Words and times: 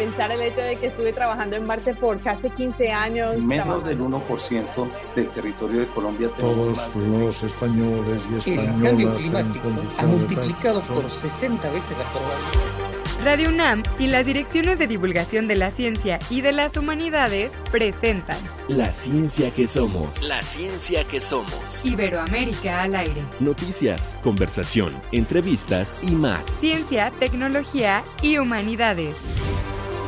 pensar 0.00 0.32
el 0.32 0.40
hecho 0.40 0.62
de 0.62 0.76
que 0.76 0.86
estuve 0.86 1.12
trabajando 1.12 1.56
en 1.56 1.66
Marte 1.66 1.92
por 1.92 2.18
casi 2.22 2.48
15 2.48 2.90
años. 2.90 3.38
Menos 3.38 3.84
del 3.84 4.00
1% 4.00 4.88
del 5.14 5.28
territorio 5.28 5.80
de 5.80 5.86
Colombia 5.88 6.30
Todos 6.38 6.90
los 6.96 7.42
españoles 7.42 8.22
y 8.32 8.38
españolas. 8.38 8.66
El 8.66 8.82
cambio 8.82 9.14
climático 9.14 9.68
ha 9.98 10.06
multiplicado 10.06 10.80
por 10.80 11.10
60 11.10 11.70
veces 11.70 11.98
la 11.98 12.04
probabilidad. 12.04 12.90
Radio 13.22 13.50
UNAM 13.50 13.82
y 13.98 14.06
las 14.06 14.24
direcciones 14.24 14.78
de 14.78 14.86
divulgación 14.86 15.46
de 15.46 15.54
la 15.54 15.70
ciencia 15.70 16.18
y 16.30 16.40
de 16.40 16.52
las 16.52 16.78
humanidades 16.78 17.52
presentan 17.70 18.38
La 18.68 18.92
ciencia 18.92 19.50
que 19.50 19.66
somos. 19.66 20.26
La 20.26 20.42
ciencia 20.42 21.06
que 21.06 21.20
somos. 21.20 21.84
Iberoamérica 21.84 22.84
al 22.84 22.94
aire. 22.94 23.22
Noticias, 23.38 24.16
conversación, 24.22 24.94
entrevistas 25.12 26.00
y 26.02 26.12
más. 26.12 26.46
Ciencia, 26.46 27.12
tecnología 27.20 28.02
y 28.22 28.38
humanidades. 28.38 29.14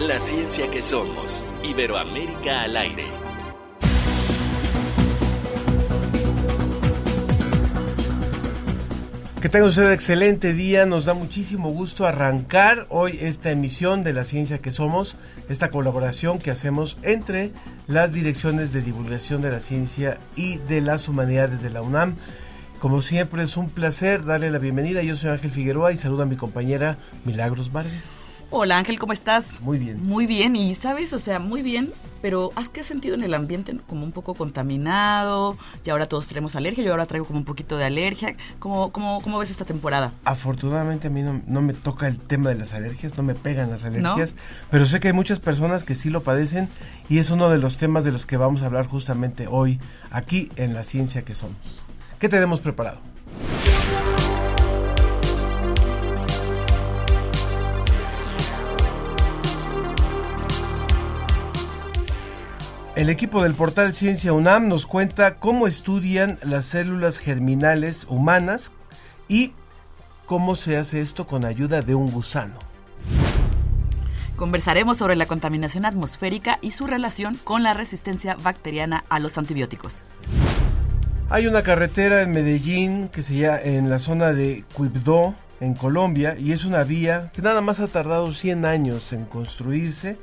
La 0.08 0.18
ciencia 0.18 0.68
que 0.68 0.82
somos. 0.82 1.46
Iberoamérica 1.62 2.62
al 2.62 2.76
aire. 2.76 3.04
Que 9.40 9.48
tenga 9.48 9.66
usted 9.66 9.86
un 9.86 9.92
excelente 9.92 10.54
día, 10.54 10.86
nos 10.86 11.04
da 11.04 11.14
muchísimo 11.14 11.70
gusto 11.70 12.04
arrancar 12.04 12.86
hoy 12.88 13.16
esta 13.22 13.52
emisión 13.52 14.02
de 14.02 14.12
La 14.12 14.24
Ciencia 14.24 14.58
que 14.58 14.72
Somos, 14.72 15.14
esta 15.48 15.70
colaboración 15.70 16.40
que 16.40 16.50
hacemos 16.50 16.96
entre 17.02 17.52
las 17.86 18.12
direcciones 18.12 18.72
de 18.72 18.82
divulgación 18.82 19.40
de 19.40 19.52
la 19.52 19.60
ciencia 19.60 20.18
y 20.34 20.56
de 20.56 20.80
las 20.80 21.06
humanidades 21.06 21.62
de 21.62 21.70
la 21.70 21.82
UNAM. 21.82 22.16
Como 22.80 23.02
siempre 23.02 23.44
es 23.44 23.56
un 23.56 23.70
placer 23.70 24.24
darle 24.24 24.50
la 24.50 24.58
bienvenida, 24.58 25.00
yo 25.04 25.16
soy 25.16 25.30
Ángel 25.30 25.52
Figueroa 25.52 25.92
y 25.92 25.96
saludo 25.96 26.24
a 26.24 26.26
mi 26.26 26.34
compañera 26.34 26.98
Milagros 27.24 27.70
Vargas. 27.70 28.21
Hola 28.54 28.76
Ángel, 28.76 28.98
¿cómo 28.98 29.14
estás? 29.14 29.62
Muy 29.62 29.78
bien. 29.78 30.04
Muy 30.04 30.26
bien, 30.26 30.56
y 30.56 30.74
sabes, 30.74 31.14
o 31.14 31.18
sea, 31.18 31.38
muy 31.38 31.62
bien, 31.62 31.90
pero 32.20 32.50
¿has 32.54 32.68
que 32.68 32.80
has 32.80 32.86
sentido 32.86 33.14
en 33.14 33.22
el 33.22 33.32
ambiente 33.32 33.74
como 33.88 34.04
un 34.04 34.12
poco 34.12 34.34
contaminado? 34.34 35.56
Y 35.86 35.88
ahora 35.88 36.04
todos 36.04 36.26
tenemos 36.26 36.54
alergia, 36.54 36.84
yo 36.84 36.90
ahora 36.90 37.06
traigo 37.06 37.24
como 37.24 37.38
un 37.38 37.46
poquito 37.46 37.78
de 37.78 37.86
alergia. 37.86 38.36
¿Cómo, 38.58 38.92
cómo, 38.92 39.22
cómo 39.22 39.38
ves 39.38 39.50
esta 39.50 39.64
temporada? 39.64 40.12
Afortunadamente 40.26 41.06
a 41.06 41.10
mí 41.10 41.22
no, 41.22 41.62
me 41.62 41.72
toca 41.72 42.06
el 42.06 42.18
tema 42.18 42.50
de 42.50 42.56
las 42.56 42.74
alergias, 42.74 43.16
no 43.16 43.22
me 43.22 43.34
pegan 43.34 43.70
las 43.70 43.86
alergias, 43.86 44.34
pero 44.70 44.84
sé 44.84 45.00
que 45.00 45.08
hay 45.08 45.14
muchas 45.14 45.40
personas 45.40 45.82
que 45.82 45.94
sí 45.94 46.10
lo 46.10 46.22
padecen 46.22 46.68
y 47.08 47.20
es 47.20 47.30
uno 47.30 47.48
de 47.48 47.56
los 47.56 47.78
temas 47.78 48.04
de 48.04 48.12
los 48.12 48.26
que 48.26 48.36
vamos 48.36 48.60
a 48.60 48.66
hablar 48.66 48.86
justamente 48.86 49.46
hoy 49.48 49.80
aquí 50.10 50.50
en 50.56 50.74
La 50.74 50.84
Ciencia 50.84 51.22
que 51.22 51.34
Somos. 51.34 51.56
¿Qué 52.18 52.28
tenemos 52.28 52.60
preparado? 52.60 52.98
El 62.94 63.08
equipo 63.08 63.42
del 63.42 63.54
portal 63.54 63.94
Ciencia 63.94 64.34
UNAM 64.34 64.68
nos 64.68 64.84
cuenta 64.84 65.36
cómo 65.36 65.66
estudian 65.66 66.38
las 66.42 66.66
células 66.66 67.16
germinales 67.16 68.04
humanas 68.06 68.70
y 69.28 69.54
cómo 70.26 70.56
se 70.56 70.76
hace 70.76 71.00
esto 71.00 71.26
con 71.26 71.46
ayuda 71.46 71.80
de 71.80 71.94
un 71.94 72.10
gusano. 72.10 72.58
Conversaremos 74.36 74.98
sobre 74.98 75.16
la 75.16 75.24
contaminación 75.24 75.86
atmosférica 75.86 76.58
y 76.60 76.72
su 76.72 76.86
relación 76.86 77.38
con 77.42 77.62
la 77.62 77.72
resistencia 77.72 78.36
bacteriana 78.42 79.04
a 79.08 79.20
los 79.20 79.38
antibióticos. 79.38 80.08
Hay 81.30 81.46
una 81.46 81.62
carretera 81.62 82.20
en 82.20 82.32
Medellín 82.32 83.08
que 83.08 83.22
se 83.22 83.36
llama 83.36 83.60
en 83.62 83.88
la 83.88 84.00
zona 84.00 84.34
de 84.34 84.66
Quibdó, 84.76 85.34
en 85.60 85.72
Colombia, 85.72 86.36
y 86.38 86.52
es 86.52 86.66
una 86.66 86.84
vía 86.84 87.30
que 87.32 87.40
nada 87.40 87.62
más 87.62 87.80
ha 87.80 87.88
tardado 87.88 88.34
100 88.34 88.66
años 88.66 89.14
en 89.14 89.24
construirse 89.24 90.18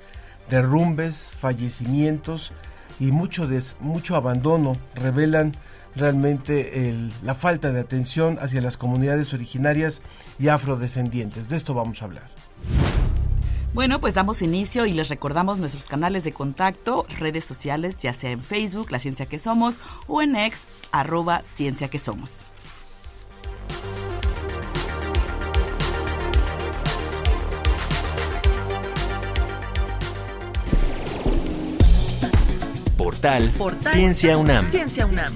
derrumbes, 0.50 1.34
fallecimientos 1.40 2.52
y 3.00 3.12
mucho, 3.12 3.48
mucho 3.80 4.16
abandono 4.16 4.78
revelan 4.96 5.56
realmente 5.96 6.94
la 7.24 7.36
falta 7.36 7.72
de 7.72 7.80
atención 7.80 8.38
hacia 8.40 8.62
las 8.62 8.78
comunidades 8.78 9.34
originarias 9.34 10.02
y 10.38 10.48
afrodescendientes. 10.48 11.50
De 11.50 11.58
esto 11.58 11.74
vamos 11.74 12.02
a 12.02 12.06
hablar. 12.06 12.30
Bueno, 13.74 14.02
pues 14.02 14.16
damos 14.16 14.42
inicio 14.42 14.88
y 14.88 14.94
les 14.94 15.10
recordamos 15.10 15.60
nuestros 15.60 15.86
canales 15.86 16.24
de 16.24 16.34
contacto, 16.34 17.06
redes 17.20 17.46
sociales, 17.46 17.98
ya 17.98 18.14
sea 18.14 18.32
en 18.32 18.42
Facebook, 18.42 18.92
La 18.92 18.98
Ciencia 18.98 19.28
que 19.28 19.38
Somos, 19.38 19.80
o 20.08 20.24
en 20.24 20.36
ex, 20.36 20.66
arroba 20.92 21.44
Ciencia 21.44 21.88
que 21.88 22.00
Somos. 22.00 22.44
Portal, 33.10 33.52
Ciencia 33.80 34.38
UNAM. 34.38 34.64
Ciencia 34.64 35.04
UNAM. 35.08 35.34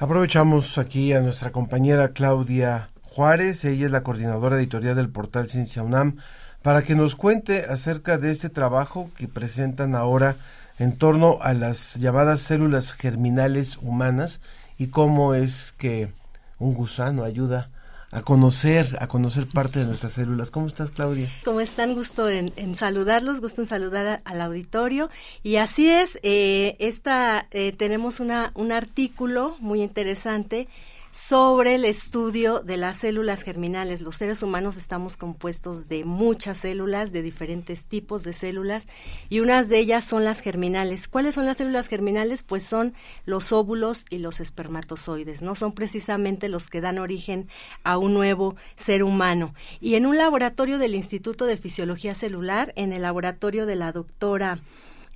Aprovechamos 0.00 0.78
aquí 0.78 1.12
a 1.12 1.20
nuestra 1.20 1.52
compañera 1.52 2.12
Claudia 2.12 2.88
Juárez, 3.02 3.66
ella 3.66 3.84
es 3.84 3.92
la 3.92 4.02
coordinadora 4.02 4.56
editorial 4.56 4.96
del 4.96 5.10
portal 5.10 5.50
Ciencia 5.50 5.82
UNAM, 5.82 6.16
para 6.62 6.82
que 6.82 6.94
nos 6.94 7.14
cuente 7.14 7.66
acerca 7.68 8.16
de 8.16 8.30
este 8.30 8.48
trabajo 8.48 9.10
que 9.18 9.28
presentan 9.28 9.94
ahora 9.94 10.36
en 10.78 10.96
torno 10.96 11.36
a 11.42 11.52
las 11.52 11.96
llamadas 11.96 12.40
células 12.40 12.92
germinales 12.92 13.76
humanas 13.82 14.40
y 14.78 14.86
cómo 14.86 15.34
es 15.34 15.74
que 15.76 16.10
un 16.58 16.72
gusano 16.72 17.22
ayuda 17.22 17.68
a 18.12 18.22
conocer, 18.22 18.96
a 19.00 19.08
conocer 19.08 19.46
parte 19.46 19.80
de 19.80 19.86
nuestras 19.86 20.14
células. 20.14 20.50
¿Cómo 20.50 20.66
estás, 20.68 20.90
Claudia? 20.90 21.30
¿Cómo 21.44 21.60
están? 21.60 21.94
Gusto 21.94 22.28
en, 22.28 22.74
saludarlos, 22.74 23.40
gusto 23.40 23.62
en 23.62 23.66
saludar 23.66 24.20
al 24.24 24.40
auditorio. 24.40 25.10
Y 25.42 25.56
así 25.56 25.90
es, 25.90 26.18
eh, 26.22 26.76
esta, 26.78 27.46
eh, 27.50 27.72
tenemos 27.72 28.20
una, 28.20 28.52
un 28.54 28.72
artículo 28.72 29.56
muy 29.58 29.82
interesante 29.82 30.68
sobre 31.16 31.76
el 31.76 31.86
estudio 31.86 32.60
de 32.60 32.76
las 32.76 32.96
células 32.96 33.42
germinales. 33.42 34.02
Los 34.02 34.16
seres 34.16 34.42
humanos 34.42 34.76
estamos 34.76 35.16
compuestos 35.16 35.88
de 35.88 36.04
muchas 36.04 36.58
células, 36.58 37.10
de 37.10 37.22
diferentes 37.22 37.86
tipos 37.86 38.22
de 38.22 38.34
células, 38.34 38.86
y 39.30 39.40
unas 39.40 39.70
de 39.70 39.78
ellas 39.78 40.04
son 40.04 40.24
las 40.24 40.40
germinales. 40.40 41.08
¿Cuáles 41.08 41.34
son 41.34 41.46
las 41.46 41.56
células 41.56 41.88
germinales? 41.88 42.42
Pues 42.42 42.64
son 42.64 42.92
los 43.24 43.50
óvulos 43.50 44.04
y 44.10 44.18
los 44.18 44.40
espermatozoides, 44.40 45.40
¿no? 45.40 45.54
Son 45.54 45.72
precisamente 45.72 46.50
los 46.50 46.68
que 46.68 46.82
dan 46.82 46.98
origen 46.98 47.48
a 47.82 47.96
un 47.96 48.12
nuevo 48.12 48.54
ser 48.76 49.02
humano. 49.02 49.54
Y 49.80 49.94
en 49.94 50.04
un 50.04 50.18
laboratorio 50.18 50.78
del 50.78 50.94
Instituto 50.94 51.46
de 51.46 51.56
Fisiología 51.56 52.14
Celular, 52.14 52.74
en 52.76 52.92
el 52.92 53.00
laboratorio 53.00 53.64
de 53.64 53.76
la 53.76 53.90
doctora 53.90 54.60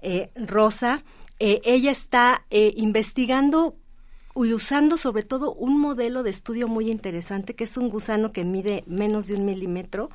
eh, 0.00 0.30
Rosa, 0.34 1.04
eh, 1.40 1.60
ella 1.64 1.90
está 1.90 2.44
eh, 2.50 2.72
investigando 2.76 3.74
y 4.44 4.54
usando 4.54 4.96
sobre 4.96 5.22
todo 5.22 5.52
un 5.52 5.78
modelo 5.80 6.22
de 6.22 6.30
estudio 6.30 6.68
muy 6.68 6.90
interesante 6.90 7.54
que 7.54 7.64
es 7.64 7.76
un 7.76 7.88
gusano 7.88 8.32
que 8.32 8.44
mide 8.44 8.84
menos 8.86 9.26
de 9.26 9.34
un 9.34 9.44
milímetro 9.44 10.10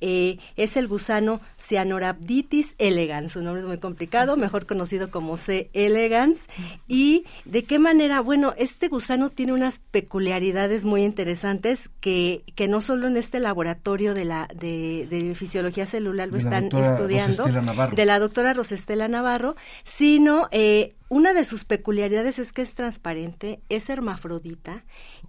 eh, 0.00 0.38
es 0.56 0.76
el 0.76 0.88
gusano 0.88 1.40
Cyanorhabditis 1.58 2.74
elegans, 2.78 3.32
su 3.32 3.42
nombre 3.42 3.60
es 3.60 3.68
muy 3.68 3.78
complicado, 3.78 4.36
mejor 4.36 4.64
conocido 4.64 5.10
como 5.10 5.36
C. 5.36 5.68
elegans. 5.74 6.46
¿Y 6.88 7.24
de 7.44 7.64
qué 7.64 7.78
manera? 7.78 8.20
Bueno, 8.20 8.54
este 8.56 8.88
gusano 8.88 9.28
tiene 9.28 9.52
unas 9.52 9.78
peculiaridades 9.78 10.86
muy 10.86 11.04
interesantes 11.04 11.90
que, 12.00 12.44
que 12.54 12.66
no 12.66 12.80
solo 12.80 13.08
en 13.08 13.18
este 13.18 13.40
laboratorio 13.40 14.14
de, 14.14 14.24
la, 14.24 14.48
de, 14.54 15.34
fisiología 15.36 15.84
celular 15.84 16.28
lo 16.28 16.38
están 16.38 16.70
estudiando, 16.74 17.44
de 17.94 18.04
la 18.06 18.18
doctora 18.18 18.54
Rosestela 18.54 19.06
Navarro, 19.08 19.54
sino 19.84 20.48
eh, 20.50 20.94
una 21.10 21.34
de 21.34 21.44
sus 21.44 21.64
peculiaridades 21.64 22.38
es 22.38 22.52
que 22.52 22.62
es 22.62 22.74
transparente, 22.74 23.60
es 23.68 23.90
hermafrodita 23.90 24.84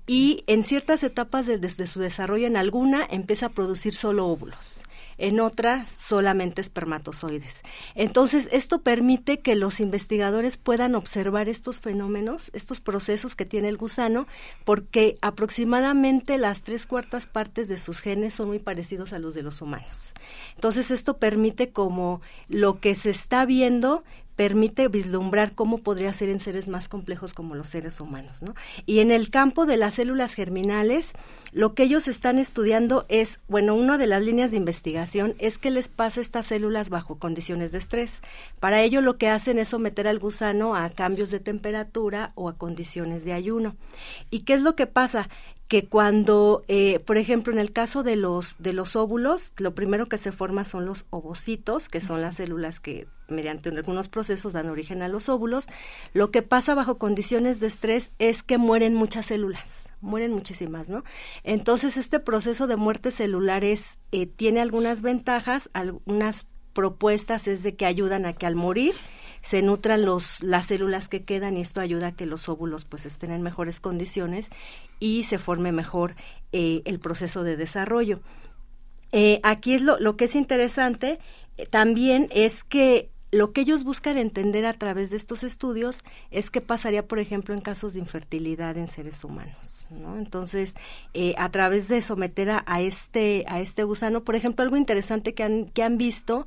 y 0.05 0.43
en 0.45 0.63
ciertas 0.63 1.03
etapas 1.03 1.47
de, 1.47 1.87
su 1.87 1.99
desarrollo, 1.99 2.45
en 2.45 2.55
alguna 2.55 3.05
empieza 3.09 3.47
a 3.47 3.49
producir 3.49 3.95
solo 3.95 4.27
óvulos 4.27 4.81
en 5.17 5.39
otras 5.39 5.89
solamente 5.89 6.61
espermatozoides. 6.61 7.61
Entonces, 7.93 8.47
esto 8.51 8.81
permite 8.81 9.39
que 9.39 9.55
los 9.55 9.79
investigadores 9.79 10.57
puedan 10.57 10.95
observar 10.95 11.47
estos 11.47 11.79
fenómenos, 11.79 12.49
estos 12.53 12.79
procesos 12.79 13.35
que 13.35 13.45
tiene 13.45 13.69
el 13.69 13.77
gusano, 13.77 14.25
porque 14.65 15.17
aproximadamente 15.21 16.39
las 16.39 16.63
tres 16.63 16.87
cuartas 16.87 17.27
partes 17.27 17.67
de 17.67 17.77
sus 17.77 17.99
genes 17.99 18.33
son 18.33 18.47
muy 18.47 18.59
parecidos 18.59 19.13
a 19.13 19.19
los 19.19 19.35
de 19.35 19.43
los 19.43 19.61
humanos. 19.61 20.11
Entonces, 20.55 20.89
esto 20.89 21.17
permite 21.17 21.69
como 21.69 22.21
lo 22.47 22.79
que 22.79 22.95
se 22.95 23.11
está 23.11 23.45
viendo 23.45 24.03
permite 24.41 24.87
vislumbrar 24.87 25.53
cómo 25.53 25.77
podría 25.77 26.11
ser 26.13 26.29
en 26.29 26.39
seres 26.39 26.67
más 26.67 26.89
complejos 26.89 27.35
como 27.35 27.53
los 27.53 27.67
seres 27.67 28.01
humanos. 28.01 28.41
¿no? 28.41 28.55
Y 28.87 28.97
en 28.97 29.11
el 29.11 29.29
campo 29.29 29.67
de 29.67 29.77
las 29.77 29.93
células 29.93 30.33
germinales, 30.33 31.13
lo 31.51 31.75
que 31.75 31.83
ellos 31.83 32.07
están 32.07 32.39
estudiando 32.39 33.05
es, 33.07 33.39
bueno, 33.47 33.75
una 33.75 33.99
de 33.99 34.07
las 34.07 34.23
líneas 34.23 34.49
de 34.49 34.57
investigación 34.57 35.35
es 35.37 35.59
qué 35.59 35.69
les 35.69 35.89
pasa 35.89 36.21
a 36.21 36.23
estas 36.23 36.47
células 36.47 36.89
bajo 36.89 37.19
condiciones 37.19 37.71
de 37.71 37.77
estrés. 37.77 38.21
Para 38.59 38.81
ello 38.81 39.01
lo 39.01 39.19
que 39.19 39.29
hacen 39.29 39.59
es 39.59 39.67
someter 39.67 40.07
al 40.07 40.17
gusano 40.17 40.75
a 40.75 40.89
cambios 40.89 41.29
de 41.29 41.39
temperatura 41.39 42.31
o 42.33 42.49
a 42.49 42.57
condiciones 42.57 43.23
de 43.23 43.33
ayuno. 43.33 43.75
¿Y 44.31 44.39
qué 44.39 44.55
es 44.55 44.63
lo 44.63 44.75
que 44.75 44.87
pasa? 44.87 45.29
Que 45.71 45.85
cuando, 45.85 46.65
eh, 46.67 46.99
por 46.99 47.17
ejemplo, 47.17 47.53
en 47.53 47.57
el 47.57 47.71
caso 47.71 48.03
de 48.03 48.17
los, 48.17 48.57
de 48.59 48.73
los 48.73 48.97
óvulos, 48.97 49.53
lo 49.55 49.73
primero 49.73 50.07
que 50.07 50.17
se 50.17 50.33
forma 50.33 50.65
son 50.65 50.85
los 50.85 51.05
ovocitos, 51.11 51.87
que 51.87 52.01
son 52.01 52.21
las 52.21 52.35
células 52.35 52.81
que 52.81 53.07
mediante 53.29 53.69
algunos 53.69 54.09
procesos 54.09 54.51
dan 54.51 54.67
origen 54.67 55.01
a 55.01 55.07
los 55.07 55.29
óvulos. 55.29 55.67
Lo 56.11 56.29
que 56.29 56.41
pasa 56.41 56.75
bajo 56.75 56.97
condiciones 56.97 57.61
de 57.61 57.67
estrés 57.67 58.11
es 58.19 58.43
que 58.43 58.57
mueren 58.57 58.95
muchas 58.95 59.27
células, 59.27 59.87
mueren 60.01 60.33
muchísimas, 60.33 60.89
¿no? 60.89 61.05
Entonces, 61.45 61.95
este 61.95 62.19
proceso 62.19 62.67
de 62.67 62.75
muerte 62.75 63.09
celular 63.09 63.63
es, 63.63 63.97
eh, 64.11 64.25
tiene 64.25 64.59
algunas 64.59 65.01
ventajas, 65.01 65.69
algunas 65.71 66.47
propuestas 66.73 67.47
es 67.47 67.63
de 67.63 67.77
que 67.77 67.85
ayudan 67.85 68.25
a 68.25 68.33
que 68.33 68.45
al 68.45 68.55
morir 68.55 68.93
se 69.41 69.61
nutran 69.61 70.05
los, 70.05 70.41
las 70.43 70.67
células 70.67 71.09
que 71.09 71.23
quedan 71.23 71.57
y 71.57 71.61
esto 71.61 71.81
ayuda 71.81 72.07
a 72.07 72.11
que 72.15 72.25
los 72.25 72.47
óvulos 72.47 72.85
pues 72.85 73.05
estén 73.05 73.31
en 73.31 73.41
mejores 73.41 73.79
condiciones 73.79 74.49
y 74.99 75.23
se 75.23 75.39
forme 75.39 75.71
mejor 75.71 76.15
eh, 76.51 76.81
el 76.85 76.99
proceso 76.99 77.43
de 77.43 77.57
desarrollo. 77.57 78.21
Eh, 79.11 79.39
aquí 79.43 79.73
es 79.73 79.81
lo, 79.81 79.99
lo, 79.99 80.15
que 80.15 80.25
es 80.25 80.35
interesante 80.35 81.19
eh, 81.57 81.65
también 81.65 82.29
es 82.31 82.63
que 82.63 83.09
lo 83.33 83.53
que 83.53 83.61
ellos 83.61 83.85
buscan 83.85 84.17
entender 84.17 84.65
a 84.65 84.73
través 84.73 85.09
de 85.09 85.15
estos 85.15 85.43
estudios 85.43 86.03
es 86.31 86.51
qué 86.51 86.59
pasaría, 86.59 87.07
por 87.07 87.17
ejemplo, 87.17 87.55
en 87.55 87.61
casos 87.61 87.93
de 87.93 87.99
infertilidad 87.99 88.77
en 88.77 88.89
seres 88.89 89.23
humanos. 89.23 89.87
¿no? 89.89 90.17
Entonces, 90.17 90.75
a 91.37 91.49
través 91.49 91.87
de 91.87 92.01
someter 92.01 92.49
a, 92.49 92.63
a, 92.67 92.81
este, 92.81 93.45
a 93.47 93.61
este 93.61 93.85
gusano, 93.85 94.25
por 94.25 94.35
ejemplo, 94.35 94.63
algo 94.63 94.75
interesante 94.75 95.33
que 95.33 95.43
han, 95.43 95.69
que 95.69 95.81
han 95.81 95.97
visto 95.97 96.45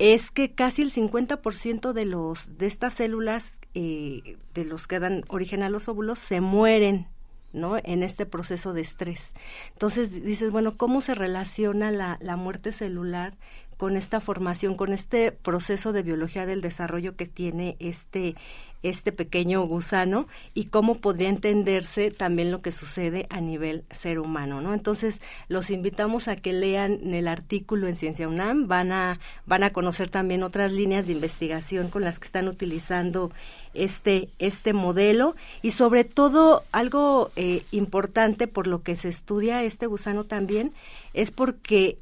es 0.00 0.30
que 0.30 0.52
casi 0.52 0.80
el 0.80 0.90
50% 0.90 1.92
de, 1.92 2.06
los, 2.06 2.56
de 2.56 2.66
estas 2.66 2.94
células, 2.94 3.60
eh, 3.74 4.38
de 4.54 4.64
los 4.64 4.86
que 4.86 4.98
dan 4.98 5.24
origen 5.28 5.62
a 5.62 5.68
los 5.68 5.88
óvulos, 5.88 6.18
se 6.18 6.40
mueren 6.40 7.06
¿no? 7.52 7.76
En 7.82 8.02
este 8.02 8.26
proceso 8.26 8.72
de 8.72 8.80
estrés. 8.80 9.34
Entonces 9.72 10.22
dices, 10.22 10.52
bueno, 10.52 10.76
¿cómo 10.76 11.00
se 11.00 11.14
relaciona 11.14 11.90
la, 11.90 12.16
la 12.20 12.36
muerte 12.36 12.70
celular 12.72 13.36
con 13.76 13.96
esta 13.96 14.20
formación, 14.20 14.76
con 14.76 14.92
este 14.92 15.32
proceso 15.32 15.92
de 15.92 16.02
biología 16.02 16.46
del 16.46 16.60
desarrollo 16.60 17.16
que 17.16 17.26
tiene 17.26 17.76
este, 17.80 18.36
este 18.82 19.12
pequeño 19.12 19.62
gusano 19.64 20.26
y 20.54 20.64
cómo 20.66 20.96
podría 20.96 21.28
entenderse 21.28 22.10
también 22.10 22.50
lo 22.50 22.60
que 22.60 22.72
sucede 22.72 23.26
a 23.30 23.40
nivel 23.40 23.84
ser 23.90 24.18
humano, 24.18 24.60
¿no? 24.60 24.74
Entonces, 24.74 25.20
los 25.48 25.70
invitamos 25.70 26.28
a 26.28 26.36
que 26.36 26.52
lean 26.52 27.14
el 27.14 27.28
artículo 27.28 27.88
en 27.88 27.96
Ciencia 27.96 28.28
UNAM, 28.28 28.68
van 28.68 28.92
a, 28.92 29.20
van 29.46 29.62
a 29.62 29.70
conocer 29.70 30.08
también 30.08 30.42
otras 30.42 30.72
líneas 30.72 31.06
de 31.06 31.12
investigación 31.12 31.88
con 31.88 32.02
las 32.02 32.18
que 32.18 32.26
están 32.26 32.48
utilizando 32.48 33.30
este, 33.74 34.28
este 34.38 34.72
modelo 34.72 35.36
y 35.62 35.72
sobre 35.72 36.04
todo 36.04 36.64
algo 36.72 37.30
eh, 37.36 37.62
importante 37.70 38.48
por 38.48 38.66
lo 38.66 38.82
que 38.82 38.96
se 38.96 39.08
estudia 39.08 39.62
este 39.62 39.86
gusano 39.86 40.24
también 40.24 40.72
es 41.14 41.30
porque 41.30 41.98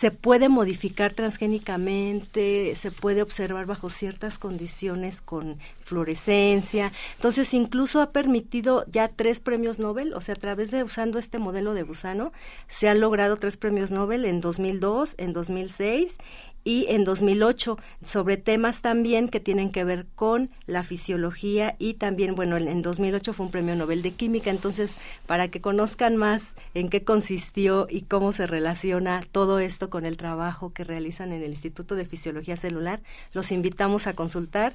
se 0.00 0.10
puede 0.10 0.48
modificar 0.48 1.12
transgénicamente, 1.12 2.74
se 2.74 2.90
puede 2.90 3.20
observar 3.20 3.66
bajo 3.66 3.90
ciertas 3.90 4.38
condiciones 4.38 5.20
con 5.20 5.58
fluorescencia. 5.90 6.92
Entonces, 7.16 7.52
incluso 7.52 8.00
ha 8.00 8.10
permitido 8.10 8.84
ya 8.90 9.08
tres 9.08 9.40
premios 9.40 9.78
Nobel, 9.78 10.14
o 10.14 10.20
sea, 10.20 10.34
a 10.34 10.38
través 10.38 10.70
de 10.70 10.82
usando 10.82 11.18
este 11.18 11.38
modelo 11.38 11.74
de 11.74 11.82
gusano, 11.82 12.32
se 12.68 12.88
han 12.88 13.00
logrado 13.00 13.36
tres 13.36 13.56
premios 13.56 13.90
Nobel 13.90 14.24
en 14.24 14.40
2002, 14.40 15.14
en 15.18 15.32
2006 15.32 16.18
y 16.64 16.86
en 16.88 17.04
2008 17.04 17.78
sobre 18.04 18.36
temas 18.36 18.82
también 18.82 19.28
que 19.28 19.40
tienen 19.40 19.72
que 19.72 19.84
ver 19.84 20.06
con 20.14 20.50
la 20.66 20.82
fisiología 20.82 21.74
y 21.78 21.94
también, 21.94 22.34
bueno, 22.34 22.56
en 22.56 22.82
2008 22.82 23.32
fue 23.32 23.46
un 23.46 23.52
premio 23.52 23.74
Nobel 23.76 24.02
de 24.02 24.12
Química, 24.12 24.50
entonces 24.50 24.96
para 25.26 25.48
que 25.48 25.60
conozcan 25.60 26.16
más 26.16 26.52
en 26.74 26.88
qué 26.88 27.02
consistió 27.02 27.86
y 27.88 28.02
cómo 28.02 28.32
se 28.32 28.46
relaciona 28.46 29.20
todo 29.32 29.58
esto 29.58 29.90
con 29.90 30.04
el 30.04 30.16
trabajo 30.16 30.72
que 30.72 30.84
realizan 30.84 31.32
en 31.32 31.42
el 31.42 31.50
Instituto 31.50 31.94
de 31.94 32.04
Fisiología 32.04 32.56
Celular, 32.56 33.00
los 33.32 33.52
invitamos 33.52 34.06
a 34.06 34.14
consultar 34.14 34.74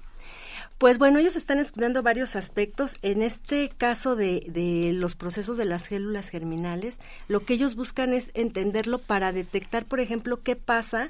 Pues 0.79 0.97
bueno, 0.97 1.19
ellos 1.19 1.35
están 1.35 1.59
estudiando 1.59 2.03
varios 2.03 2.37
aspectos. 2.37 2.95
En 3.01 3.21
este 3.21 3.67
caso 3.67 4.15
de, 4.15 4.45
de, 4.47 4.93
los 4.93 5.15
procesos 5.15 5.57
de 5.57 5.65
las 5.65 5.83
células 5.83 6.29
germinales, 6.29 7.01
lo 7.27 7.41
que 7.41 7.55
ellos 7.55 7.75
buscan 7.75 8.13
es 8.13 8.31
entenderlo 8.33 8.97
para 8.97 9.33
detectar, 9.33 9.83
por 9.83 9.99
ejemplo, 9.99 10.39
qué 10.41 10.55
pasa 10.55 11.09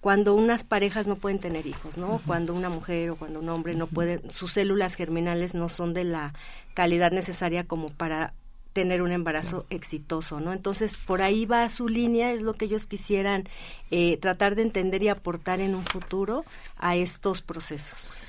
cuando 0.00 0.36
unas 0.36 0.62
parejas 0.62 1.08
no 1.08 1.16
pueden 1.16 1.40
tener 1.40 1.66
hijos, 1.66 1.96
¿no? 1.96 2.20
Cuando 2.28 2.54
una 2.54 2.68
mujer 2.68 3.10
o 3.10 3.16
cuando 3.16 3.40
un 3.40 3.48
hombre 3.48 3.74
no 3.74 3.88
pueden, 3.88 4.30
sus 4.30 4.52
células 4.52 4.94
germinales 4.94 5.56
no 5.56 5.68
son 5.68 5.94
de 5.94 6.04
la 6.04 6.32
calidad 6.74 7.10
necesaria 7.10 7.64
como 7.64 7.88
para 7.88 8.34
tener 8.72 9.02
un 9.02 9.10
embarazo 9.10 9.66
exitoso, 9.68 10.38
¿no? 10.38 10.52
Entonces, 10.52 10.96
por 10.96 11.22
ahí 11.22 11.44
va 11.44 11.68
su 11.70 11.88
línea, 11.88 12.30
es 12.30 12.42
lo 12.42 12.54
que 12.54 12.66
ellos 12.66 12.86
quisieran 12.86 13.48
eh, 13.90 14.16
tratar 14.18 14.54
de 14.54 14.62
entender 14.62 15.02
y 15.02 15.08
aportar 15.08 15.60
en 15.60 15.74
un 15.74 15.82
futuro 15.82 16.44
a 16.76 16.94
estos 16.94 17.42
procesos. 17.42 18.20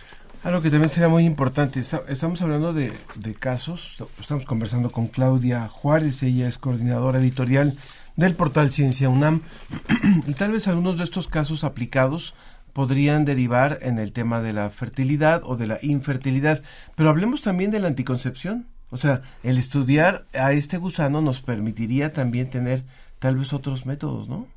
Algo 0.41 0.61
que 0.61 0.69
también 0.69 0.89
sería 0.89 1.09
muy 1.09 1.25
importante, 1.25 1.81
estamos 1.81 2.41
hablando 2.41 2.71
de, 2.71 2.93
casos, 3.37 3.97
estamos 4.21 4.45
conversando 4.45 4.89
con 4.89 5.07
Claudia 5.07 5.67
Juárez, 5.67 6.23
ella 6.23 6.47
es 6.47 6.57
coordinadora 6.57 7.19
editorial 7.19 7.77
del 8.15 8.35
portal 8.35 8.71
Ciencia 8.71 9.09
UNAM, 9.09 9.41
y 10.27 10.33
tal 10.35 10.53
vez 10.53 10.69
algunos 10.69 10.97
de 10.97 11.03
estos 11.03 11.27
casos 11.27 11.65
aplicados 11.65 12.35
podrían 12.71 13.25
derivar 13.25 13.79
en 13.81 13.99
el 13.99 14.13
tema 14.13 14.39
de 14.39 14.53
la 14.53 14.69
fertilidad 14.69 15.41
o 15.43 15.57
de 15.57 15.67
la 15.67 15.79
infertilidad, 15.81 16.63
pero 16.95 17.09
hablemos 17.09 17.41
también 17.41 17.69
de 17.69 17.81
la 17.81 17.89
anticoncepción, 17.89 18.65
o 18.91 18.97
sea, 18.97 19.21
el 19.43 19.57
estudiar 19.57 20.25
a 20.33 20.53
este 20.53 20.77
gusano 20.77 21.21
nos 21.21 21.41
permitiría 21.41 22.13
también 22.13 22.49
tener 22.49 22.85
tal 23.19 23.35
vez 23.35 23.51
otros 23.51 23.85
métodos, 23.85 24.29
¿no? 24.29 24.47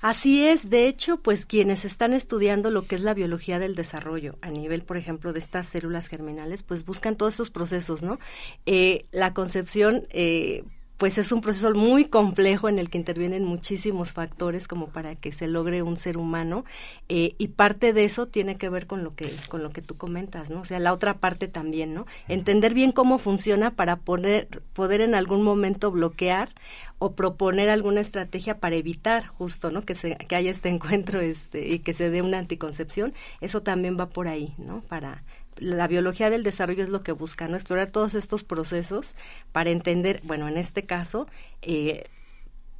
Así 0.00 0.46
es, 0.46 0.70
de 0.70 0.86
hecho, 0.86 1.18
pues 1.18 1.44
quienes 1.44 1.84
están 1.84 2.12
estudiando 2.12 2.70
lo 2.70 2.86
que 2.86 2.94
es 2.94 3.02
la 3.02 3.14
biología 3.14 3.58
del 3.58 3.74
desarrollo 3.74 4.38
a 4.42 4.50
nivel, 4.50 4.82
por 4.82 4.96
ejemplo, 4.96 5.32
de 5.32 5.40
estas 5.40 5.66
células 5.66 6.06
germinales, 6.08 6.62
pues 6.62 6.84
buscan 6.84 7.16
todos 7.16 7.34
esos 7.34 7.50
procesos, 7.50 8.02
¿no? 8.02 8.18
Eh, 8.66 9.06
la 9.10 9.34
concepción, 9.34 10.06
eh, 10.10 10.64
pues 10.98 11.16
es 11.16 11.30
un 11.30 11.40
proceso 11.40 11.72
muy 11.72 12.06
complejo 12.06 12.68
en 12.68 12.78
el 12.78 12.90
que 12.90 12.98
intervienen 12.98 13.44
muchísimos 13.44 14.12
factores 14.12 14.66
como 14.66 14.88
para 14.88 15.14
que 15.14 15.30
se 15.30 15.46
logre 15.46 15.82
un 15.82 15.96
ser 15.96 16.18
humano 16.18 16.64
eh, 17.08 17.34
y 17.38 17.48
parte 17.48 17.92
de 17.92 18.04
eso 18.04 18.26
tiene 18.26 18.56
que 18.56 18.68
ver 18.68 18.86
con 18.86 19.04
lo 19.04 19.12
que 19.12 19.30
con 19.48 19.62
lo 19.62 19.70
que 19.70 19.80
tú 19.80 19.96
comentas 19.96 20.50
no 20.50 20.60
o 20.60 20.64
sea 20.64 20.80
la 20.80 20.92
otra 20.92 21.14
parte 21.14 21.46
también 21.46 21.94
no 21.94 22.06
entender 22.26 22.74
bien 22.74 22.90
cómo 22.90 23.18
funciona 23.18 23.70
para 23.70 23.96
poder 23.96 24.48
poder 24.72 25.00
en 25.00 25.14
algún 25.14 25.42
momento 25.42 25.92
bloquear 25.92 26.50
o 26.98 27.12
proponer 27.12 27.70
alguna 27.70 28.00
estrategia 28.00 28.58
para 28.58 28.74
evitar 28.74 29.26
justo 29.28 29.70
no 29.70 29.82
que 29.82 29.94
se 29.94 30.16
que 30.16 30.34
haya 30.34 30.50
este 30.50 30.68
encuentro 30.68 31.20
este 31.20 31.68
y 31.68 31.78
que 31.78 31.92
se 31.92 32.10
dé 32.10 32.22
una 32.22 32.38
anticoncepción 32.38 33.14
eso 33.40 33.62
también 33.62 33.96
va 33.98 34.08
por 34.08 34.26
ahí 34.26 34.52
no 34.58 34.80
para 34.80 35.22
la 35.60 35.86
biología 35.86 36.30
del 36.30 36.42
desarrollo 36.42 36.82
es 36.82 36.88
lo 36.88 37.02
que 37.02 37.12
busca, 37.12 37.48
¿no? 37.48 37.56
Explorar 37.56 37.90
todos 37.90 38.14
estos 38.14 38.44
procesos 38.44 39.14
para 39.52 39.70
entender, 39.70 40.20
bueno, 40.24 40.48
en 40.48 40.56
este 40.56 40.82
caso, 40.82 41.26
eh, 41.62 42.04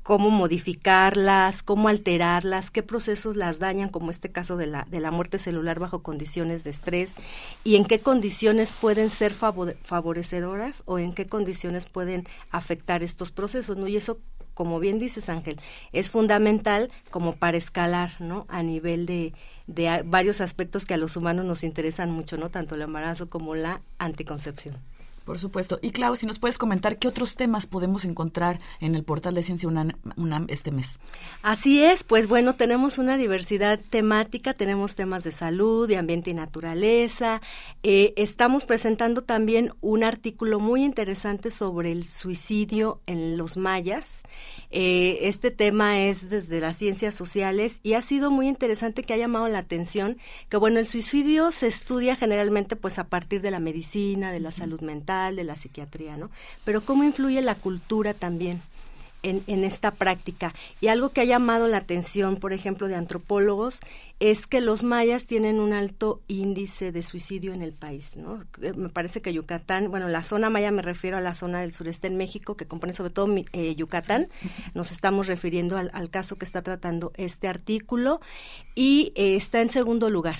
cómo 0.08 0.30
modificarlas, 0.30 1.62
cómo 1.62 1.88
alterarlas, 1.88 2.70
qué 2.70 2.82
procesos 2.82 3.36
las 3.36 3.58
dañan, 3.58 3.90
como 3.90 4.10
este 4.10 4.30
caso 4.30 4.56
de 4.56 4.66
la, 4.66 4.86
de 4.90 5.00
la 5.00 5.10
muerte 5.10 5.38
celular 5.38 5.78
bajo 5.78 6.02
condiciones 6.02 6.64
de 6.64 6.70
estrés, 6.70 7.14
y 7.62 7.76
en 7.76 7.84
qué 7.84 8.00
condiciones 8.00 8.72
pueden 8.72 9.10
ser 9.10 9.34
favorecedoras 9.34 10.82
o 10.86 10.98
en 10.98 11.12
qué 11.12 11.26
condiciones 11.26 11.90
pueden 11.90 12.26
afectar 12.50 13.02
estos 13.02 13.32
procesos, 13.32 13.76
¿no? 13.76 13.86
Y 13.86 13.98
eso 13.98 14.18
como 14.58 14.80
bien 14.80 14.98
dices 14.98 15.28
Ángel, 15.28 15.60
es 15.92 16.10
fundamental 16.10 16.90
como 17.12 17.32
para 17.32 17.56
escalar, 17.56 18.10
¿no? 18.18 18.44
A 18.48 18.64
nivel 18.64 19.06
de, 19.06 19.32
de 19.68 20.02
varios 20.04 20.40
aspectos 20.40 20.84
que 20.84 20.94
a 20.94 20.96
los 20.96 21.16
humanos 21.16 21.44
nos 21.44 21.62
interesan 21.62 22.10
mucho, 22.10 22.36
¿no? 22.38 22.48
Tanto 22.48 22.74
el 22.74 22.82
embarazo 22.82 23.30
como 23.30 23.54
la 23.54 23.82
anticoncepción. 23.98 24.74
Por 25.28 25.38
supuesto. 25.38 25.78
Y 25.82 25.90
Clau, 25.90 26.16
si 26.16 26.24
nos 26.24 26.38
puedes 26.38 26.56
comentar 26.56 26.96
qué 26.98 27.06
otros 27.06 27.34
temas 27.34 27.66
podemos 27.66 28.06
encontrar 28.06 28.60
en 28.80 28.94
el 28.94 29.04
portal 29.04 29.34
de 29.34 29.42
Ciencia 29.42 29.68
UNAM, 29.68 30.46
este 30.48 30.70
mes. 30.70 30.98
Así 31.42 31.84
es, 31.84 32.02
pues 32.02 32.28
bueno, 32.28 32.54
tenemos 32.54 32.96
una 32.96 33.18
diversidad 33.18 33.78
temática, 33.90 34.54
tenemos 34.54 34.96
temas 34.96 35.24
de 35.24 35.32
salud, 35.32 35.86
de 35.86 35.98
ambiente 35.98 36.30
y 36.30 36.34
naturaleza. 36.34 37.42
Eh, 37.82 38.14
estamos 38.16 38.64
presentando 38.64 39.20
también 39.20 39.74
un 39.82 40.02
artículo 40.02 40.60
muy 40.60 40.82
interesante 40.82 41.50
sobre 41.50 41.92
el 41.92 42.04
suicidio 42.04 43.02
en 43.04 43.36
los 43.36 43.58
mayas. 43.58 44.22
Eh, 44.70 45.18
este 45.22 45.50
tema 45.50 46.00
es 46.00 46.30
desde 46.30 46.58
las 46.58 46.76
ciencias 46.78 47.14
sociales 47.14 47.80
y 47.82 47.94
ha 47.94 48.00
sido 48.00 48.30
muy 48.30 48.48
interesante 48.48 49.02
que 49.02 49.12
ha 49.12 49.18
llamado 49.18 49.48
la 49.48 49.58
atención 49.58 50.16
que 50.48 50.56
bueno, 50.56 50.78
el 50.78 50.86
suicidio 50.86 51.50
se 51.50 51.66
estudia 51.66 52.16
generalmente 52.16 52.76
pues 52.76 52.98
a 52.98 53.08
partir 53.08 53.42
de 53.42 53.50
la 53.50 53.60
medicina, 53.60 54.32
de 54.32 54.40
la 54.40 54.50
salud 54.50 54.80
mental 54.80 55.17
de 55.26 55.44
la 55.44 55.56
psiquiatría, 55.56 56.16
¿no? 56.16 56.30
Pero 56.64 56.80
cómo 56.80 57.04
influye 57.04 57.40
la 57.42 57.54
cultura 57.54 58.14
también. 58.14 58.60
En, 59.24 59.42
en, 59.48 59.64
esta 59.64 59.90
práctica. 59.90 60.54
Y 60.80 60.86
algo 60.86 61.08
que 61.08 61.20
ha 61.20 61.24
llamado 61.24 61.66
la 61.66 61.78
atención, 61.78 62.36
por 62.36 62.52
ejemplo, 62.52 62.86
de 62.86 62.94
antropólogos, 62.94 63.80
es 64.20 64.48
que 64.48 64.60
los 64.60 64.82
mayas 64.82 65.26
tienen 65.26 65.60
un 65.60 65.72
alto 65.72 66.20
índice 66.26 66.90
de 66.90 67.02
suicidio 67.02 67.52
en 67.52 67.62
el 67.62 67.72
país. 67.72 68.16
¿no? 68.16 68.40
Eh, 68.62 68.72
me 68.74 68.88
parece 68.88 69.20
que 69.20 69.32
Yucatán, 69.32 69.90
bueno, 69.90 70.08
la 70.08 70.22
zona 70.22 70.50
maya 70.50 70.70
me 70.72 70.82
refiero 70.82 71.16
a 71.16 71.20
la 71.20 71.34
zona 71.34 71.60
del 71.60 71.72
sureste 71.72 72.08
en 72.08 72.16
México, 72.16 72.56
que 72.56 72.66
compone 72.66 72.92
sobre 72.92 73.10
todo 73.10 73.32
eh, 73.52 73.74
Yucatán. 73.76 74.28
Nos 74.74 74.90
estamos 74.90 75.28
refiriendo 75.28 75.76
al, 75.76 76.10
caso 76.10 76.36
que 76.36 76.44
está 76.44 76.62
tratando 76.62 77.12
este 77.16 77.48
artículo 77.48 78.20
y 78.74 79.12
eh, 79.14 79.36
está 79.36 79.60
en 79.60 79.70
segundo 79.70 80.08
lugar. 80.08 80.38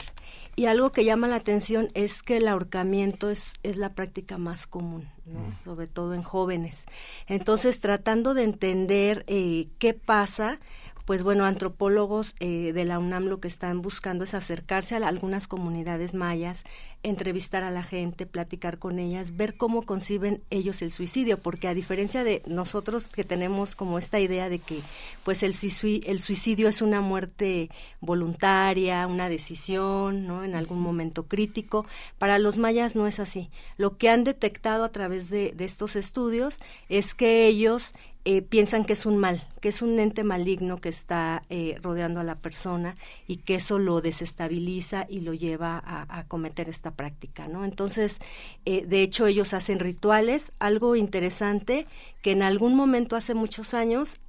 Y 0.59 0.67
algo 0.67 0.91
que 0.91 1.05
llama 1.05 1.29
la 1.29 1.37
atención 1.37 1.87
es 1.95 2.21
que 2.21 2.38
el 2.38 2.49
ahorcamiento 2.49 3.31
es, 3.31 3.53
es 3.62 3.77
la 3.77 3.91
práctica 3.95 4.38
más 4.38 4.67
común, 4.67 5.09
mm. 5.25 5.62
sobre 5.62 5.87
todo 5.87 6.15
en 6.15 6.25
jóvenes. 6.25 6.87
Entonces, 7.29 7.79
tratando 7.79 8.35
de 8.35 8.43
entender 8.43 9.23
eh, 9.29 9.69
qué 9.79 9.95
pasa, 9.95 10.59
pues 11.05 11.23
bueno, 11.23 11.45
antropólogos 11.45 12.35
eh, 12.41 12.73
de 12.73 12.85
la 12.85 12.99
UNAM 12.99 13.27
lo 13.27 13.38
que 13.38 13.47
están 13.47 13.83
buscando 13.83 14.25
es 14.25 14.35
acercarse 14.35 14.97
a 14.97 15.07
algunas 15.07 15.47
comunidades 15.47 16.12
mayas, 16.12 16.65
entrevistar 17.02 17.62
a 17.62 17.71
la 17.71 17.83
gente, 17.83 18.26
platicar 18.26 18.78
con 18.78 18.99
ellas, 18.99 19.37
ver 19.37 19.57
cómo 19.57 19.83
conciben 19.83 20.43
ellos 20.50 20.83
el 20.83 20.90
suicidio, 20.90 21.38
porque 21.38 21.69
a 21.69 21.75
diferencia 21.75 22.25
de 22.25 22.43
nosotros 22.47 23.09
que 23.09 23.25
tenemos 23.25 23.75
como 23.75 23.99
esta 23.99 24.19
idea 24.21 24.49
de 24.49 24.59
que 24.59 24.81
pues 25.25 25.43
el 25.43 25.55
suicidio, 25.55 26.11
el 26.11 26.21
suicidio 26.21 26.69
es 26.69 26.83
una 26.83 27.00
muerte 27.00 27.71
voluntaria, 28.00 29.07
una 29.07 29.28
decisión, 29.28 30.26
¿no? 30.26 30.45
En 30.45 30.55
algún 30.55 30.81
momento 30.81 31.28
crítico, 31.28 31.87
para 32.19 32.38
los 32.38 32.59
mayas 32.59 32.97
no 32.97 33.07
es 33.07 33.21
así. 33.21 33.50
Lo 33.76 33.97
que 33.97 34.09
han 34.09 34.25
detectado 34.25 34.85
a 34.85 34.93
través 34.93 35.31
de, 35.31 35.52
de 35.52 35.64
estos 35.64 35.97
estudios 35.97 36.59
es 36.88 37.14
que 37.14 37.47
ellos 37.47 37.95
eh, 38.31 38.43
piensan 38.43 38.85
que 38.85 38.93
es 38.93 39.07
un 39.07 39.17
mal, 39.17 39.43
que 39.62 39.71
es 39.71 39.81
un 39.81 39.99
ente 39.99 40.23
maligno 40.23 40.76
que 40.76 40.90
está 40.90 41.45
eh, 41.49 41.78
rodeando 41.81 42.21
a 42.21 42.25
la 42.25 42.35
persona 42.35 42.95
y 43.26 43.38
que 43.38 43.55
eso 43.55 43.78
lo 43.78 44.02
desestabiliza 44.02 45.07
y 45.09 45.21
lo 45.21 45.33
lleva 45.33 45.83
a, 45.83 46.25
cometer 46.25 46.69
esta 46.69 46.88
práctica, 46.92 47.49
¿no? 47.49 47.64
Entonces, 47.64 48.18
eh, 48.64 48.85
de 48.87 49.02
hecho, 49.02 49.26
ellos 49.26 49.54
hacen 49.54 49.78
rituales, 49.78 50.52
algo 50.59 50.97
interesante 50.97 51.87
que 52.23 52.33
en 52.33 52.42
algún 52.42 52.75
momento 52.75 53.16
hace 53.16 53.35
muchos 53.35 53.75
años 53.75 54.21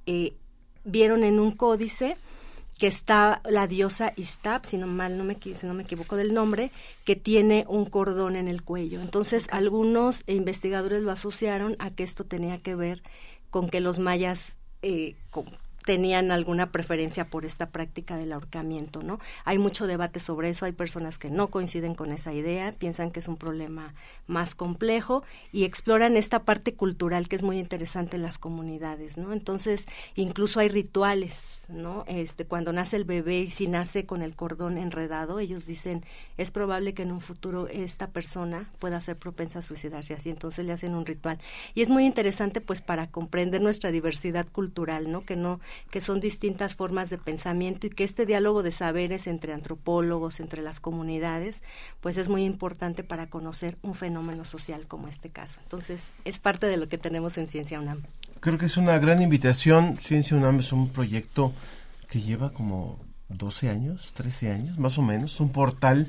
vieron 0.84 1.24
en 1.24 1.40
un 1.40 1.52
códice 1.52 2.16
que 2.80 2.86
está 2.86 3.42
la 3.44 3.66
diosa 3.66 4.14
Istab, 4.16 4.64
si 4.64 4.78
no 4.78 4.86
mal 4.86 5.18
no 5.18 5.24
me 5.24 5.34
si 5.34 5.66
no 5.66 5.74
me 5.74 5.82
equivoco 5.82 6.16
del 6.16 6.32
nombre, 6.32 6.70
que 7.04 7.14
tiene 7.14 7.66
un 7.68 7.84
cordón 7.84 8.36
en 8.36 8.48
el 8.48 8.62
cuello. 8.62 9.02
Entonces, 9.02 9.48
algunos 9.50 10.22
investigadores 10.26 11.02
lo 11.02 11.10
asociaron 11.10 11.76
a 11.78 11.90
que 11.90 12.04
esto 12.04 12.24
tenía 12.24 12.56
que 12.56 12.74
ver 12.74 13.02
con 13.50 13.68
que 13.68 13.80
los 13.80 13.98
mayas 13.98 14.58
eh, 14.80 15.14
tenían 15.84 16.30
alguna 16.30 16.70
preferencia 16.70 17.26
por 17.26 17.44
esta 17.44 17.70
práctica 17.70 18.16
del 18.16 18.32
ahorcamiento, 18.32 19.02
¿no? 19.02 19.18
Hay 19.44 19.58
mucho 19.58 19.86
debate 19.86 20.20
sobre 20.20 20.50
eso, 20.50 20.66
hay 20.66 20.72
personas 20.72 21.18
que 21.18 21.30
no 21.30 21.48
coinciden 21.48 21.94
con 21.94 22.12
esa 22.12 22.32
idea, 22.32 22.72
piensan 22.72 23.10
que 23.10 23.20
es 23.20 23.28
un 23.28 23.36
problema 23.36 23.94
más 24.26 24.54
complejo 24.54 25.22
y 25.52 25.64
exploran 25.64 26.16
esta 26.16 26.44
parte 26.44 26.74
cultural 26.74 27.28
que 27.28 27.36
es 27.36 27.42
muy 27.42 27.58
interesante 27.58 28.16
en 28.16 28.22
las 28.22 28.38
comunidades, 28.38 29.18
¿no? 29.18 29.32
Entonces, 29.32 29.86
incluso 30.14 30.60
hay 30.60 30.68
rituales, 30.68 31.64
¿no? 31.68 32.04
Este, 32.06 32.44
cuando 32.44 32.72
nace 32.72 32.96
el 32.96 33.04
bebé 33.04 33.40
y 33.40 33.50
si 33.50 33.66
nace 33.66 34.06
con 34.06 34.22
el 34.22 34.36
cordón 34.36 34.78
enredado, 34.78 35.38
ellos 35.38 35.66
dicen, 35.66 36.04
es 36.36 36.50
probable 36.50 36.94
que 36.94 37.02
en 37.02 37.12
un 37.12 37.20
futuro 37.20 37.68
esta 37.68 38.08
persona 38.08 38.70
pueda 38.78 39.00
ser 39.00 39.16
propensa 39.16 39.60
a 39.60 39.62
suicidarse 39.62 40.14
así, 40.14 40.30
entonces 40.30 40.64
le 40.66 40.72
hacen 40.72 40.94
un 40.94 41.06
ritual. 41.06 41.38
Y 41.74 41.82
es 41.82 41.88
muy 41.88 42.04
interesante 42.04 42.60
pues 42.60 42.82
para 42.82 43.08
comprender 43.08 43.60
nuestra 43.60 43.90
diversidad 43.90 44.46
cultural, 44.46 45.10
¿no? 45.10 45.22
Que 45.22 45.36
no 45.36 45.60
que 45.90 46.00
son 46.00 46.20
distintas 46.20 46.74
formas 46.74 47.10
de 47.10 47.18
pensamiento 47.18 47.86
y 47.86 47.90
que 47.90 48.04
este 48.04 48.26
diálogo 48.26 48.62
de 48.62 48.72
saberes 48.72 49.26
entre 49.26 49.52
antropólogos, 49.52 50.40
entre 50.40 50.62
las 50.62 50.80
comunidades, 50.80 51.62
pues 52.00 52.16
es 52.16 52.28
muy 52.28 52.44
importante 52.44 53.04
para 53.04 53.28
conocer 53.28 53.76
un 53.82 53.94
fenómeno 53.94 54.44
social 54.44 54.86
como 54.88 55.08
este 55.08 55.28
caso. 55.28 55.60
Entonces, 55.62 56.08
es 56.24 56.38
parte 56.38 56.66
de 56.66 56.76
lo 56.76 56.88
que 56.88 56.98
tenemos 56.98 57.38
en 57.38 57.46
Ciencia 57.46 57.80
UNAM. 57.80 58.02
Creo 58.40 58.58
que 58.58 58.66
es 58.66 58.76
una 58.76 58.98
gran 58.98 59.20
invitación. 59.20 59.98
Ciencia 60.00 60.36
UNAM 60.36 60.60
es 60.60 60.72
un 60.72 60.88
proyecto 60.88 61.52
que 62.08 62.20
lleva 62.20 62.50
como 62.52 62.98
12 63.28 63.68
años, 63.68 64.12
13 64.14 64.50
años, 64.50 64.78
más 64.78 64.98
o 64.98 65.02
menos, 65.02 65.38
un 65.40 65.50
portal 65.50 66.08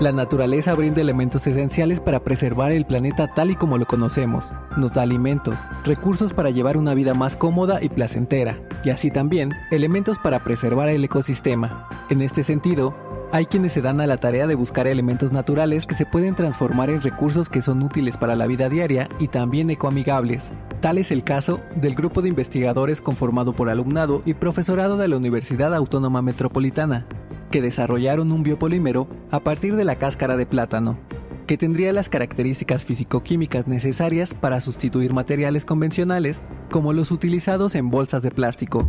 La 0.04 0.12
naturaleza 0.12 0.76
brinda 0.76 1.00
elementos 1.00 1.48
esenciales 1.48 2.02
para 2.02 2.26
preservar 2.26 2.74
el 2.74 2.86
planeta 2.86 3.34
tal 3.34 3.52
y 3.52 3.56
como 3.56 3.78
lo 3.78 3.86
conocemos. 3.86 4.52
Nos 4.76 4.96
da 4.96 5.02
alimentos, 5.02 5.70
recursos 5.86 6.34
para 6.34 6.50
llevar 6.50 6.76
una 6.76 6.94
vida 6.94 7.14
más 7.14 7.38
cómoda 7.38 7.82
y 7.82 7.88
placentera, 7.88 8.60
y 8.84 8.90
así 8.90 9.12
también 9.12 9.54
elementos 9.72 10.20
para 10.20 10.44
preservar 10.44 10.90
el 10.90 11.06
ecosistema. 11.06 11.88
En 12.10 12.20
este 12.20 12.44
sentido, 12.44 12.94
hay 13.34 13.48
quienes 13.48 13.74
se 13.74 13.82
dan 13.82 14.00
a 14.00 14.06
la 14.06 14.18
tarea 14.18 14.46
de 14.46 14.54
buscar 14.54 14.86
elementos 14.86 15.32
naturales 15.32 15.88
que 15.88 15.96
se 15.96 16.06
pueden 16.06 16.36
transformar 16.36 16.92
en 16.92 17.02
recursos 17.02 17.50
que 17.50 17.64
son 17.64 17.82
útiles 17.82 18.16
para 18.16 18.36
la 18.36 18.46
vida 18.46 18.70
diaria 18.70 19.10
y 19.18 19.28
también 19.28 19.72
ecoamigables. 19.72 20.52
Tal 20.82 21.00
es 21.00 21.10
el 21.10 21.24
caso 21.24 21.60
del 21.76 21.96
grupo 21.96 22.22
de 22.22 22.30
investigadores 22.30 23.02
conformado 23.02 23.54
por 23.54 23.72
alumnado 23.72 24.22
y 24.24 24.36
profesorado 24.36 24.98
de 24.98 25.08
la 25.08 25.18
Universidad 25.18 25.74
Autónoma 25.74 26.22
Metropolitana, 26.22 27.08
que 27.50 27.64
desarrollaron 27.64 28.32
un 28.32 28.44
biopolímero 28.44 29.08
a 29.32 29.40
partir 29.40 29.76
de 29.76 29.84
la 29.84 29.96
cáscara 29.96 30.38
de 30.38 30.46
plátano, 30.46 31.00
que 31.48 31.58
tendría 31.58 31.92
las 31.92 32.10
características 32.10 32.86
físico-químicas 32.86 33.66
necesarias 33.66 34.36
para 34.36 34.62
sustituir 34.62 35.12
materiales 35.12 35.66
convencionales 35.66 36.44
como 36.70 36.94
los 36.94 37.10
utilizados 37.10 37.74
en 37.74 37.90
bolsas 37.90 38.22
de 38.22 38.30
plástico. 38.30 38.88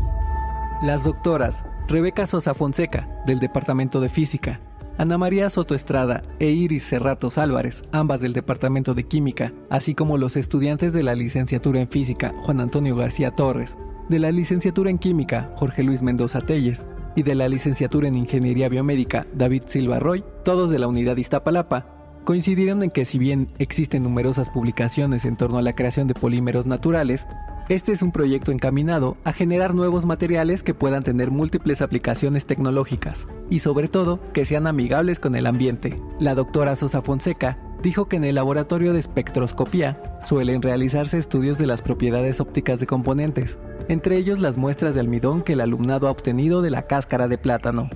Las 0.82 1.02
doctoras 1.02 1.64
Rebeca 1.86 2.26
Sosa 2.26 2.54
Fonseca, 2.54 3.08
del 3.26 3.38
Departamento 3.38 4.00
de 4.00 4.08
Física, 4.08 4.60
Ana 4.96 5.18
María 5.18 5.50
Soto 5.50 5.74
Estrada 5.74 6.22
e 6.38 6.50
Iris 6.50 6.88
Cerratos 6.88 7.36
Álvarez, 7.36 7.82
ambas 7.92 8.22
del 8.22 8.32
Departamento 8.32 8.94
de 8.94 9.04
Química, 9.04 9.52
así 9.68 9.94
como 9.94 10.16
los 10.16 10.36
estudiantes 10.36 10.94
de 10.94 11.02
la 11.02 11.14
licenciatura 11.14 11.80
en 11.80 11.88
Física, 11.88 12.32
Juan 12.40 12.60
Antonio 12.60 12.96
García 12.96 13.32
Torres, 13.32 13.76
de 14.08 14.18
la 14.18 14.32
licenciatura 14.32 14.88
en 14.88 14.98
Química, 14.98 15.52
Jorge 15.56 15.82
Luis 15.82 16.02
Mendoza 16.02 16.40
Telles, 16.40 16.86
y 17.16 17.22
de 17.22 17.34
la 17.34 17.48
licenciatura 17.48 18.08
en 18.08 18.14
Ingeniería 18.14 18.68
Biomédica, 18.70 19.26
David 19.34 19.64
Silva 19.66 19.98
Roy, 19.98 20.24
todos 20.42 20.70
de 20.70 20.78
la 20.78 20.88
unidad 20.88 21.18
Iztapalapa, 21.18 21.86
coincidieron 22.24 22.82
en 22.82 22.90
que 22.90 23.04
si 23.04 23.18
bien 23.18 23.46
existen 23.58 24.02
numerosas 24.02 24.48
publicaciones 24.48 25.26
en 25.26 25.36
torno 25.36 25.58
a 25.58 25.62
la 25.62 25.74
creación 25.74 26.08
de 26.08 26.14
polímeros 26.14 26.64
naturales, 26.66 27.26
este 27.70 27.92
es 27.92 28.02
un 28.02 28.12
proyecto 28.12 28.52
encaminado 28.52 29.16
a 29.24 29.32
generar 29.32 29.74
nuevos 29.74 30.04
materiales 30.04 30.62
que 30.62 30.74
puedan 30.74 31.02
tener 31.02 31.30
múltiples 31.30 31.80
aplicaciones 31.80 32.44
tecnológicas 32.44 33.26
y 33.48 33.60
sobre 33.60 33.88
todo 33.88 34.20
que 34.32 34.44
sean 34.44 34.66
amigables 34.66 35.18
con 35.18 35.34
el 35.34 35.46
ambiente. 35.46 35.98
La 36.20 36.34
doctora 36.34 36.76
Sosa 36.76 37.00
Fonseca 37.00 37.58
dijo 37.82 38.06
que 38.06 38.16
en 38.16 38.24
el 38.24 38.34
laboratorio 38.34 38.92
de 38.92 38.98
espectroscopía 38.98 40.18
suelen 40.26 40.60
realizarse 40.60 41.16
estudios 41.16 41.56
de 41.56 41.66
las 41.66 41.80
propiedades 41.80 42.38
ópticas 42.38 42.80
de 42.80 42.86
componentes, 42.86 43.58
entre 43.88 44.18
ellos 44.18 44.40
las 44.40 44.58
muestras 44.58 44.94
de 44.94 45.00
almidón 45.00 45.42
que 45.42 45.54
el 45.54 45.62
alumnado 45.62 46.08
ha 46.08 46.10
obtenido 46.10 46.60
de 46.60 46.70
la 46.70 46.82
cáscara 46.82 47.28
de 47.28 47.38
plátano. 47.38 47.88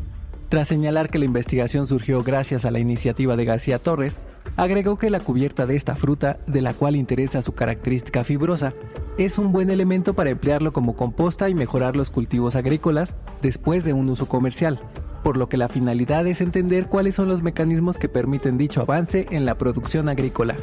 Tras 0.48 0.68
señalar 0.68 1.10
que 1.10 1.18
la 1.18 1.26
investigación 1.26 1.86
surgió 1.86 2.22
gracias 2.22 2.64
a 2.64 2.70
la 2.70 2.78
iniciativa 2.78 3.36
de 3.36 3.44
García 3.44 3.78
Torres, 3.78 4.18
agregó 4.58 4.98
que 4.98 5.08
la 5.08 5.20
cubierta 5.20 5.64
de 5.66 5.76
esta 5.76 5.94
fruta, 5.94 6.40
de 6.48 6.60
la 6.60 6.74
cual 6.74 6.96
interesa 6.96 7.42
su 7.42 7.54
característica 7.54 8.24
fibrosa, 8.24 8.74
es 9.16 9.38
un 9.38 9.52
buen 9.52 9.70
elemento 9.70 10.14
para 10.14 10.30
emplearlo 10.30 10.72
como 10.72 10.96
composta 10.96 11.48
y 11.48 11.54
mejorar 11.54 11.94
los 11.94 12.10
cultivos 12.10 12.56
agrícolas 12.56 13.14
después 13.40 13.84
de 13.84 13.92
un 13.92 14.10
uso 14.10 14.26
comercial, 14.26 14.80
por 15.22 15.36
lo 15.36 15.48
que 15.48 15.56
la 15.56 15.68
finalidad 15.68 16.26
es 16.26 16.40
entender 16.40 16.88
cuáles 16.88 17.14
son 17.14 17.28
los 17.28 17.40
mecanismos 17.40 17.98
que 17.98 18.08
permiten 18.08 18.58
dicho 18.58 18.80
avance 18.80 19.28
en 19.30 19.46
la 19.46 19.56
producción 19.56 20.08
agrícola. 20.08 20.56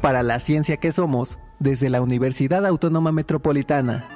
Para 0.00 0.22
la 0.22 0.38
ciencia 0.38 0.76
que 0.76 0.92
somos, 0.92 1.40
desde 1.58 1.90
la 1.90 2.00
Universidad 2.00 2.64
Autónoma 2.64 3.10
Metropolitana, 3.10 4.08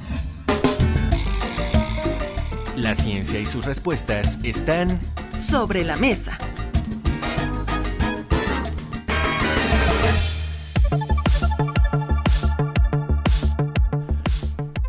La 2.76 2.94
ciencia 2.94 3.40
y 3.40 3.46
sus 3.46 3.64
respuestas 3.64 4.38
están 4.42 5.00
sobre 5.40 5.84
la 5.84 5.96
mesa. 5.96 6.38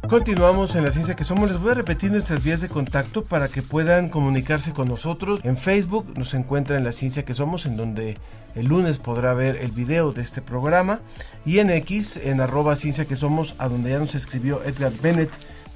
Continuamos 0.09 0.75
en 0.75 0.83
la 0.83 0.91
ciencia 0.91 1.15
que 1.15 1.23
somos. 1.23 1.51
Les 1.51 1.61
voy 1.61 1.69
a 1.69 1.75
repetir 1.75 2.11
nuestras 2.11 2.43
vías 2.43 2.61
de 2.61 2.67
contacto 2.67 3.25
para 3.25 3.47
que 3.47 3.61
puedan 3.61 4.09
comunicarse 4.09 4.73
con 4.73 4.87
nosotros. 4.87 5.39
En 5.43 5.55
Facebook 5.55 6.17
nos 6.17 6.33
encuentra 6.33 6.77
en 6.77 6.83
la 6.83 6.93
ciencia 6.93 7.25
que 7.25 7.35
somos, 7.35 7.67
en 7.67 7.77
donde 7.77 8.17
el 8.55 8.65
lunes 8.65 8.97
podrá 8.97 9.35
ver 9.35 9.57
el 9.57 9.69
video 9.69 10.11
de 10.11 10.23
este 10.23 10.41
programa. 10.41 10.99
Y 11.45 11.59
en 11.59 11.69
X, 11.69 12.17
en 12.17 12.41
arroba 12.41 12.75
ciencia 12.75 13.05
que 13.05 13.15
somos, 13.15 13.53
a 13.59 13.69
donde 13.69 13.91
ya 13.91 13.99
nos 13.99 14.15
escribió 14.15 14.63
Edgar 14.63 14.93
Bennett, 14.99 15.29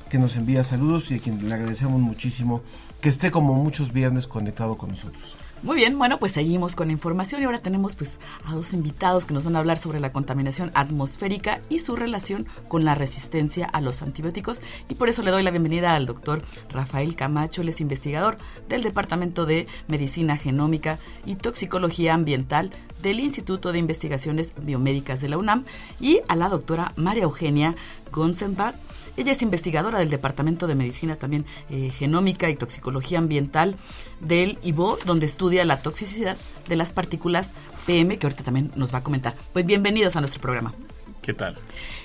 que 0.09 0.17
nos 0.17 0.35
envía 0.35 0.63
saludos 0.63 1.11
y 1.11 1.17
a 1.17 1.19
quien 1.19 1.47
le 1.47 1.53
agradecemos 1.53 2.01
muchísimo 2.01 2.63
que 3.01 3.09
esté 3.09 3.29
como 3.29 3.53
muchos 3.53 3.93
viernes 3.93 4.25
conectado 4.25 4.77
con 4.77 4.89
nosotros. 4.89 5.42
Muy 5.63 5.77
bien, 5.77 5.97
bueno, 5.97 6.19
pues 6.19 6.33
seguimos 6.33 6.75
con 6.75 6.87
la 6.87 6.91
información 6.91 7.41
y 7.41 7.45
ahora 7.45 7.61
tenemos 7.61 7.95
pues 7.95 8.19
a 8.43 8.53
dos 8.53 8.73
invitados 8.73 9.25
que 9.25 9.33
nos 9.33 9.45
van 9.45 9.55
a 9.55 9.59
hablar 9.59 9.77
sobre 9.77 10.01
la 10.01 10.11
contaminación 10.11 10.71
atmosférica 10.73 11.61
y 11.69 11.79
su 11.79 11.95
relación 11.95 12.47
con 12.67 12.83
la 12.83 12.95
resistencia 12.95 13.65
a 13.67 13.79
los 13.79 14.01
antibióticos. 14.01 14.61
Y 14.89 14.95
por 14.95 15.07
eso 15.07 15.23
le 15.23 15.31
doy 15.31 15.41
la 15.41 15.51
bienvenida 15.51 15.95
al 15.95 16.05
doctor 16.05 16.41
Rafael 16.69 17.15
Camacho, 17.15 17.61
él 17.61 17.69
es 17.69 17.79
investigador 17.79 18.39
del 18.67 18.83
Departamento 18.83 19.45
de 19.45 19.67
Medicina 19.87 20.35
Genómica 20.35 20.99
y 21.25 21.35
Toxicología 21.35 22.13
Ambiental 22.13 22.71
del 23.01 23.21
Instituto 23.21 23.71
de 23.71 23.79
Investigaciones 23.79 24.53
Biomédicas 24.61 25.21
de 25.21 25.29
la 25.29 25.37
UNAM. 25.37 25.63
Y 26.01 26.19
a 26.27 26.35
la 26.35 26.49
doctora 26.49 26.91
María 26.97 27.23
Eugenia 27.23 27.73
Gonzenbach, 28.11 28.75
ella 29.15 29.31
es 29.31 29.41
investigadora 29.41 29.99
del 29.99 30.09
Departamento 30.09 30.67
de 30.67 30.75
Medicina 30.75 31.15
también 31.17 31.45
eh, 31.69 31.89
Genómica 31.91 32.49
y 32.49 32.55
Toxicología 32.55 33.19
Ambiental 33.19 33.75
del 34.19 34.57
IBO, 34.63 34.97
donde 35.05 35.25
estudia 35.25 35.65
la 35.65 35.81
toxicidad 35.81 36.37
de 36.67 36.75
las 36.75 36.93
partículas 36.93 37.53
PM, 37.85 38.17
que 38.17 38.25
ahorita 38.25 38.43
también 38.43 38.71
nos 38.75 38.93
va 38.93 38.99
a 38.99 39.03
comentar. 39.03 39.35
Pues 39.53 39.65
bienvenidos 39.65 40.15
a 40.15 40.21
nuestro 40.21 40.41
programa. 40.41 40.73
¿Qué 41.21 41.33
tal? 41.33 41.55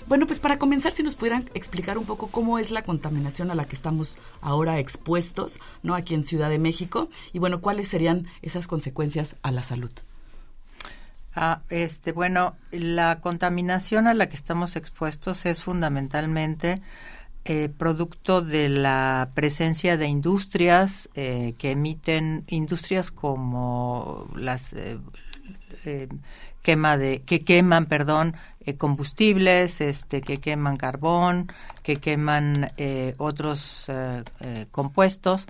Bueno, 0.07 0.27
pues 0.27 0.39
para 0.39 0.59
comenzar, 0.59 0.93
si 0.93 1.03
nos 1.03 1.17
pudieran 1.17 1.51
explicar 1.55 1.99
un 1.99 2.05
poco 2.05 2.29
cómo 2.29 2.59
es 2.59 2.71
la 2.71 2.83
contaminación 2.83 3.51
a 3.51 3.55
la 3.55 3.65
que 3.65 3.75
estamos 3.75 4.17
ahora 4.41 4.79
expuestos, 4.79 5.59
¿no? 5.83 5.95
Aquí 5.95 6.15
en 6.15 6.23
Ciudad 6.23 6.51
de 6.51 6.59
México, 6.59 7.09
y 7.33 7.39
bueno, 7.39 7.61
cuáles 7.61 7.89
serían 7.89 8.27
esas 8.43 8.69
consecuencias 8.69 9.37
a 9.43 9.51
la 9.51 9.63
salud. 9.63 9.91
Ah, 11.41 11.61
este, 11.69 12.11
bueno, 12.11 12.57
la 12.73 13.21
contaminación 13.21 14.09
a 14.09 14.15
la 14.15 14.29
que 14.29 14.35
estamos 14.35 14.75
expuestos 14.75 15.47
es 15.47 15.63
fundamentalmente 15.63 16.83
eh, 17.45 17.69
producto 17.69 18.43
de 18.43 18.69
la 18.69 19.31
presencia 19.35 19.97
de 19.97 20.09
industrias 20.09 21.09
eh, 21.15 21.55
que 21.57 21.71
emiten 21.71 22.43
industrias 22.49 23.13
como 23.13 24.29
las 24.35 24.73
eh, 24.73 24.99
quema 26.63 26.97
de 26.97 27.23
que 27.23 27.45
queman, 27.45 27.87
perdón, 27.87 28.35
combustibles, 28.77 29.81
este, 29.81 30.23
que 30.23 30.39
queman 30.39 30.75
carbón, 30.75 31.47
que 31.85 31.99
queman 31.99 32.73
otros 33.17 33.87
compuestos 34.73 35.47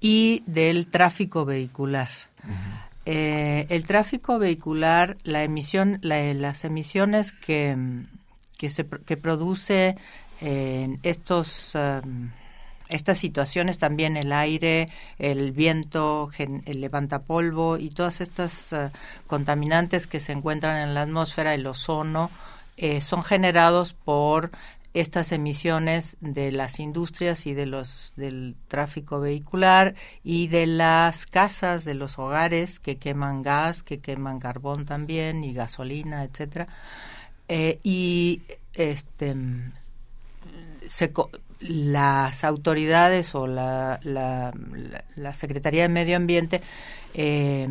y 0.00 0.42
del 0.46 0.86
tráfico 0.88 1.46
vehicular. 1.46 2.10
Eh, 3.06 3.66
el 3.70 3.86
tráfico 3.86 4.38
vehicular, 4.38 5.16
la 5.24 5.42
emisión, 5.42 5.98
las 6.02 6.64
emisiones 6.64 7.32
que, 7.32 7.76
que, 8.58 8.68
se, 8.68 8.86
que 8.86 9.16
produce 9.16 9.96
en 10.40 10.98
estos 11.02 11.74
um, 11.74 12.30
estas 12.90 13.18
situaciones 13.18 13.78
también 13.78 14.16
el 14.16 14.32
aire, 14.32 14.88
el 15.18 15.52
viento, 15.52 16.30
el 16.38 16.80
levantapolvo 16.80 17.78
y 17.78 17.90
todas 17.90 18.20
estas 18.20 18.72
uh, 18.72 18.90
contaminantes 19.26 20.06
que 20.06 20.20
se 20.20 20.32
encuentran 20.32 20.76
en 20.76 20.94
la 20.94 21.02
atmósfera, 21.02 21.54
el 21.54 21.66
ozono, 21.66 22.30
eh, 22.76 23.00
son 23.00 23.22
generados 23.22 23.94
por 23.94 24.50
estas 24.92 25.32
emisiones 25.32 26.16
de 26.20 26.50
las 26.50 26.80
industrias 26.80 27.46
y 27.46 27.54
de 27.54 27.66
los 27.66 28.12
del 28.16 28.56
tráfico 28.68 29.20
vehicular 29.20 29.94
y 30.24 30.48
de 30.48 30.66
las 30.66 31.26
casas, 31.26 31.84
de 31.84 31.94
los 31.94 32.18
hogares 32.18 32.80
que 32.80 32.96
queman 32.96 33.42
gas, 33.42 33.82
que 33.82 34.00
queman 34.00 34.40
carbón 34.40 34.86
también 34.86 35.44
y 35.44 35.54
gasolina, 35.54 36.24
etcétera. 36.24 36.68
Eh, 37.48 37.78
y 37.82 38.42
este 38.74 39.34
las 41.60 42.44
autoridades 42.44 43.34
o 43.34 43.46
la, 43.46 44.00
la, 44.02 45.34
Secretaría 45.34 45.82
de 45.82 45.88
Medio 45.88 46.16
Ambiente 46.16 46.62
eh, 47.14 47.68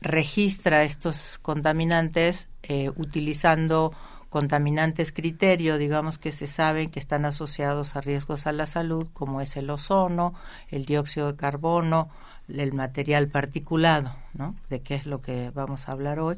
registra 0.00 0.84
estos 0.84 1.38
contaminantes 1.40 2.48
eh, 2.62 2.90
utilizando 2.96 3.92
contaminantes 4.34 5.12
criterio, 5.12 5.78
digamos 5.78 6.18
que 6.18 6.32
se 6.32 6.48
saben 6.48 6.90
que 6.90 6.98
están 6.98 7.24
asociados 7.24 7.94
a 7.94 8.00
riesgos 8.00 8.48
a 8.48 8.52
la 8.52 8.66
salud, 8.66 9.06
como 9.12 9.40
es 9.40 9.56
el 9.56 9.70
ozono, 9.70 10.34
el 10.72 10.86
dióxido 10.86 11.30
de 11.30 11.36
carbono, 11.36 12.08
el 12.48 12.72
material 12.72 13.28
particulado, 13.28 14.16
¿no? 14.32 14.56
De 14.70 14.80
qué 14.80 14.96
es 14.96 15.06
lo 15.06 15.22
que 15.22 15.50
vamos 15.50 15.88
a 15.88 15.92
hablar 15.92 16.18
hoy, 16.18 16.36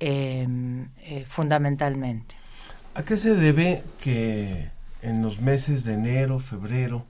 em, 0.00 0.88
eh, 1.02 1.26
fundamentalmente. 1.28 2.36
¿A 2.94 3.02
qué 3.02 3.18
se 3.18 3.34
debe 3.34 3.82
que 4.00 4.70
en 5.02 5.20
los 5.20 5.38
meses 5.38 5.84
de 5.84 5.92
enero, 5.92 6.40
febrero, 6.40 7.04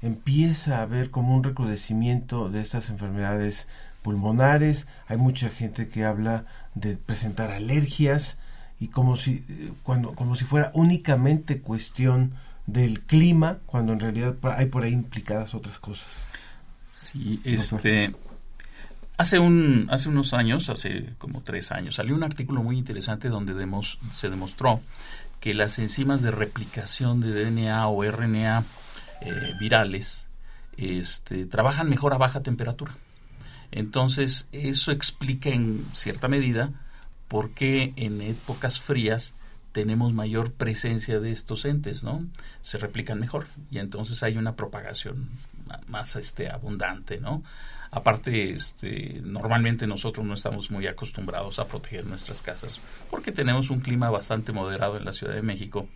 empieza 0.00 0.78
a 0.78 0.82
haber 0.82 1.10
como 1.10 1.34
un 1.34 1.42
recrudecimiento 1.42 2.48
de 2.48 2.60
estas 2.60 2.88
enfermedades 2.88 3.66
pulmonares? 4.02 4.86
Hay 5.08 5.16
mucha 5.16 5.48
gente 5.48 5.88
que 5.88 6.04
habla 6.04 6.44
de 6.76 6.96
presentar 6.96 7.50
alergias, 7.50 8.36
y 8.82 8.88
como 8.88 9.16
si 9.16 9.44
cuando 9.84 10.12
como 10.16 10.34
si 10.34 10.44
fuera 10.44 10.72
únicamente 10.74 11.60
cuestión 11.60 12.34
del 12.66 13.02
clima 13.02 13.58
cuando 13.64 13.92
en 13.92 14.00
realidad 14.00 14.34
hay 14.56 14.66
por 14.66 14.82
ahí 14.82 14.92
implicadas 14.92 15.54
otras 15.54 15.78
cosas. 15.78 16.26
Sí 16.92 17.40
este 17.44 18.12
hace 19.16 19.38
un 19.38 19.86
hace 19.88 20.08
unos 20.08 20.34
años 20.34 20.68
hace 20.68 21.14
como 21.18 21.42
tres 21.42 21.70
años 21.70 21.94
salió 21.94 22.16
un 22.16 22.24
artículo 22.24 22.60
muy 22.64 22.76
interesante 22.76 23.28
donde 23.28 23.54
se 24.12 24.30
demostró 24.30 24.80
que 25.38 25.54
las 25.54 25.78
enzimas 25.78 26.20
de 26.20 26.32
replicación 26.32 27.20
de 27.20 27.44
DNA 27.44 27.86
o 27.86 28.02
RNA 28.02 28.64
eh, 29.20 29.54
virales 29.60 30.26
este, 30.76 31.46
trabajan 31.46 31.88
mejor 31.88 32.14
a 32.14 32.18
baja 32.18 32.42
temperatura. 32.42 32.96
Entonces 33.70 34.48
eso 34.50 34.90
explica 34.90 35.50
en 35.50 35.84
cierta 35.92 36.26
medida 36.26 36.72
por 37.32 37.52
qué 37.52 37.94
en 37.96 38.20
épocas 38.20 38.78
frías 38.78 39.32
tenemos 39.72 40.12
mayor 40.12 40.52
presencia 40.52 41.18
de 41.18 41.32
estos 41.32 41.64
entes, 41.64 42.04
¿no? 42.04 42.26
Se 42.60 42.76
replican 42.76 43.18
mejor 43.20 43.46
y 43.70 43.78
entonces 43.78 44.22
hay 44.22 44.36
una 44.36 44.54
propagación 44.54 45.30
más 45.86 46.14
este, 46.16 46.50
abundante, 46.50 47.20
¿no? 47.20 47.42
Aparte, 47.90 48.52
este, 48.52 49.22
normalmente 49.24 49.86
nosotros 49.86 50.26
no 50.26 50.34
estamos 50.34 50.70
muy 50.70 50.86
acostumbrados 50.86 51.58
a 51.58 51.66
proteger 51.66 52.04
nuestras 52.04 52.42
casas 52.42 52.82
porque 53.10 53.32
tenemos 53.32 53.70
un 53.70 53.80
clima 53.80 54.10
bastante 54.10 54.52
moderado 54.52 54.98
en 54.98 55.06
la 55.06 55.14
Ciudad 55.14 55.32
de 55.32 55.40
México 55.40 55.88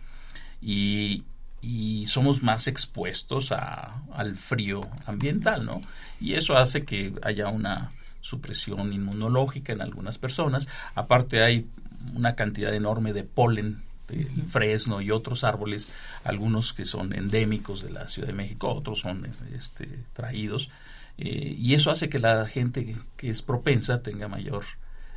y, 0.59 1.23
y 1.61 2.07
somos 2.07 2.41
más 2.41 2.65
expuestos 2.65 3.51
a, 3.51 4.01
al 4.11 4.37
frío 4.37 4.79
ambiental, 5.05 5.67
¿no? 5.67 5.81
Y 6.19 6.33
eso 6.33 6.57
hace 6.57 6.83
que 6.83 7.13
haya 7.21 7.47
una 7.49 7.91
supresión 8.27 8.93
inmunológica 8.93 9.73
en 9.73 9.81
algunas 9.81 10.17
personas. 10.17 10.67
Aparte 10.95 11.43
hay 11.43 11.67
una 12.13 12.35
cantidad 12.35 12.73
enorme 12.73 13.13
de 13.13 13.23
polen 13.23 13.83
el 14.09 14.45
fresno 14.49 15.01
y 15.01 15.11
otros 15.11 15.43
árboles, 15.43 15.89
algunos 16.23 16.73
que 16.73 16.85
son 16.85 17.13
endémicos 17.13 17.83
de 17.83 17.91
la 17.91 18.07
Ciudad 18.07 18.29
de 18.29 18.33
México, 18.33 18.69
otros 18.69 18.99
son 18.99 19.29
este, 19.53 19.87
traídos, 20.13 20.69
eh, 21.17 21.55
y 21.57 21.73
eso 21.73 21.91
hace 21.91 22.09
que 22.09 22.19
la 22.19 22.45
gente 22.45 22.95
que, 23.17 23.29
es 23.29 23.41
propensa 23.41 24.01
tenga 24.01 24.27
mayor 24.27 24.63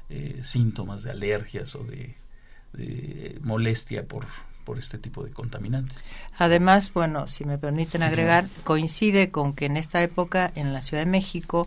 eh, 0.08 0.40
síntomas 0.42 1.02
de 1.02 1.10
alergias 1.10 1.74
o 1.74 1.84
de, 1.84 2.16
molestia 3.42 4.04
por, 4.04 4.26
por 4.64 4.78
este 4.78 4.96
tipo 4.96 5.24
de 5.24 5.32
contaminantes. 5.32 6.12
Además, 6.38 6.92
bueno, 6.92 7.26
si 7.26 7.44
me 7.44 7.58
permiten 7.58 8.04
agregar, 8.04 8.46
coincide 8.62 9.30
con 9.30 9.54
que 9.54 9.66
en 9.66 9.76
esta 9.76 10.02
época 10.02 10.52
en 10.54 10.72
la 10.72 10.80
Ciudad 10.80 11.04
de 11.04 11.10
México 11.10 11.66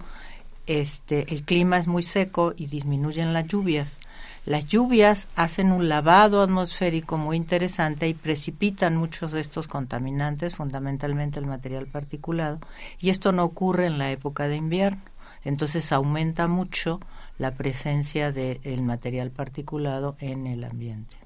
este, 0.68 1.34
el 1.34 1.44
clima 1.44 1.78
es 1.78 1.88
muy 1.88 2.04
seco 2.04 2.54
y 2.56 2.68
disminuyen 2.68 3.34
las 3.34 3.48
lluvias. 3.48 4.00
Las 4.46 4.68
lluvias 4.68 5.28
hacen 5.36 5.72
un 5.72 5.88
lavado 5.88 6.42
atmosférico 6.42 7.18
muy 7.18 7.38
interesante 7.38 8.08
y 8.08 8.14
precipitan 8.14 8.98
muchos 8.98 9.32
de 9.32 9.40
estos 9.40 9.68
contaminantes, 9.68 10.56
fundamentalmente 10.56 11.40
el 11.40 11.46
material 11.46 11.88
particulado, 11.88 12.60
y 13.00 13.10
esto 13.10 13.32
no 13.32 13.46
ocurre 13.46 13.86
en 13.86 13.98
la 13.98 14.12
época 14.12 14.48
de 14.48 14.58
invierno. 14.58 15.02
Entonces 15.46 15.92
aumenta 15.92 16.48
mucho 16.48 17.00
la 17.38 17.52
presencia 17.52 18.32
del 18.32 18.84
material 18.84 19.32
particulado 19.32 20.16
en 20.20 20.48
el 20.48 20.64
ambiente. 20.64 21.18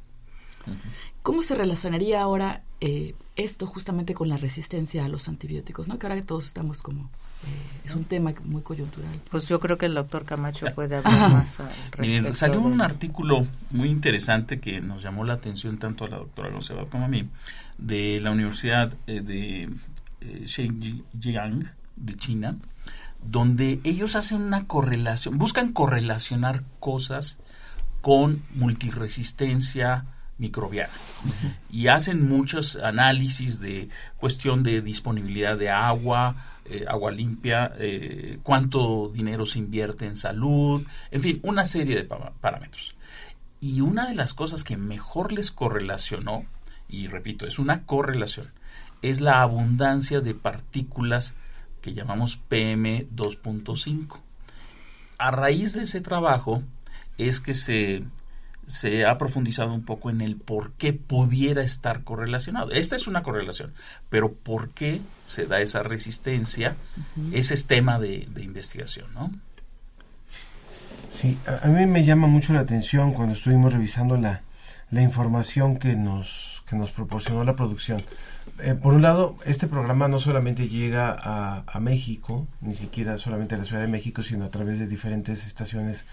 ¿Cómo 1.22 1.42
se 1.42 1.56
relacionaría 1.56 2.22
ahora 2.22 2.64
eh, 2.82 3.16
esto 3.38 3.68
justamente 3.68 4.14
con 4.14 4.30
la 4.30 4.38
resistencia 4.38 5.06
a 5.06 5.08
los 5.08 5.28
antibióticos? 5.28 5.88
¿no? 5.88 5.98
Que 5.98 6.08
ahora 6.08 6.16
que 6.16 6.24
todos 6.24 6.46
estamos 6.46 6.82
como... 6.82 7.04
Eh, 7.04 7.86
es 7.86 7.96
un 7.96 8.04
tema 8.04 8.34
muy 8.44 8.64
coyuntural. 8.64 9.12
Pues 9.30 9.48
yo 9.48 9.60
creo 9.60 9.78
que 9.78 9.86
el 9.86 9.94
doctor 9.94 10.26
Camacho 10.26 10.66
puede 10.74 10.98
hablar 10.98 11.32
más 11.32 11.60
al 11.60 11.70
Miren, 12.00 12.34
salió 12.34 12.60
un 12.60 12.82
artículo 12.82 13.48
muy 13.72 13.90
interesante 13.90 14.60
que 14.60 14.82
nos 14.82 15.04
llamó 15.04 15.24
la 15.24 15.34
atención 15.34 15.78
tanto 15.78 16.06
a 16.06 16.10
la 16.10 16.18
doctora 16.18 16.50
González 16.50 16.88
como 16.90 17.06
a 17.06 17.08
mí, 17.08 17.30
de 17.78 18.20
la 18.20 18.32
Universidad 18.32 18.94
eh, 19.06 19.22
de 19.22 19.70
Shenyang 20.46 21.72
de 21.96 22.16
China, 22.16 22.58
donde 23.24 23.80
ellos 23.84 24.16
hacen 24.16 24.42
una 24.42 24.66
correlación, 24.66 25.38
buscan 25.38 25.74
correlacionar 25.74 26.64
cosas 26.80 27.40
con 28.02 28.44
multiresistencia, 28.56 30.06
microbiana. 30.38 30.94
Y 31.70 31.88
hacen 31.88 32.28
muchos 32.28 32.76
análisis 32.76 33.60
de 33.60 33.90
cuestión 34.18 34.64
de 34.64 34.82
disponibilidad 34.82 35.58
de 35.58 35.70
agua, 35.70 36.36
eh, 36.66 36.86
agua 36.88 37.12
limpia, 37.12 37.74
eh, 37.78 38.40
cuánto 38.44 39.10
dinero 39.14 39.46
se 39.46 39.60
invierte 39.60 40.06
en 40.06 40.16
salud, 40.16 40.86
en 41.12 41.22
fin, 41.22 41.40
una 41.44 41.66
serie 41.66 41.96
de 41.96 42.04
parámetros. 42.04 42.96
Y 43.60 43.82
una 43.82 44.08
de 44.08 44.16
las 44.16 44.34
cosas 44.34 44.64
que 44.64 44.78
mejor 44.78 45.32
les 45.32 45.52
correlacionó, 45.52 46.46
y 46.90 47.08
repito, 47.08 47.48
es 47.48 47.58
una 47.58 47.84
correlación, 47.86 48.48
es 49.02 49.22
la 49.22 49.42
abundancia 49.42 50.22
de 50.22 50.36
partículas 50.36 51.36
que 51.82 51.94
llamamos 51.94 52.40
PM2.5. 52.50 54.20
A 55.18 55.32
raíz 55.32 55.74
de 55.74 55.84
ese 55.84 56.02
trabajo 56.02 56.64
es 57.18 57.40
que 57.40 57.54
se 57.54 58.04
se 58.68 59.06
ha 59.06 59.18
profundizado 59.18 59.74
un 59.74 59.84
poco 59.84 60.10
en 60.10 60.22
el 60.22 60.36
por 60.36 60.74
qué 60.74 60.92
pudiera 60.92 61.64
estar 61.64 62.04
correlacionado. 62.04 62.72
Esta 62.72 62.98
es 62.98 63.08
una 63.08 63.24
correlación, 63.24 63.74
pero 64.10 64.34
por 64.34 64.70
qué 64.70 65.02
se 65.24 65.46
da 65.46 65.62
esa 65.62 65.84
resistencia, 65.84 66.76
ese 67.32 67.54
es 67.54 67.66
tema 67.66 67.98
de, 67.98 68.28
investigación, 68.36 69.08
¿no? 69.14 69.32
Sí, 71.14 71.38
a, 71.48 71.68
mí 71.68 71.86
me 71.86 72.04
llama 72.04 72.28
mucho 72.28 72.54
la 72.54 72.60
atención 72.60 73.14
cuando 73.14 73.34
estuvimos 73.34 73.74
revisando 73.74 74.18
la, 74.18 74.42
información 74.92 75.80
que 75.80 75.96
nos, 75.96 76.64
que 76.70 76.76
nos 76.76 76.92
proporcionó 76.92 77.44
la 77.44 77.56
producción. 77.56 78.02
Eh, 78.60 78.76
por 78.76 78.94
un 78.94 79.02
lado, 79.02 79.38
este 79.46 79.68
programa 79.68 80.08
no 80.08 80.20
solamente 80.20 80.68
llega 80.68 81.12
a, 81.12 81.64
a 81.66 81.80
México, 81.80 82.48
ni 82.62 82.76
siquiera 82.76 83.18
solamente 83.18 83.56
a 83.56 83.58
la 83.58 83.66
Ciudad 83.66 83.82
de 83.82 83.88
México, 83.88 84.24
sino 84.24 84.46
a 84.46 84.52
través 84.52 84.80
de 84.80 84.88
diferentes 84.88 85.48
estaciones 85.48 86.06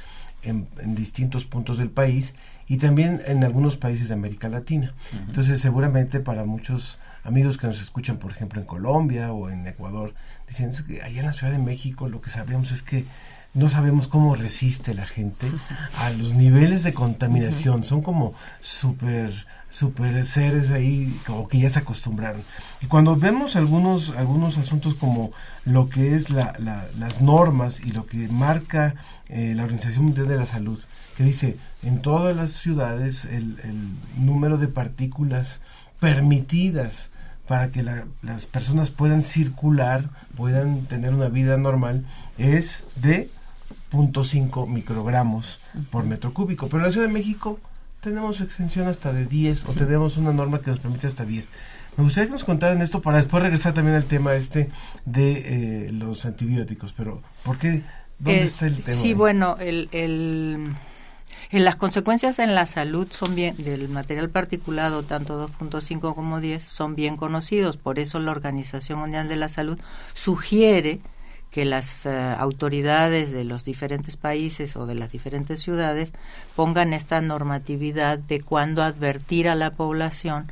en, 0.45 0.67
distintos 0.95 1.45
puntos 1.45 1.79
del 1.79 1.91
país 1.91 2.35
y 2.67 2.79
también 2.79 3.21
en 3.27 3.45
algunos 3.45 3.77
países 3.77 4.09
de 4.09 4.15
América 4.15 4.49
Latina. 4.49 4.95
Entonces, 5.27 5.61
seguramente 5.61 6.21
para 6.21 6.45
muchos 6.45 6.99
amigos 7.25 7.59
que 7.59 7.67
nos 7.67 7.81
escuchan, 7.81 8.19
por 8.19 8.31
ejemplo, 8.31 8.61
en 8.61 8.67
Colombia 8.67 9.33
o 9.33 9.51
en 9.51 9.67
Ecuador, 9.67 10.15
dicen 10.47 10.73
que 10.87 11.03
allá 11.03 11.21
en 11.21 11.27
la 11.27 11.33
Ciudad 11.33 11.53
de 11.53 11.59
México 11.59 12.09
lo 12.09 12.21
que 12.21 12.31
sabemos 12.31 12.71
es 12.71 12.83
que 12.83 13.05
no 13.55 13.69
sabemos 13.69 14.09
cómo 14.09 14.35
resiste 14.35 14.95
la 14.95 15.07
gente 15.07 15.51
a 15.99 16.11
los 16.11 16.35
niveles 16.35 16.83
de 16.83 16.95
contaminación. 16.95 17.85
Son 17.85 18.03
como 18.03 18.35
súper 18.61 19.33
super 19.75 20.25
seres 20.25 20.71
ahí 20.71 21.21
como 21.27 21.49
que 21.49 21.59
ya 21.59 21.69
se 21.69 21.81
acostumbraron. 21.81 22.43
Y 22.81 22.87
cuando 22.87 23.17
vemos 23.17 23.57
algunos, 23.57 24.11
algunos 24.11 24.57
asuntos 24.57 24.95
como 24.95 25.33
lo 25.65 25.89
que 25.89 26.15
es 26.15 26.31
la, 26.31 26.57
las 26.61 27.21
normas 27.21 27.81
y 27.81 27.91
lo 27.91 28.07
que 28.07 28.29
marca 28.29 28.95
eh, 29.29 29.53
la 29.57 29.65
Organización 29.65 30.05
Mundial 30.05 30.29
de 30.29 30.37
la 30.37 30.47
Salud, 30.47 30.79
que 31.17 31.25
dice 31.25 31.57
en 31.83 32.03
todas 32.03 32.37
las 32.37 32.53
ciudades 32.53 33.25
el, 33.25 33.57
número 34.17 34.59
de 34.59 34.69
partículas 34.69 35.61
permitidas 35.99 37.11
para 37.47 37.71
que 37.71 37.83
las 37.83 38.47
personas 38.47 38.91
puedan 38.91 39.23
circular, 39.23 40.09
puedan 40.37 40.87
tener 40.87 41.13
una 41.13 41.29
vida 41.29 41.57
normal, 41.57 42.05
es 42.39 42.85
de 42.97 43.29
0.5 43.93 44.69
microgramos 44.69 45.61
por 45.91 46.05
metro 46.05 46.33
cúbico. 46.33 46.67
Pero 46.67 46.79
en 46.79 46.85
la 46.87 46.93
Ciudad 46.93 47.07
de 47.07 47.13
México 47.13 47.61
tenemos 48.01 48.41
extensión 48.41 48.89
hasta 48.89 49.13
de 49.13 49.27
10 49.27 49.67
o 49.67 49.73
tenemos 49.73 50.17
una 50.17 50.33
norma 50.33 50.61
que 50.61 50.71
nos 50.71 50.81
permite 50.81 51.07
hasta 51.07 51.25
10. 51.25 51.47
Me 51.97 52.05
gustaría 52.05 52.27
que 52.27 52.33
nos 52.33 52.45
contaran 52.45 52.83
esto 52.83 53.01
para 53.01 53.19
después 53.19 53.43
regresar 53.43 53.73
también 53.73 53.97
al 53.97 54.05
tema 54.05 54.35
este 54.35 54.71
de 55.05 55.87
eh, 55.87 55.93
los 55.93 56.27
antibióticos, 56.27 56.93
pero 56.93 57.23
¿por 57.45 57.57
qué? 57.57 57.83
¿Dónde 58.19 58.43
eh, 58.43 58.45
está 58.45 58.67
el 58.67 58.83
tema? 58.83 59.01
Sí, 59.01 59.15
bueno, 59.15 59.57
el, 59.61 59.89
el, 59.93 60.65
las 61.51 61.77
consecuencias 61.77 62.39
en 62.39 62.55
la 62.55 62.67
salud 62.67 63.07
son 63.11 63.35
bien 63.35 63.57
del 63.57 63.89
material 63.89 64.31
particulado, 64.31 65.03
tanto 65.03 65.49
2.5 65.49 66.15
como 66.15 66.41
10, 66.41 66.63
son 66.63 66.95
bien 66.95 67.17
conocidos. 67.17 67.77
Por 67.77 67.99
eso 67.99 68.19
la 68.19 68.33
Organización 68.33 68.99
Mundial 68.99 69.29
de 69.29 69.37
la 69.37 69.49
Salud 69.49 69.79
sugiere 70.15 71.01
que 71.55 71.65
las 71.65 72.05
eh, 72.05 72.35
autoridades 72.37 73.31
de 73.31 73.45
los 73.45 73.65
diferentes 73.65 74.17
países 74.17 74.75
o 74.75 74.87
de 74.87 74.97
las 74.97 75.13
diferentes 75.13 75.61
ciudades 75.61 76.13
pongan 76.57 76.93
esta 76.93 77.21
normatividad 77.21 78.19
de 78.19 78.41
cuándo 78.41 78.83
advertir 78.83 79.49
a 79.49 79.55
la 79.55 79.71
población 79.71 80.51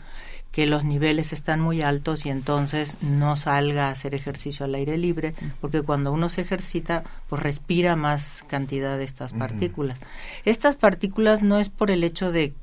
que 0.52 0.66
los 0.66 0.84
niveles 0.84 1.32
están 1.32 1.60
muy 1.60 1.80
altos 1.80 2.26
y 2.26 2.30
entonces 2.30 2.96
no 3.00 3.36
salga 3.36 3.88
a 3.88 3.92
hacer 3.92 4.14
ejercicio 4.14 4.66
al 4.66 4.74
aire 4.74 4.98
libre, 4.98 5.32
porque 5.60 5.80
cuando 5.80 6.12
uno 6.12 6.28
se 6.28 6.42
ejercita, 6.42 7.04
pues 7.28 7.42
respira 7.42 7.96
más 7.96 8.44
cantidad 8.46 8.98
de 8.98 9.04
estas 9.04 9.32
partículas. 9.32 9.98
Estas 10.44 10.76
partículas 10.76 11.42
no 11.42 11.58
es 11.58 11.70
por 11.70 11.90
el 11.90 12.04
hecho 12.04 12.30
de 12.30 12.54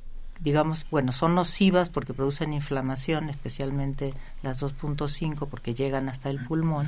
digamos, 0.41 0.85
bueno, 0.89 1.11
son 1.11 1.35
nocivas 1.35 1.89
porque 1.89 2.13
producen 2.13 2.53
inflamación, 2.53 3.29
especialmente 3.29 4.13
las 4.41 4.61
2.5 4.61 5.47
porque 5.49 5.75
llegan 5.75 6.07
hasta 6.07 6.29
el 6.29 6.39
pulmón, 6.39 6.87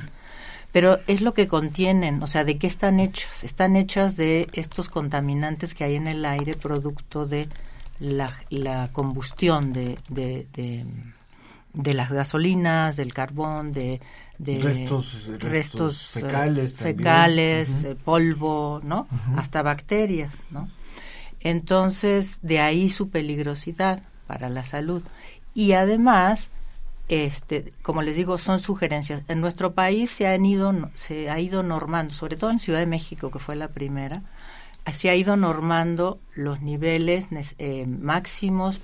pero 0.72 1.00
es 1.06 1.20
lo 1.20 1.34
que 1.34 1.48
contienen, 1.48 2.22
o 2.22 2.26
sea, 2.26 2.44
¿de 2.44 2.56
qué 2.56 2.66
están 2.66 2.98
hechas? 2.98 3.44
Están 3.44 3.76
hechas 3.76 4.16
de 4.16 4.46
estos 4.54 4.88
contaminantes 4.88 5.74
que 5.74 5.84
hay 5.84 5.96
en 5.96 6.08
el 6.08 6.24
aire 6.24 6.54
producto 6.54 7.26
de 7.26 7.46
la, 8.02 8.34
la 8.50 8.88
combustión 8.92 9.72
de, 9.72 9.96
de, 10.08 10.46
de, 11.72 11.94
las 11.94 12.10
gasolinas, 12.10 12.96
del 12.96 13.14
carbón, 13.14 13.72
de, 13.72 14.00
de 14.38 14.58
restos, 14.58 15.28
restos, 15.38 16.08
fecales, 16.08 16.74
fecales 16.74 17.84
eh, 17.84 17.94
polvo, 17.94 18.80
¿no? 18.82 19.06
Hasta 19.36 19.62
bacterias, 19.62 20.34
¿no? 20.50 20.68
Entonces, 21.38 22.40
de 22.42 22.58
ahí 22.58 22.88
su 22.88 23.08
peligrosidad 23.08 24.02
para 24.26 24.48
la 24.48 24.64
salud. 24.64 25.04
Y 25.54 25.72
además, 25.72 26.50
este, 27.08 27.72
como 27.82 28.02
les 28.02 28.16
digo, 28.16 28.36
son 28.36 28.58
sugerencias. 28.58 29.22
En 29.28 29.40
nuestro 29.40 29.74
país 29.74 30.10
se 30.10 30.26
han 30.26 30.44
ido, 30.44 30.90
se 30.94 31.30
ha 31.30 31.38
ido 31.38 31.62
normando, 31.62 32.14
sobre 32.14 32.36
todo 32.36 32.50
en 32.50 32.58
Ciudad 32.58 32.80
de 32.80 32.86
México, 32.86 33.30
que 33.30 33.38
fue 33.38 33.54
la 33.54 33.68
primera, 33.68 34.22
se 34.92 35.10
ha 35.10 35.14
ido 35.14 35.36
normando 35.36 36.18
los 36.34 36.60
niveles 36.62 37.28
eh, 37.58 37.86
máximos 37.86 38.80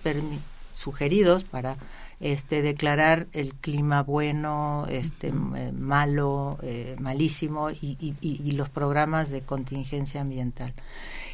sugeridos 0.75 1.45
para 1.45 1.77
este, 2.21 2.63
declarar 2.63 3.29
el 3.33 3.55
clima 3.55 4.03
bueno, 4.03 4.87
este, 4.89 5.29
eh, 5.29 5.73
malo, 5.73 6.59
eh, 6.63 6.97
malísimo 6.99 7.71
y, 7.71 8.15
y, 8.21 8.51
los 8.53 8.69
programas 8.69 9.31
de 9.31 9.43
contingencia 9.43 10.21
ambiental 10.21 10.73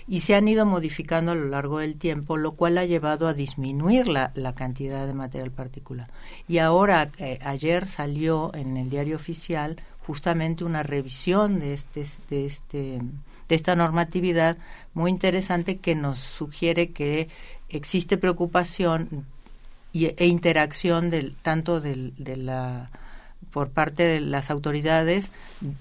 y 0.07 0.20
se 0.20 0.35
han 0.35 0.46
ido 0.46 0.66
modificando 0.66 1.33
a 1.33 1.35
lo 1.35 1.46
largo 1.46 1.79
del 1.79 1.96
tiempo, 1.96 2.37
lo 2.37 2.53
cual 2.53 2.77
ha 2.77 2.85
llevado 2.85 3.27
a 3.27 3.35
disminuir 3.35 4.07
la, 4.07 4.31
la 4.35 4.55
cantidad 4.55 5.07
de 5.07 5.14
material 5.14 5.50
particular. 5.50 6.11
Y 6.46 6.59
ahora, 6.59 7.11
eh, 7.18 7.38
ayer 7.42 7.88
salió 7.88 8.55
en 8.55 8.77
el 8.77 8.90
diario 8.90 9.16
oficial 9.16 9.81
justamente 10.07 10.64
una 10.64 10.83
revisión 10.83 11.59
de 11.59 11.72
este, 11.72 12.05
de 12.29 12.46
este 12.46 13.00
de 13.48 13.54
esta 13.54 13.76
normatividad 13.76 14.57
muy 14.94 15.11
interesante 15.11 15.78
que 15.78 15.94
nos 15.94 16.18
sugiere 16.18 16.90
que 16.90 17.28
existe 17.68 18.16
preocupación 18.16 19.26
y, 19.92 20.07
e 20.07 20.26
interacción 20.26 21.11
del 21.11 21.37
tanto 21.37 21.80
de 21.80 22.37
la 22.37 22.90
por 23.50 23.70
parte 23.70 24.02
de 24.02 24.20
las 24.20 24.50
autoridades 24.50 25.30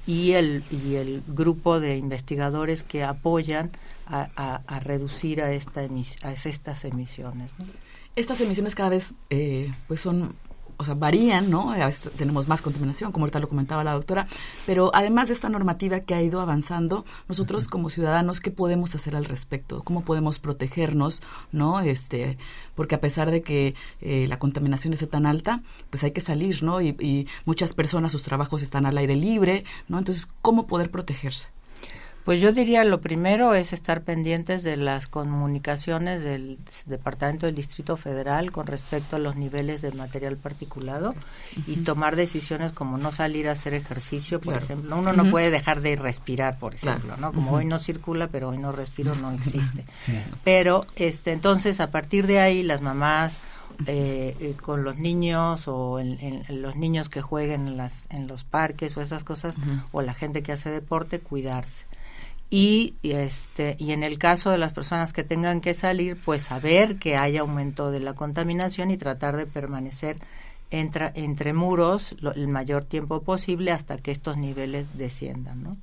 y 0.05 0.33
el 0.33 0.63
y 0.69 0.95
el 0.95 1.23
grupo 1.27 1.79
de 1.79 1.97
investigadores 1.97 2.83
que 2.83 3.03
apoyan 3.03 3.71
a, 4.05 4.79
reducir 4.81 5.41
a 5.41 5.51
esta 5.51 5.81
a 5.81 6.31
estas 6.31 6.85
emisiones. 6.85 7.51
Estas 8.15 8.41
emisiones 8.41 8.75
cada 8.75 8.89
vez 8.89 9.13
eh, 9.31 9.73
pues 9.87 10.01
son 10.01 10.35
o 10.77 10.83
sea, 10.83 10.93
varían, 10.95 11.49
¿no? 11.49 11.71
A 11.71 11.85
veces 11.85 12.11
tenemos 12.17 12.47
más 12.47 12.61
contaminación, 12.61 13.11
como 13.11 13.23
ahorita 13.25 13.39
lo 13.39 13.49
comentaba 13.49 13.83
la 13.83 13.93
doctora, 13.93 14.27
pero 14.65 14.91
además 14.93 15.27
de 15.27 15.33
esta 15.33 15.49
normativa 15.49 15.99
que 15.99 16.13
ha 16.13 16.21
ido 16.21 16.41
avanzando, 16.41 17.05
nosotros 17.27 17.67
como 17.67 17.89
ciudadanos, 17.89 18.39
¿qué 18.39 18.51
podemos 18.51 18.95
hacer 18.95 19.15
al 19.15 19.25
respecto? 19.25 19.81
¿Cómo 19.83 20.01
podemos 20.01 20.39
protegernos, 20.39 21.21
¿no? 21.51 21.79
Este, 21.79 22.37
porque 22.75 22.95
a 22.95 23.01
pesar 23.01 23.31
de 23.31 23.41
que 23.41 23.75
eh, 24.01 24.25
la 24.27 24.39
contaminación 24.39 24.93
es 24.93 25.07
tan 25.09 25.25
alta, 25.25 25.61
pues 25.89 26.03
hay 26.03 26.11
que 26.11 26.21
salir, 26.21 26.63
¿no? 26.63 26.81
Y, 26.81 26.89
y 26.99 27.27
muchas 27.45 27.73
personas, 27.73 28.11
sus 28.11 28.23
trabajos 28.23 28.61
están 28.61 28.85
al 28.85 28.97
aire 28.97 29.15
libre, 29.15 29.63
¿no? 29.87 29.99
Entonces, 29.99 30.27
¿cómo 30.41 30.67
poder 30.67 30.89
protegerse? 30.91 31.49
Pues 32.23 32.39
yo 32.39 32.53
diría 32.53 32.85
lo 32.85 33.01
primero 33.01 33.53
es 33.53 33.73
estar 33.73 34.01
pendientes 34.01 34.63
de 34.63 34.77
las 34.77 35.07
comunicaciones 35.07 36.23
del 36.23 36.57
Departamento 36.85 37.47
del 37.47 37.55
Distrito 37.55 37.97
Federal 37.97 38.51
con 38.53 38.65
respecto 38.65 39.17
a 39.17 39.19
los 39.19 39.35
niveles 39.35 39.81
de 39.81 39.91
material 39.91 40.37
particulado 40.37 41.15
y 41.67 41.77
tomar 41.77 42.15
decisiones 42.15 42.71
como 42.71 42.97
no 42.97 43.11
salir 43.11 43.49
a 43.49 43.53
hacer 43.53 43.73
ejercicio, 43.73 44.39
por 44.39 44.55
ejemplo. 44.55 44.97
Uno 44.97 45.11
no 45.11 45.29
puede 45.29 45.51
dejar 45.51 45.81
de 45.81 45.97
respirar, 45.97 46.57
por 46.59 46.75
ejemplo, 46.75 47.17
¿no? 47.17 47.33
Como 47.33 47.51
hoy 47.51 47.65
no 47.65 47.77
circula, 47.77 48.27
pero 48.27 48.49
hoy 48.49 48.57
no 48.57 48.71
respiro, 48.71 49.15
no 49.15 49.31
existe. 49.31 49.85
Pero 50.43 50.85
este 50.95 51.31
entonces 51.31 51.79
a 51.79 51.91
partir 51.91 52.27
de 52.27 52.39
ahí 52.39 52.63
las 52.63 52.81
mamás 52.81 53.39
eh, 53.87 54.35
eh, 54.39 54.55
con 54.61 54.83
los 54.83 54.97
niños 54.97 55.67
o 55.67 55.99
en, 55.99 56.43
los 56.49 56.75
niños 56.75 57.09
que 57.09 57.21
jueguen 57.21 57.67
en, 57.67 57.77
las, 57.77 58.05
en 58.09 58.27
los 58.27 58.43
parques 58.43 58.95
o 58.95 59.01
esas 59.01 59.23
cosas 59.23 59.55
o 59.91 60.01
la 60.01 60.13
gente 60.13 60.43
que 60.43 60.51
hace 60.51 60.69
deporte, 60.69 61.19
cuidarse 61.19 61.85
y, 62.49 62.95
este 63.01 63.75
y 63.79 63.91
en 63.91 64.03
el 64.03 64.19
caso 64.19 64.51
de 64.51 64.57
las 64.57 64.73
personas 64.73 65.13
que 65.13 65.23
tengan 65.23 65.61
que 65.61 65.73
salir 65.73 66.17
pues 66.23 66.43
saber 66.43 66.97
que 66.97 67.17
hay 67.17 67.37
aumento 67.37 67.91
de 67.91 67.99
la 67.99 68.13
contaminación 68.13 68.91
y 68.91 68.97
tratar 68.97 69.37
de 69.37 69.45
permanecer 69.45 70.17
entre, 70.69 71.11
entre 71.15 71.53
muros 71.53 72.15
el 72.35 72.47
mayor 72.47 72.85
tiempo 72.85 73.21
posible 73.21 73.71
hasta 73.71 73.97
que 73.97 74.11
estos 74.11 74.37
niveles 74.37 74.85
desciendan 74.95 75.63
¿no? 75.63 75.77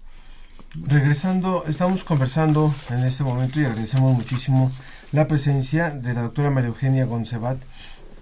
regresando 0.86 1.64
estamos 1.66 2.04
conversando 2.04 2.72
en 2.90 3.00
este 3.00 3.24
momento 3.24 3.60
y 3.60 3.64
agradecemos 3.64 4.12
muchísimo 4.16 4.70
la 5.12 5.26
presencia 5.26 5.90
de 5.90 6.14
la 6.14 6.22
doctora 6.22 6.50
María 6.50 6.68
Eugenia 6.68 7.04
Goncebat 7.04 7.58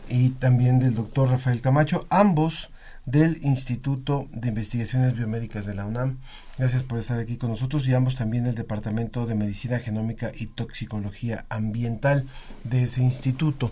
y 0.08 0.30
también 0.30 0.78
del 0.78 0.94
doctor 0.94 1.28
Rafael 1.30 1.60
Camacho 1.60 2.06
ambos 2.08 2.70
del 3.10 3.38
Instituto 3.42 4.28
de 4.32 4.48
Investigaciones 4.48 5.16
Biomédicas 5.16 5.64
de 5.64 5.74
la 5.74 5.86
UNAM. 5.86 6.18
Gracias 6.58 6.82
por 6.82 6.98
estar 6.98 7.18
aquí 7.18 7.38
con 7.38 7.50
nosotros 7.50 7.86
y 7.88 7.94
ambos 7.94 8.16
también 8.16 8.44
del 8.44 8.54
Departamento 8.54 9.24
de 9.24 9.34
Medicina 9.34 9.78
Genómica 9.78 10.30
y 10.34 10.46
Toxicología 10.46 11.46
Ambiental 11.48 12.26
de 12.64 12.82
ese 12.82 13.02
instituto. 13.02 13.70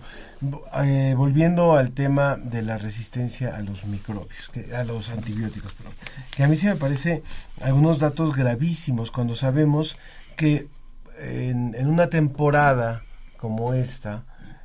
Eh, 0.82 1.14
volviendo 1.16 1.76
al 1.76 1.90
tema 1.90 2.36
de 2.36 2.62
la 2.62 2.78
resistencia 2.78 3.54
a 3.54 3.60
los 3.60 3.84
microbios, 3.84 4.50
a 4.74 4.84
los 4.84 5.10
antibióticos, 5.10 5.72
que 6.34 6.42
a 6.42 6.48
mí 6.48 6.56
sí 6.56 6.66
me 6.66 6.76
parece 6.76 7.22
algunos 7.60 7.98
datos 7.98 8.34
gravísimos 8.34 9.10
cuando 9.10 9.36
sabemos 9.36 9.98
que 10.36 10.68
en, 11.18 11.74
en 11.74 11.88
una 11.88 12.08
temporada 12.08 13.02
como 13.36 13.74
esta, 13.74 14.24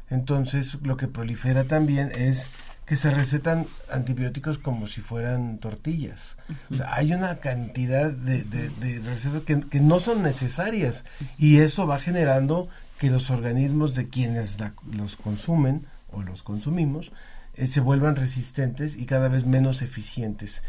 entonces 0.10 0.78
lo 0.82 0.96
que 0.96 1.08
prolifera 1.08 1.66
también 1.66 2.10
es 2.16 2.48
que 2.92 2.98
se 2.98 3.10
recetan 3.10 3.66
antibióticos 3.90 4.58
como 4.58 4.90
si 4.90 5.00
fueran 5.00 5.60
tortillas. 5.60 6.36
O 6.72 6.76
sea, 6.76 6.94
hay 6.94 7.14
una 7.14 7.38
cantidad 7.38 8.12
de, 8.12 8.44
de, 8.44 9.00
recetas 9.06 9.44
que, 9.44 9.80
no 9.80 10.02
son 10.02 10.24
necesarias 10.24 11.06
y 11.38 11.60
eso 11.60 11.88
va 11.88 12.02
generando 12.02 12.68
que 13.00 13.10
los 13.10 13.30
organismos 13.30 13.96
de 13.96 14.10
quienes 14.10 14.58
los 14.98 15.16
consumen 15.16 15.86
o 16.12 16.22
los 16.22 16.44
consumimos 16.44 17.14
eh, 17.54 17.66
se 17.66 17.80
vuelvan 17.80 18.18
resistentes 18.18 18.98
y 18.98 19.06
cada 19.06 19.30
vez 19.30 19.46
menos 19.46 19.82
eficientes. 19.82 20.62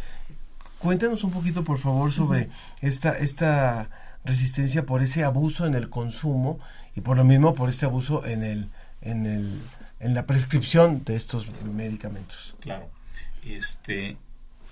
Cuéntanos 0.79 1.25
un 1.25 1.33
poquito, 1.33 1.65
por 1.65 1.79
favor, 1.79 2.13
sobre 2.13 2.51
esta, 2.83 3.19
esta 3.19 3.89
resistencia 4.25 4.87
por 4.87 5.03
ese 5.03 5.25
abuso 5.25 5.67
en 5.67 5.75
el 5.75 5.91
consumo 5.91 6.61
y 6.95 7.01
por 7.01 7.17
lo 7.17 7.25
mismo 7.25 7.57
por 7.57 7.69
este 7.69 7.87
abuso 7.87 8.25
en 8.25 8.45
el, 8.45 8.69
en 9.01 9.27
el 9.27 9.61
en 10.03 10.15
la 10.15 10.27
prescripción 10.27 11.05
de 11.05 11.17
estos 11.17 11.47
medicamentos. 11.65 12.55
Claro. 12.61 12.91
Este 13.45 14.17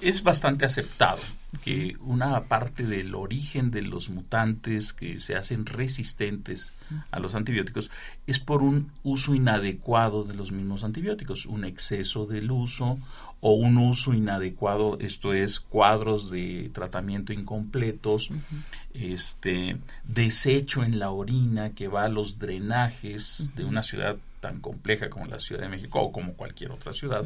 es 0.00 0.22
bastante 0.22 0.64
aceptado 0.64 1.20
que 1.62 1.96
una 2.00 2.44
parte 2.44 2.84
del 2.84 3.14
origen 3.14 3.70
de 3.70 3.82
los 3.82 4.08
mutantes 4.08 4.92
que 4.92 5.20
se 5.20 5.36
hacen 5.36 5.66
resistentes 5.66 6.72
a 7.10 7.20
los 7.20 7.34
antibióticos 7.34 7.90
es 8.26 8.40
por 8.40 8.62
un 8.62 8.90
uso 9.02 9.34
inadecuado 9.34 10.24
de 10.24 10.34
los 10.34 10.52
mismos 10.52 10.84
antibióticos, 10.84 11.46
un 11.46 11.64
exceso 11.64 12.26
del 12.26 12.50
uso 12.50 12.98
o 13.40 13.52
un 13.52 13.78
uso 13.78 14.14
inadecuado, 14.14 14.98
esto 15.00 15.32
es 15.32 15.60
cuadros 15.60 16.30
de 16.30 16.70
tratamiento 16.72 17.32
incompletos, 17.32 18.30
este 18.94 19.78
desecho 20.04 20.82
en 20.82 20.98
la 20.98 21.10
orina 21.10 21.70
que 21.70 21.88
va 21.88 22.04
a 22.04 22.08
los 22.08 22.38
drenajes 22.38 23.50
de 23.54 23.64
una 23.64 23.82
ciudad 23.82 24.16
tan 24.40 24.60
compleja 24.60 25.10
como 25.10 25.26
la 25.26 25.38
Ciudad 25.38 25.62
de 25.62 25.68
México 25.68 26.00
o 26.00 26.12
como 26.12 26.34
cualquier 26.34 26.72
otra 26.72 26.92
ciudad, 26.92 27.24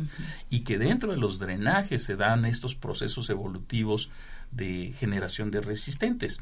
y 0.51 0.61
que 0.61 0.79
dentro 0.79 1.13
de 1.13 1.19
los 1.19 1.39
drenajes 1.39 2.03
se 2.03 2.17
dan 2.17 2.45
estos 2.45 2.75
procesos 2.75 3.31
evolutivos 3.31 4.11
de 4.51 4.93
generación 4.97 5.51
de 5.51 5.61
resistentes. 5.61 6.41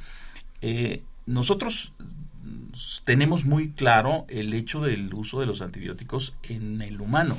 Eh, 0.61 1.03
nosotros 1.27 1.93
tenemos 3.05 3.45
muy 3.45 3.71
claro 3.71 4.25
el 4.29 4.53
hecho 4.55 4.81
del 4.81 5.13
uso 5.15 5.41
de 5.41 5.47
los 5.47 5.63
antibióticos 5.63 6.35
en 6.43 6.81
el 6.81 7.01
humano, 7.01 7.37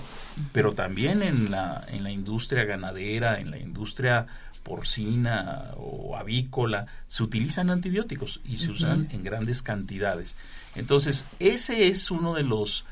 pero 0.51 0.73
también 0.73 1.23
en 1.23 1.51
la, 1.51 1.85
en 1.89 2.03
la 2.03 2.11
industria 2.11 2.63
ganadera, 2.63 3.39
en 3.39 3.51
la 3.51 3.57
industria 3.57 4.27
porcina 4.63 5.71
o 5.75 6.15
avícola, 6.15 6.87
se 7.07 7.23
utilizan 7.23 7.69
antibióticos 7.69 8.39
y 8.45 8.57
se 8.57 8.71
usan 8.71 9.09
en 9.11 9.23
grandes 9.23 9.61
cantidades. 9.61 10.37
Entonces, 10.75 11.25
ese 11.39 11.87
es 11.87 12.09
uno 12.09 12.33
de 12.33 12.43
los 12.43 12.85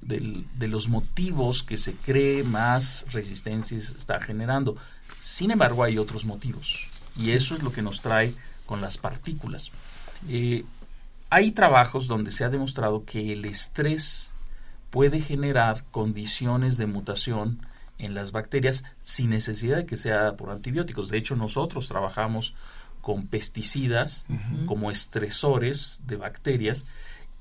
de, 0.00 0.68
los 0.68 0.88
motivos 0.88 1.62
que 1.62 1.76
se 1.76 1.94
cree 1.94 2.42
más 2.42 3.06
resistencia 3.12 3.76
está 3.76 4.20
generando. 4.20 4.76
Sin 5.20 5.50
embargo, 5.50 5.84
hay 5.84 5.98
otros 5.98 6.24
motivos 6.24 6.88
y 7.16 7.30
eso 7.32 7.54
es 7.54 7.62
lo 7.62 7.72
que 7.72 7.82
nos 7.82 8.00
trae 8.00 8.34
con 8.66 8.80
las 8.80 8.98
partículas. 8.98 9.70
Eh, 10.28 10.64
hay 11.30 11.52
trabajos 11.52 12.06
donde 12.06 12.30
se 12.30 12.44
ha 12.44 12.48
demostrado 12.48 13.04
que 13.04 13.32
el 13.32 13.44
estrés 13.44 14.32
puede 14.90 15.20
generar 15.20 15.84
condiciones 15.90 16.76
de 16.76 16.86
mutación 16.86 17.66
en 17.98 18.14
las 18.14 18.32
bacterias 18.32 18.84
sin 19.02 19.30
necesidad 19.30 19.78
de 19.78 19.86
que 19.86 19.96
sea 19.96 20.36
por 20.36 20.50
antibióticos. 20.50 21.08
De 21.08 21.18
hecho, 21.18 21.36
nosotros 21.36 21.88
trabajamos 21.88 22.54
con 23.00 23.26
pesticidas 23.26 24.26
como 24.66 24.90
estresores 24.90 26.02
de 26.06 26.16
bacterias 26.16 26.86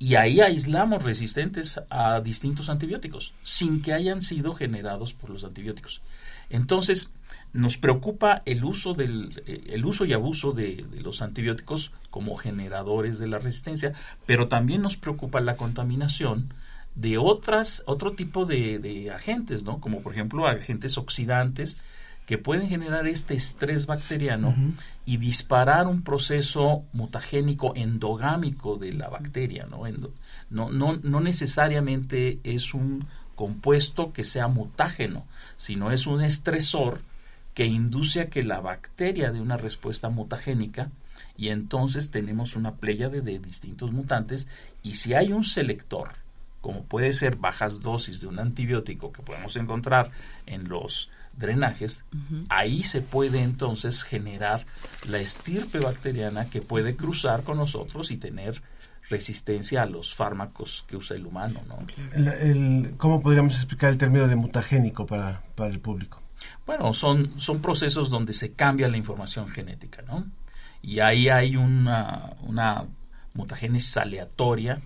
y 0.02 0.16
ahí 0.16 0.42
aislamos 0.42 1.04
resistentes 1.04 1.80
a 1.92 2.22
distintos 2.22 2.70
antibióticos 2.70 3.36
sin 3.44 3.84
que 3.84 3.94
hayan 3.94 4.24
sido 4.24 4.56
generados 4.56 5.14
por 5.14 5.30
los 5.30 5.44
antibióticos. 5.44 6.02
Entonces, 6.50 7.12
nos 7.54 7.78
preocupa 7.78 8.42
el 8.48 8.64
uso, 8.64 8.96
del, 8.96 9.30
eh, 9.46 9.62
el 9.68 9.86
uso 9.86 10.06
y 10.06 10.14
abuso 10.14 10.54
de, 10.54 10.88
los 11.04 11.22
antibióticos 11.22 11.92
como 12.10 12.36
generadores 12.36 13.20
de 13.20 13.28
la 13.28 13.38
resistencia, 13.38 13.94
pero 14.26 14.48
también 14.48 14.82
nos 14.82 14.98
preocupa 14.98 15.40
la 15.40 15.56
contaminación 15.56 16.52
de 16.96 17.20
otras, 17.20 17.84
otro 17.86 18.14
tipo 18.14 18.48
de, 18.48 18.80
de 18.80 19.12
agentes, 19.12 19.64
¿no? 19.66 19.80
Como 19.80 20.02
por 20.02 20.14
ejemplo 20.14 20.48
agentes 20.48 20.98
oxidantes 20.98 21.78
que 22.26 22.38
pueden 22.38 22.70
generar 22.70 23.08
este 23.08 23.34
estrés 23.34 23.86
bacteriano 23.88 24.56
y 25.06 25.18
disparar 25.18 25.88
un 25.88 26.04
proceso 26.04 26.84
mutagénico 26.94 27.74
endogámico 27.76 28.78
de 28.78 28.94
la 28.94 29.10
bacteria. 29.10 29.66
¿no? 29.70 29.84
no, 30.50 30.70
no, 30.70 31.00
no 31.02 31.20
necesariamente 31.20 32.40
es 32.44 32.74
un 32.74 33.06
compuesto 33.36 34.14
que 34.14 34.24
sea 34.24 34.48
mutágeno, 34.48 35.26
sino 35.58 35.92
es 35.92 36.08
un 36.08 36.22
estresor 36.22 37.02
que 37.54 37.66
induce 37.66 38.22
a 38.22 38.30
que 38.30 38.44
la 38.44 38.62
bacteria 38.62 39.32
dé 39.32 39.42
una 39.42 39.58
respuesta 39.58 40.10
mutagénica 40.10 40.92
y 41.38 41.50
entonces 41.50 42.12
tenemos 42.12 42.56
una 42.56 42.76
pléyade 42.76 43.22
de 43.22 43.40
distintos 43.40 43.92
mutantes 43.92 44.48
y 44.84 44.94
si 44.94 45.14
hay 45.14 45.34
un 45.34 45.44
selector, 45.44 46.14
como 46.62 46.84
puede 46.84 47.14
ser 47.14 47.36
bajas 47.36 47.82
dosis 47.82 48.22
de 48.22 48.28
un 48.28 48.40
antibiótico 48.40 49.12
que 49.12 49.24
podemos 49.24 49.56
encontrar 49.56 50.12
en 50.46 50.70
los 50.70 51.10
drenajes, 51.42 52.06
ahí 52.50 52.84
se 52.84 53.02
puede 53.02 53.42
entonces 53.42 54.04
generar 54.04 54.66
la 55.10 55.18
estirpe 55.20 55.80
bacteriana 55.80 56.46
que 56.46 56.62
puede 56.62 56.96
cruzar 56.96 57.44
con 57.44 57.58
nosotros 57.58 58.12
y 58.12 58.18
tener 58.18 58.62
resistencia 59.10 59.82
a 59.82 59.86
los 59.86 60.16
fármacos 60.16 60.86
que 60.88 60.96
usa 60.96 61.18
el 61.18 61.26
humano. 61.26 61.62
¿no? 61.68 61.78
El- 62.14 62.28
el- 62.28 62.94
¿Cómo 62.98 63.22
podríamos 63.22 63.56
explicar 63.56 63.90
el 63.90 63.98
término 63.98 64.28
de 64.28 64.36
mutagénico 64.38 65.06
para, 65.06 65.44
para 65.56 65.70
el 65.70 65.80
público? 65.82 66.22
Bueno, 66.66 66.94
son, 66.94 67.40
son 67.40 67.62
procesos 67.62 68.10
donde 68.10 68.34
se 68.34 68.54
cambia 68.54 68.88
la 68.88 68.98
información 68.98 69.50
genética, 69.50 70.02
¿no? 70.04 70.26
Y 70.82 71.00
ahí 71.00 71.30
hay 71.30 71.56
una, 71.58 72.34
una 72.42 72.86
mutagénesis 73.34 73.98
aleatoria 73.98 74.82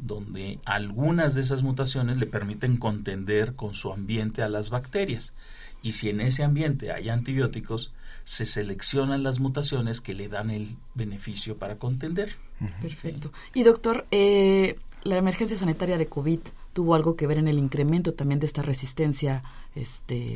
donde 0.00 0.58
algunas 0.64 1.34
de 1.34 1.42
esas 1.42 1.62
mutaciones 1.62 2.16
le 2.16 2.26
permiten 2.26 2.76
contender 2.76 3.54
con 3.54 3.74
su 3.74 3.92
ambiente 3.92 4.42
a 4.42 4.48
las 4.48 4.70
bacterias. 4.70 5.34
Y 5.82 5.92
si 5.92 6.08
en 6.08 6.20
ese 6.20 6.42
ambiente 6.42 6.92
hay 6.92 7.08
antibióticos, 7.08 7.92
se 8.24 8.46
seleccionan 8.46 9.22
las 9.22 9.40
mutaciones 9.40 10.00
que 10.00 10.14
le 10.14 10.28
dan 10.28 10.50
el 10.50 10.76
beneficio 10.94 11.56
para 11.58 11.76
contender. 11.76 12.36
Perfecto. 12.80 13.32
Y 13.54 13.62
doctor, 13.62 14.06
eh, 14.10 14.78
la 15.02 15.16
emergencia 15.16 15.56
sanitaria 15.56 15.98
de 15.98 16.06
COVID 16.06 16.40
tuvo 16.72 16.94
algo 16.94 17.16
que 17.16 17.26
ver 17.26 17.38
en 17.38 17.48
el 17.48 17.58
incremento 17.58 18.14
también 18.14 18.40
de 18.40 18.46
esta 18.46 18.62
resistencia 18.62 19.42
este, 19.74 20.34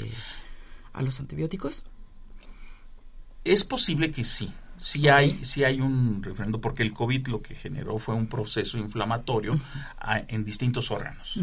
a 0.93 1.03
los 1.03 1.21
antibióticos. 1.21 1.85
Es 3.45 3.65
posible 3.65 4.11
que 4.11 4.25
sí. 4.25 4.51
Sí 4.79 5.09
hay, 5.09 5.45
sí 5.45 5.65
hay 5.65 5.81
un 5.81 6.23
referendo, 6.23 6.61
porque 6.61 6.83
el 6.83 6.93
COVID 6.93 7.29
lo 7.29 7.41
que 7.43 7.55
generó 7.55 7.99
fue 7.99 8.15
un 8.15 8.27
proceso 8.27 8.77
inflamatorio 8.79 9.57
a- 9.99 10.19
en 10.29 10.45
distintos 10.45 10.91
órganos. 10.91 11.39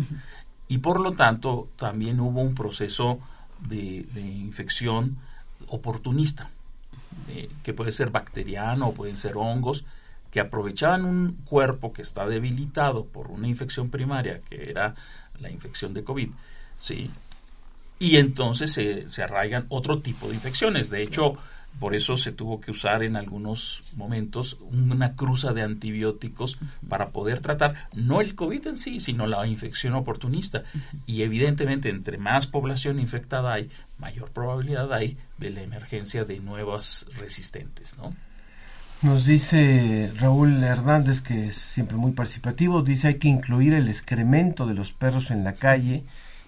Y 0.67 0.77
por 0.79 0.99
lo 0.99 1.11
tanto, 1.13 1.69
también 1.77 2.19
hubo 2.19 2.41
un 2.41 2.55
proceso 2.55 3.19
de, 3.67 4.05
de 4.13 4.21
infección 4.21 5.17
oportunista, 5.67 6.49
eh, 7.29 7.49
que 7.63 7.73
puede 7.73 7.91
ser 7.91 8.09
bacteriano 8.09 8.87
o 8.87 8.93
pueden 8.93 9.17
ser 9.17 9.37
hongos, 9.37 9.85
que 10.31 10.39
aprovechaban 10.39 11.03
un 11.05 11.33
cuerpo 11.45 11.91
que 11.93 12.01
está 12.01 12.25
debilitado 12.25 13.05
por 13.05 13.27
una 13.27 13.47
infección 13.47 13.89
primaria, 13.89 14.39
que 14.49 14.69
era 14.69 14.95
la 15.39 15.49
infección 15.51 15.93
de 15.93 16.03
COVID, 16.03 16.29
¿sí? 16.79 17.09
y 17.99 18.17
entonces 18.17 18.71
se, 18.71 19.09
se 19.09 19.23
arraigan 19.23 19.65
otro 19.69 19.99
tipo 19.99 20.27
de 20.29 20.35
infecciones. 20.35 20.89
De 20.89 21.03
hecho, 21.03 21.35
por 21.79 21.95
eso 21.95 22.15
se 22.15 22.31
tuvo 22.31 22.61
que 22.61 22.71
usar 22.71 23.01
en 23.01 23.15
algunos 23.15 23.83
momentos 23.95 24.57
una 24.71 25.15
cruza 25.15 25.51
de 25.53 25.63
antibióticos 25.63 26.59
para 26.87 27.09
poder 27.09 27.39
tratar 27.39 27.87
no 27.95 28.21
el 28.21 28.35
COVID 28.35 28.67
en 28.67 28.77
sí, 28.77 28.99
sino 28.99 29.25
la 29.25 29.45
infección 29.47 29.95
oportunista. 29.95 30.63
Y 31.07 31.23
evidentemente, 31.23 31.89
entre 31.89 32.17
más 32.17 32.45
población 32.45 32.99
infectada 32.99 33.53
hay, 33.53 33.69
mayor 33.97 34.29
probabilidad 34.29 34.93
hay 34.93 35.17
de 35.37 35.49
la 35.49 35.61
emergencia 35.61 36.23
de 36.23 36.39
nuevas 36.39 37.07
resistentes, 37.17 37.97
¿no? 37.97 38.13
Nos 39.01 39.25
dice 39.25 40.11
Raúl 40.19 40.63
Hernández, 40.63 41.21
que 41.21 41.47
es 41.47 41.55
siempre 41.55 41.97
muy 41.97 42.11
participativo, 42.11 42.83
dice 42.83 43.07
hay 43.07 43.15
que 43.15 43.27
incluir 43.27 43.73
el 43.73 43.87
excremento 43.87 44.67
de 44.67 44.75
los 44.75 44.93
perros 44.93 45.31
en 45.31 45.43
la 45.43 45.53
calle 45.53 46.03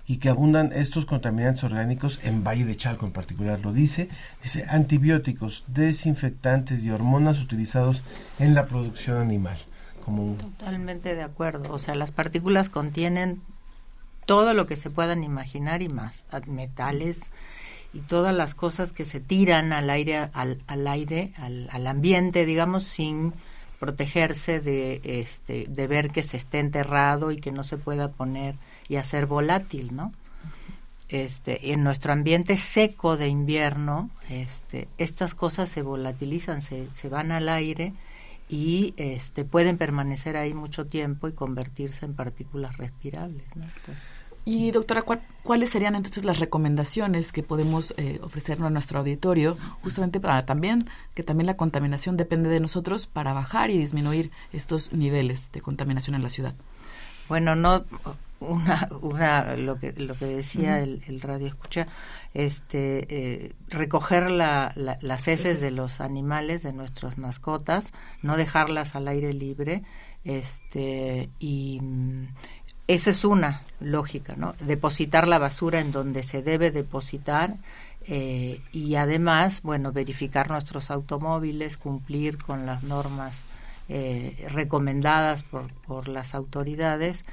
y 0.06 0.18
que 0.18 0.30
abundan 0.30 0.72
estos 0.74 1.06
contaminantes 1.06 1.64
orgánicos 1.64 2.20
en 2.24 2.44
Valle 2.44 2.66
de 2.66 2.76
Chalco 2.76 3.06
en 3.06 3.14
particular, 3.14 3.60
lo 3.62 3.72
dice. 3.72 4.10
Dice 4.42 4.66
antibióticos, 4.70 5.64
desinfectantes 5.68 6.84
y 6.84 6.92
hormonas 6.92 7.40
utilizados 7.40 8.04
en 8.40 8.54
la 8.54 8.66
producción 8.66 9.18
animal. 9.18 9.58
Como 10.04 10.36
Totalmente 10.36 11.16
de 11.16 11.24
acuerdo. 11.24 11.74
O 11.74 11.78
sea, 11.78 11.96
las 11.96 12.12
partículas 12.12 12.70
contienen 12.70 13.42
todo 14.26 14.54
lo 14.54 14.68
que 14.68 14.76
se 14.76 14.90
puedan 14.90 15.24
imaginar 15.24 15.82
y 15.82 15.90
más, 15.90 16.28
metales 16.48 17.32
y 17.94 18.00
todas 18.00 18.36
las 18.36 18.56
cosas 18.56 18.92
que 18.92 19.06
se 19.06 19.20
tiran 19.20 19.72
al 19.72 19.90
aire, 19.90 20.30
al, 20.34 20.62
al 20.68 20.88
aire, 20.88 21.32
al, 21.38 21.70
al 21.72 21.88
ambiente, 21.88 22.46
digamos, 22.46 22.84
sin 22.84 23.34
protegerse 23.80 24.60
de, 24.60 25.02
este, 25.04 25.66
de 25.70 25.88
ver 25.88 26.10
que 26.10 26.24
se 26.24 26.38
esté 26.38 26.60
enterrado 26.60 27.32
y 27.32 27.38
que 27.38 27.52
no 27.52 27.64
se 27.64 27.78
pueda 27.78 28.12
poner 28.12 28.56
y 28.90 28.96
hacer 28.98 29.26
volátil, 29.26 29.96
¿no? 29.96 30.14
Este, 31.10 31.74
en 31.74 31.84
nuestro 31.84 32.12
ambiente 32.14 32.58
seco 32.58 33.18
de 33.18 33.28
invierno, 33.28 34.10
este, 34.30 34.88
estas 34.98 35.36
cosas 35.36 35.70
se 35.70 35.82
volatilizan, 35.84 36.62
se, 36.62 36.88
se 36.94 37.10
van 37.10 37.32
al 37.32 37.50
aire 37.50 37.94
y 38.50 38.94
este, 38.98 39.46
pueden 39.46 39.78
permanecer 39.78 40.38
ahí 40.38 40.54
mucho 40.54 40.88
tiempo 40.88 41.28
y 41.28 41.34
convertirse 41.34 42.06
en 42.06 42.16
partículas 42.16 42.78
respirables. 42.78 43.44
¿no? 43.56 43.64
Entonces, 43.66 44.04
Y 44.46 44.72
doctora, 44.72 45.04
¿cuál- 45.04 45.22
¿cuáles 45.44 45.70
serían 45.70 45.94
entonces 45.96 46.26
las 46.26 46.40
recomendaciones 46.40 47.32
que 47.32 47.44
podemos 47.44 47.94
eh, 47.98 48.20
ofrecerle 48.24 48.66
a 48.66 48.70
nuestro 48.72 49.00
auditorio, 49.00 49.56
justamente 49.84 50.20
para 50.20 50.46
también 50.46 50.90
que 51.14 51.22
también 51.24 51.46
la 51.48 51.58
contaminación 51.58 52.18
depende 52.18 52.50
de 52.50 52.60
nosotros 52.60 53.06
para 53.08 53.34
bajar 53.34 53.70
y 53.70 53.78
disminuir 53.78 54.32
estos 54.52 54.92
niveles 54.94 55.52
de 55.52 55.62
contaminación 55.62 56.16
en 56.16 56.24
la 56.24 56.30
ciudad? 56.30 56.56
Bueno, 57.30 57.56
no 57.56 57.86
una, 58.48 58.88
una 59.02 59.56
lo 59.56 59.78
que 59.80 59.94
lo 59.94 60.16
que 60.16 60.26
decía 60.26 60.80
el, 60.80 61.02
el 61.08 61.22
radio 61.22 61.48
escucha, 61.48 61.86
este 62.34 63.06
eh, 63.10 63.54
recoger 63.70 64.32
la, 64.32 64.72
la- 64.76 64.98
las 65.02 65.28
heces 65.28 65.46
Heces. 65.46 65.62
de 65.62 65.72
los 65.72 66.02
animales 66.02 66.64
de 66.64 66.74
nuestras 66.74 67.18
mascotas, 67.18 67.92
no 68.22 68.38
dejarlas 68.38 68.96
al 68.96 69.08
aire 69.08 69.34
libre, 69.34 69.84
este 70.24 71.30
y 71.40 71.80
mm, 71.82 72.28
esa 72.88 73.10
es 73.12 73.24
una 73.24 73.62
lógica, 73.80 74.36
¿no? 74.36 74.56
Depositar 74.60 75.28
la 75.28 75.40
basura 75.40 75.80
en 75.80 75.92
donde 75.92 76.22
se 76.24 76.42
debe 76.42 76.70
depositar 76.72 77.56
eh, 78.06 78.60
y 78.74 78.96
además, 78.96 79.62
bueno, 79.62 79.94
verificar 79.94 80.50
nuestros 80.52 80.92
automóviles, 80.92 81.78
cumplir 81.78 82.38
con 82.38 82.66
las 82.66 82.84
normas 82.84 83.42
eh, 83.90 84.48
recomendadas 84.52 85.44
por, 85.44 85.72
por 85.88 86.08
las 86.10 86.36
autoridades 86.36 87.24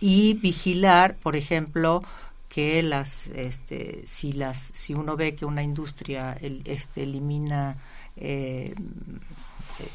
y 0.00 0.34
vigilar, 0.34 1.14
por 1.16 1.36
ejemplo, 1.36 2.02
que 2.48 2.82
las, 2.82 3.26
este, 3.28 4.04
si 4.06 4.32
las, 4.32 4.58
si 4.72 4.94
uno 4.94 5.16
ve 5.16 5.34
que 5.34 5.44
una 5.44 5.62
industria 5.62 6.32
el- 6.40 6.62
este, 6.64 7.02
elimina 7.02 7.76
eh, 8.16 8.74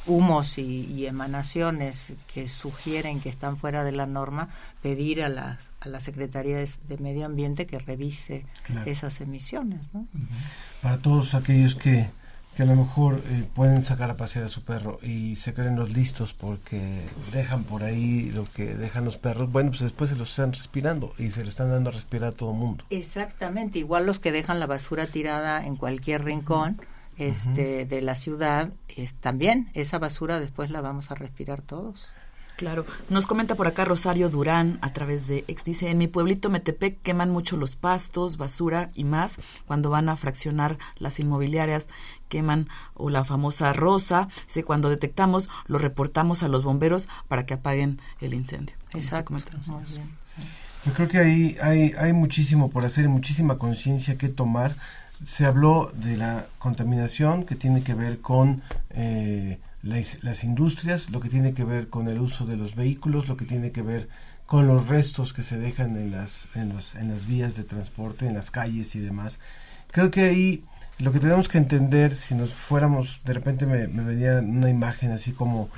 humos 0.06 0.58
y, 0.60 0.86
y 0.86 1.08
emanaciones 1.08 2.14
que 2.32 2.48
sugieren 2.48 3.20
que 3.20 3.30
están 3.30 3.58
fuera 3.58 3.84
de 3.84 3.92
la 3.92 4.06
norma, 4.06 4.50
pedir 4.84 5.24
a 5.24 5.30
las 5.30 5.72
a 5.80 5.90
la 5.90 6.00
Secretaría 6.00 6.58
de, 6.58 6.70
de 6.88 6.98
Medio 7.00 7.26
Ambiente 7.26 7.66
que 7.66 7.80
revise 7.80 8.46
Claro. 8.64 8.90
esas 8.92 9.20
emisiones, 9.22 9.92
¿no? 9.94 10.06
para 10.84 11.00
todos 11.00 11.34
aquellos 11.34 11.74
que, 11.74 12.08
que 12.56 12.64
a 12.64 12.66
lo 12.66 12.76
mejor 12.76 13.22
eh, 13.30 13.46
pueden 13.54 13.84
sacar 13.84 14.10
a 14.10 14.18
pasear 14.18 14.46
a 14.46 14.50
su 14.50 14.64
perro 14.64 15.00
y 15.02 15.38
se 15.38 15.54
creen 15.54 15.76
los 15.76 15.92
listos 15.92 16.34
porque 16.34 17.02
dejan 17.32 17.64
por 17.64 17.84
ahí 17.84 18.30
lo 18.32 18.44
que 18.44 18.76
dejan 18.76 19.06
los 19.06 19.18
perros, 19.18 19.52
bueno, 19.52 19.70
pues 19.70 19.82
después 19.82 20.10
se 20.10 20.16
los 20.16 20.32
están 20.32 20.52
respirando 20.52 21.14
y 21.18 21.32
se 21.32 21.44
lo 21.44 21.50
están 21.50 21.70
dando 21.70 21.90
a 21.90 21.94
respirar 21.94 22.30
a 22.30 22.34
todo 22.34 22.54
mundo. 22.54 22.84
Exactamente, 22.90 23.80
igual 23.80 24.06
los 24.06 24.20
que 24.20 24.32
dejan 24.32 24.60
la 24.60 24.68
basura 24.68 25.08
tirada 25.08 25.66
en 25.66 25.76
cualquier 25.76 26.24
rincón 26.24 26.82
este 27.18 27.86
de 27.86 28.02
la 28.02 28.16
ciudad, 28.16 28.70
es 28.88 29.14
también 29.14 29.70
esa 29.74 30.00
basura 30.00 30.40
después 30.40 30.72
la 30.72 30.82
vamos 30.82 31.12
a 31.12 31.16
respirar 31.16 31.62
todos. 31.62 32.10
Claro. 32.62 32.86
Nos 33.10 33.26
comenta 33.26 33.56
por 33.56 33.66
acá 33.66 33.86
Rosario 33.86 34.30
Durán 34.30 34.78
a 34.84 34.94
través 34.94 35.28
de 35.28 35.44
ex 35.48 35.64
dice, 35.64 35.90
en 35.90 35.98
mi 35.98 36.08
pueblito 36.08 36.52
Metepec 36.52 37.02
queman 37.02 37.32
mucho 37.32 37.58
los 37.58 37.76
pastos, 37.76 38.38
basura 38.38 38.92
y 38.94 39.04
más 39.04 39.38
cuando 39.66 39.90
van 39.90 40.10
a 40.10 40.16
fraccionar 40.16 40.78
las 41.00 41.20
inmobiliarias, 41.20 41.88
queman 42.30 42.70
o 42.94 43.10
la 43.10 43.24
famosa 43.24 43.74
rosa, 43.74 44.28
dice, 44.46 44.64
cuando 44.64 44.92
detectamos 44.92 45.50
lo 45.66 45.80
reportamos 45.80 46.44
a 46.44 46.50
los 46.50 46.64
bomberos 46.64 47.10
para 47.28 47.48
que 47.48 47.56
apaguen 47.56 48.00
el 48.20 48.36
incendio. 48.36 48.76
Exacto, 48.94 49.34
muy 49.34 49.42
bien, 49.84 50.12
sí. 50.24 50.44
Yo 50.86 50.94
creo 50.94 51.08
que 51.08 51.18
ahí 51.18 51.58
hay, 51.64 51.94
hay 51.98 52.14
muchísimo 52.14 52.70
por 52.70 52.86
hacer 52.86 53.06
y 53.06 53.08
muchísima 53.08 53.58
conciencia 53.58 54.20
que 54.20 54.30
tomar. 54.30 54.76
Se 55.26 55.48
habló 55.48 55.92
de 55.96 56.16
la 56.16 56.46
contaminación 56.60 57.44
que 57.44 57.56
tiene 57.56 57.82
que 57.82 57.96
ver 57.96 58.20
con 58.20 58.62
eh, 58.92 59.58
las, 59.84 60.24
las 60.24 60.44
industrias, 60.44 61.10
lo 61.10 61.20
que 61.20 61.30
tiene 61.30 61.54
que 61.54 61.64
ver 61.64 61.90
con 61.90 62.08
el 62.08 62.20
uso 62.20 62.46
de 62.46 62.56
los 62.58 62.76
vehículos, 62.76 63.28
lo 63.28 63.38
que 63.38 63.46
tiene 63.46 63.72
que 63.72 63.82
ver 63.82 64.10
con 64.46 64.68
los 64.68 64.88
restos 64.88 65.34
que 65.34 65.44
se 65.44 65.58
dejan 65.58 65.96
en 65.98 66.12
las, 66.12 66.48
en, 66.56 66.70
los, 66.70 66.96
en 66.96 67.10
las 67.10 67.26
vías 67.26 67.56
de 67.56 67.64
transporte, 67.64 68.28
en 68.28 68.34
las 68.34 68.52
calles 68.52 68.96
y 68.96 69.00
demás. 69.00 69.40
Creo 69.92 70.12
que 70.12 70.22
ahí 70.22 70.64
lo 71.00 71.12
que 71.12 71.20
tenemos 71.20 71.48
que 71.48 71.58
entender, 71.58 72.16
si 72.16 72.36
nos 72.36 72.54
fuéramos, 72.54 73.22
de 73.26 73.34
repente 73.34 73.66
me, 73.66 73.88
me 73.88 74.04
venía 74.04 74.40
una 74.40 74.70
imagen 74.70 75.12
así 75.12 75.32
como 75.32 75.70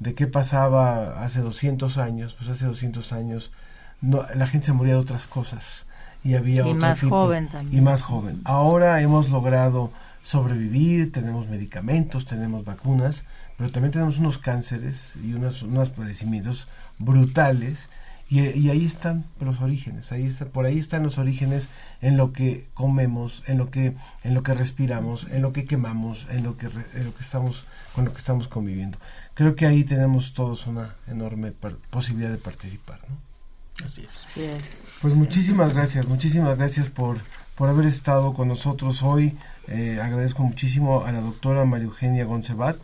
de 0.00 0.14
qué 0.14 0.26
pasaba 0.26 1.22
hace 1.22 1.40
200 1.40 1.98
años, 1.98 2.34
pues 2.34 2.50
hace 2.50 2.64
200 2.64 3.12
años 3.12 3.52
no, 4.00 4.24
la 4.34 4.46
gente 4.48 4.66
se 4.66 4.72
moría 4.72 4.94
de 4.94 4.98
otras 5.00 5.26
cosas 5.26 5.86
y 6.24 6.34
había 6.34 6.56
Y 6.56 6.60
otro 6.60 6.74
más 6.74 7.00
tipo- 7.00 7.10
joven 7.10 7.48
también. 7.48 7.78
y 7.78 7.84
más 7.84 8.02
joven. 8.02 8.40
Ahora 8.44 9.00
hemos 9.00 9.28
logrado 9.30 9.92
sobrevivir, 10.22 11.12
tenemos 11.12 11.46
medicamentos, 11.48 12.24
tenemos 12.26 12.64
vacunas, 12.64 13.22
pero 13.56 13.70
también 13.70 13.92
tenemos 13.92 14.18
unos 14.18 14.38
cánceres 14.38 15.12
y 15.22 15.34
unos, 15.34 15.62
unos 15.62 15.90
padecimientos 15.90 16.66
brutales 16.98 17.88
Y, 18.30 18.40
ahí 18.70 18.84
están 18.84 19.24
los 19.38 19.60
orígenes, 19.60 20.10
ahí 20.10 20.24
está, 20.24 20.46
por 20.46 20.64
ahí 20.64 20.78
están 20.78 21.02
los 21.02 21.18
orígenes 21.18 21.68
en 22.00 22.16
lo 22.16 22.32
que 22.32 22.66
comemos, 22.72 23.42
en 23.46 23.58
lo 23.58 23.70
que, 23.70 23.94
en 24.24 24.34
lo 24.34 24.42
que 24.42 24.54
respiramos, 24.54 25.26
en 25.30 25.42
lo 25.42 25.52
que 25.52 25.66
quemamos, 25.66 26.26
en 26.30 26.42
lo 26.42 26.56
que, 26.56 26.66
en 26.66 27.04
lo 27.04 27.14
que 27.14 27.22
estamos, 27.22 27.66
con 27.94 28.06
lo 28.06 28.12
que 28.12 28.18
estamos 28.18 28.48
conviviendo. 28.48 28.98
Creo 29.34 29.54
que 29.54 29.66
ahí 29.66 29.84
tenemos 29.84 30.32
todos 30.32 30.66
una 30.66 30.94
enorme 31.06 31.52
posibilidad 31.90 32.30
de 32.30 32.38
participar, 32.38 32.98
¿no? 33.08 33.84
Así 33.84 34.02
es. 34.02 34.24
Así 34.24 34.42
es. 34.42 34.80
Pues 35.02 35.14
muchísimas 35.14 35.74
gracias, 35.74 36.06
muchísimas 36.06 36.56
gracias 36.56 36.88
por, 36.88 37.18
por 37.54 37.68
haber 37.68 37.86
estado 37.86 38.32
con 38.32 38.48
nosotros 38.48 39.02
hoy. 39.02 39.36
Eh, 39.68 40.00
agradezco 40.02 40.42
muchísimo 40.42 41.04
a 41.04 41.12
la 41.12 41.20
doctora 41.20 41.64
María 41.66 41.86
Eugenia 41.86 42.24
Goncebat 42.24 42.78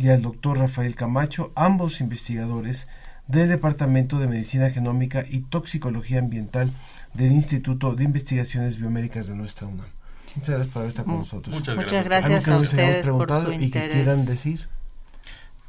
y 0.00 0.08
al 0.08 0.22
doctor 0.22 0.58
Rafael 0.58 0.94
Camacho, 0.94 1.52
ambos 1.54 2.00
investigadores 2.00 2.88
del 3.28 3.50
Departamento 3.50 4.18
de 4.18 4.28
Medicina 4.28 4.70
Genómica 4.70 5.24
y 5.28 5.40
Toxicología 5.40 6.20
Ambiental 6.20 6.72
del 7.12 7.32
Instituto 7.32 7.94
de 7.94 8.04
Investigaciones 8.04 8.78
Biomédicas 8.78 9.28
de 9.28 9.34
nuestra 9.34 9.66
UNAM. 9.66 9.88
Muchas 10.36 10.54
gracias 10.54 10.72
por 10.72 10.86
estar 10.86 11.04
con 11.04 11.18
nosotros. 11.18 11.54
Muchas 11.54 12.04
gracias, 12.04 12.48
a 12.48 12.58
ustedes 12.58 13.08
por 13.08 13.30
su 13.30 13.52
y 13.52 13.70
que 13.70 13.88
quieran 13.90 14.24
decir. 14.24 14.68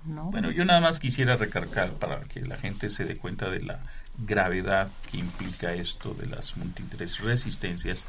Bueno, 0.05 0.49
yo 0.49 0.63
nada 0.63 0.79
más 0.79 1.01
quisiera 1.01 1.35
recargar 1.35 1.91
para 1.91 2.21
que 2.21 2.41
la 2.41 2.55
gente 2.55 2.89
se 2.89 3.03
dé 3.03 3.17
cuenta 3.17 3.49
de 3.49 3.59
la 3.59 3.79
gravedad 4.17 4.87
que 5.11 5.17
implica 5.17 5.73
esto 5.73 6.13
de 6.13 6.27
las 6.27 6.55
múltiples 6.55 7.19
resistencias 7.19 8.05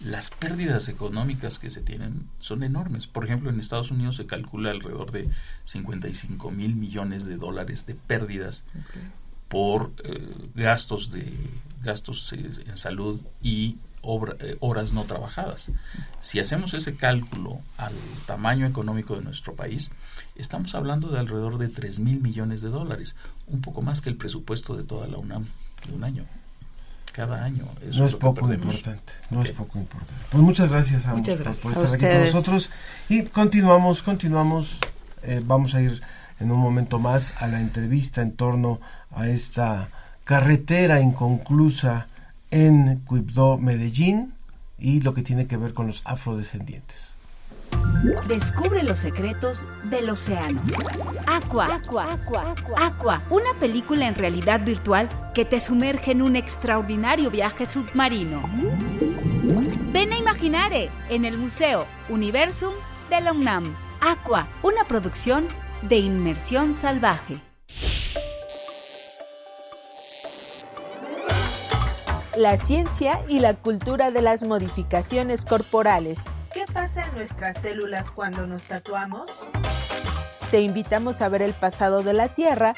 las 0.00 0.30
pérdidas 0.30 0.88
económicas 0.88 1.58
que 1.58 1.70
se 1.70 1.82
tienen 1.82 2.28
son 2.40 2.62
enormes. 2.62 3.06
Por 3.06 3.24
ejemplo, 3.24 3.50
en 3.50 3.60
Estados 3.60 3.90
Unidos 3.90 4.16
se 4.16 4.26
calcula 4.26 4.70
alrededor 4.70 5.10
de 5.10 5.28
55 5.64 6.50
mil 6.50 6.74
millones 6.76 7.26
de 7.26 7.36
dólares 7.36 7.86
de 7.86 7.94
pérdidas 7.94 8.64
por 9.48 9.92
eh, 10.04 10.48
gastos 10.54 11.10
de 11.10 11.32
gastos 11.82 12.32
eh, 12.32 12.50
en 12.66 12.78
salud 12.78 13.20
y 13.42 13.76
eh, 14.02 14.56
horas 14.60 14.92
no 14.94 15.04
trabajadas. 15.04 15.70
Si 16.18 16.40
hacemos 16.40 16.72
ese 16.72 16.96
cálculo 16.96 17.60
al 17.76 17.92
tamaño 18.26 18.66
económico 18.66 19.16
de 19.16 19.22
nuestro 19.22 19.54
país, 19.54 19.90
estamos 20.34 20.74
hablando 20.74 21.08
de 21.08 21.18
alrededor 21.18 21.58
de 21.58 21.68
3 21.68 21.98
mil 22.00 22.22
millones 22.22 22.62
de 22.62 22.70
dólares, 22.70 23.16
un 23.46 23.60
poco 23.60 23.82
más 23.82 24.00
que 24.00 24.08
el 24.08 24.16
presupuesto 24.16 24.76
de 24.76 24.84
toda 24.84 25.06
la 25.06 25.18
UNAM 25.18 25.44
de 25.86 25.94
un 25.94 26.04
año 26.04 26.24
cada 27.12 27.44
año. 27.44 27.64
no 27.96 28.06
es, 28.06 28.16
poco 28.16 28.52
importante, 28.52 29.12
no 29.30 29.42
es 29.42 29.52
poco 29.52 29.78
importante. 29.78 30.14
Pues 30.30 30.42
muchas 30.42 30.70
gracias 30.70 31.06
a 31.06 31.14
muchas 31.14 31.40
gracias. 31.40 31.62
por, 31.62 31.72
estar 31.72 31.94
aquí 31.94 32.04
con 32.04 32.26
nosotros 32.26 32.70
y 33.08 33.22
continuamos, 33.24 34.02
continuamos, 34.02 34.78
eh, 35.22 35.42
vamos 35.44 35.74
a 35.74 35.82
ir 35.82 36.00
en 36.38 36.50
un 36.50 36.58
momento 36.58 36.98
más 36.98 37.34
a 37.42 37.46
la 37.46 37.60
entrevista 37.60 38.22
en 38.22 38.32
torno 38.32 38.80
a 39.12 39.28
esta 39.28 39.88
carretera 40.24 41.00
inconclusa 41.00 42.06
en 42.50 43.00
Cuibdó, 43.00 43.58
Medellín 43.58 44.34
y 44.78 45.00
lo 45.00 45.14
que 45.14 45.22
tiene 45.22 45.46
que 45.46 45.56
ver 45.56 45.74
con 45.74 45.86
los 45.86 46.02
afrodescendientes. 46.04 47.09
Descubre 48.26 48.82
los 48.82 48.98
secretos 48.98 49.66
del 49.84 50.08
océano. 50.08 50.62
Aqua. 51.26 51.74
Aqua. 51.74 52.12
Aqua. 52.12 52.54
Aqua. 52.76 53.22
Una 53.28 53.52
película 53.58 54.06
en 54.06 54.14
realidad 54.14 54.60
virtual 54.64 55.08
que 55.34 55.44
te 55.44 55.60
sumerge 55.60 56.12
en 56.12 56.22
un 56.22 56.34
extraordinario 56.34 57.30
viaje 57.30 57.66
submarino. 57.66 58.42
Ven 59.92 60.12
a 60.12 60.18
Imaginare 60.18 60.88
en 61.10 61.24
el 61.24 61.36
Museo 61.36 61.86
Universum 62.08 62.72
de 63.10 63.20
la 63.20 63.32
UNAM. 63.32 63.76
Aqua, 64.00 64.48
una 64.62 64.84
producción 64.84 65.46
de 65.82 65.98
inmersión 65.98 66.74
salvaje. 66.74 67.38
La 72.36 72.56
ciencia 72.56 73.20
y 73.28 73.40
la 73.40 73.54
cultura 73.54 74.10
de 74.10 74.22
las 74.22 74.44
modificaciones 74.44 75.44
corporales 75.44 76.18
¿Qué 76.52 76.64
pasa 76.72 77.04
en 77.06 77.14
nuestras 77.14 77.62
células 77.62 78.10
cuando 78.10 78.44
nos 78.46 78.64
tatuamos? 78.64 79.30
Te 80.50 80.60
invitamos 80.60 81.22
a 81.22 81.28
ver 81.28 81.42
el 81.42 81.54
pasado 81.54 82.02
de 82.02 82.12
la 82.12 82.28
Tierra 82.28 82.74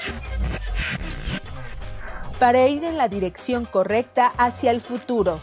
para 2.39 2.67
ir 2.69 2.85
en 2.85 2.99
la 2.99 3.09
dirección 3.09 3.65
correcta 3.65 4.33
hacia 4.37 4.73
el 4.73 4.83
futuro. 4.83 5.41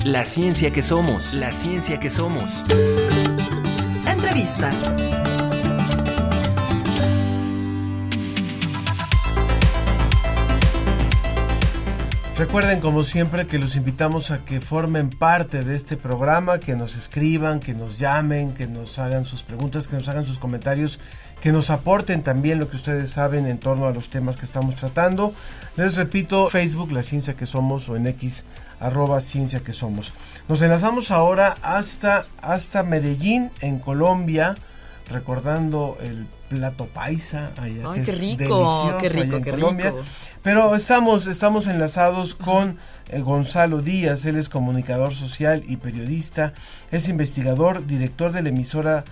La 0.03 0.25
ciencia 0.25 0.73
que 0.73 0.81
somos, 0.81 1.33
la 1.33 1.53
ciencia 1.53 1.97
que 1.97 2.09
somos. 2.09 2.65
Entrevista. 4.05 4.69
Recuerden 12.37 12.81
como 12.81 13.03
siempre 13.03 13.47
que 13.47 13.59
los 13.59 13.77
invitamos 13.77 14.29
a 14.29 14.45
que 14.45 14.61
formen 14.61 15.09
parte 15.09 15.63
de 15.63 15.75
este 15.75 15.97
programa, 15.97 16.59
que 16.59 16.75
nos 16.75 16.95
escriban, 16.95 17.59
que 17.61 17.73
nos 17.73 17.97
llamen, 17.97 18.53
que 18.53 18.67
nos 18.67 18.99
hagan 18.99 19.25
sus 19.25 19.41
preguntas, 19.41 19.87
que 19.87 19.95
nos 19.95 20.07
hagan 20.07 20.25
sus 20.25 20.37
comentarios 20.37 20.99
que 21.41 21.51
nos 21.51 21.69
aporten 21.69 22.23
también 22.23 22.59
lo 22.59 22.69
que 22.69 22.77
ustedes 22.77 23.11
saben 23.11 23.45
en 23.45 23.59
torno 23.59 23.85
a 23.85 23.91
los 23.91 24.09
temas 24.09 24.37
que 24.37 24.45
estamos 24.45 24.75
tratando. 24.75 25.33
Les 25.75 25.95
repito, 25.95 26.49
Facebook, 26.49 26.91
La 26.91 27.03
Ciencia 27.03 27.35
que 27.35 27.45
Somos, 27.45 27.87
o 27.89 27.95
en 27.95 28.07
X, 28.07 28.43
arroba 28.79 29.21
Ciencia 29.21 29.59
que 29.59 29.73
Somos. 29.73 30.13
Nos 30.47 30.61
enlazamos 30.61 31.11
ahora 31.11 31.55
hasta, 31.61 32.25
hasta 32.41 32.83
Medellín, 32.83 33.51
en 33.61 33.79
Colombia, 33.79 34.55
recordando 35.09 35.97
el 36.01 36.27
plato 36.49 36.87
paisa, 36.87 37.51
allá, 37.57 37.93
que 37.93 38.03
qué 38.03 38.11
es 38.11 38.19
rico, 38.19 38.37
delicioso 38.37 38.97
qué 38.99 39.09
rico, 39.09 39.35
en 39.37 39.43
qué 39.43 39.51
Colombia. 39.51 39.91
rico. 39.91 40.03
Pero 40.41 40.75
estamos, 40.75 41.27
estamos 41.27 41.67
enlazados 41.67 42.35
con 42.35 42.77
eh, 43.09 43.19
Gonzalo 43.19 43.81
Díaz, 43.81 44.25
él 44.25 44.37
es 44.37 44.49
comunicador 44.49 45.13
social 45.13 45.63
y 45.67 45.77
periodista, 45.77 46.53
es 46.91 47.09
investigador, 47.09 47.85
director 47.85 48.31
de 48.31 48.41
la 48.41 48.49
emisora 48.49 49.03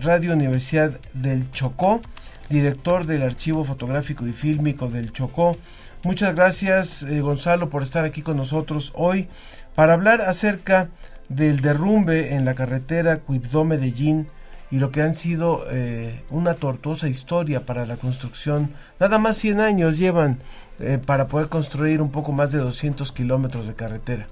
Radio 0.00 0.32
Universidad 0.32 0.98
del 1.12 1.50
Chocó, 1.52 2.00
director 2.48 3.06
del 3.06 3.22
Archivo 3.22 3.64
Fotográfico 3.64 4.26
y 4.26 4.32
Fílmico 4.32 4.88
del 4.88 5.12
Chocó. 5.12 5.56
Muchas 6.02 6.34
gracias 6.34 7.02
eh, 7.02 7.20
Gonzalo 7.20 7.70
por 7.70 7.82
estar 7.82 8.04
aquí 8.04 8.22
con 8.22 8.36
nosotros 8.36 8.92
hoy 8.96 9.28
para 9.74 9.94
hablar 9.94 10.20
acerca 10.20 10.88
del 11.28 11.60
derrumbe 11.60 12.34
en 12.34 12.44
la 12.44 12.54
carretera 12.54 13.20
Cuibdó-Medellín 13.20 14.26
y 14.70 14.80
lo 14.80 14.90
que 14.90 15.02
han 15.02 15.14
sido 15.14 15.64
eh, 15.70 16.22
una 16.30 16.54
tortuosa 16.54 17.08
historia 17.08 17.64
para 17.64 17.86
la 17.86 17.96
construcción. 17.96 18.70
Nada 18.98 19.18
más 19.18 19.36
100 19.38 19.60
años 19.60 19.98
llevan 19.98 20.40
eh, 20.80 20.98
para 21.04 21.28
poder 21.28 21.48
construir 21.48 22.02
un 22.02 22.10
poco 22.10 22.32
más 22.32 22.52
de 22.52 22.58
200 22.58 23.12
kilómetros 23.12 23.66
de 23.66 23.74
carretera. 23.74 24.26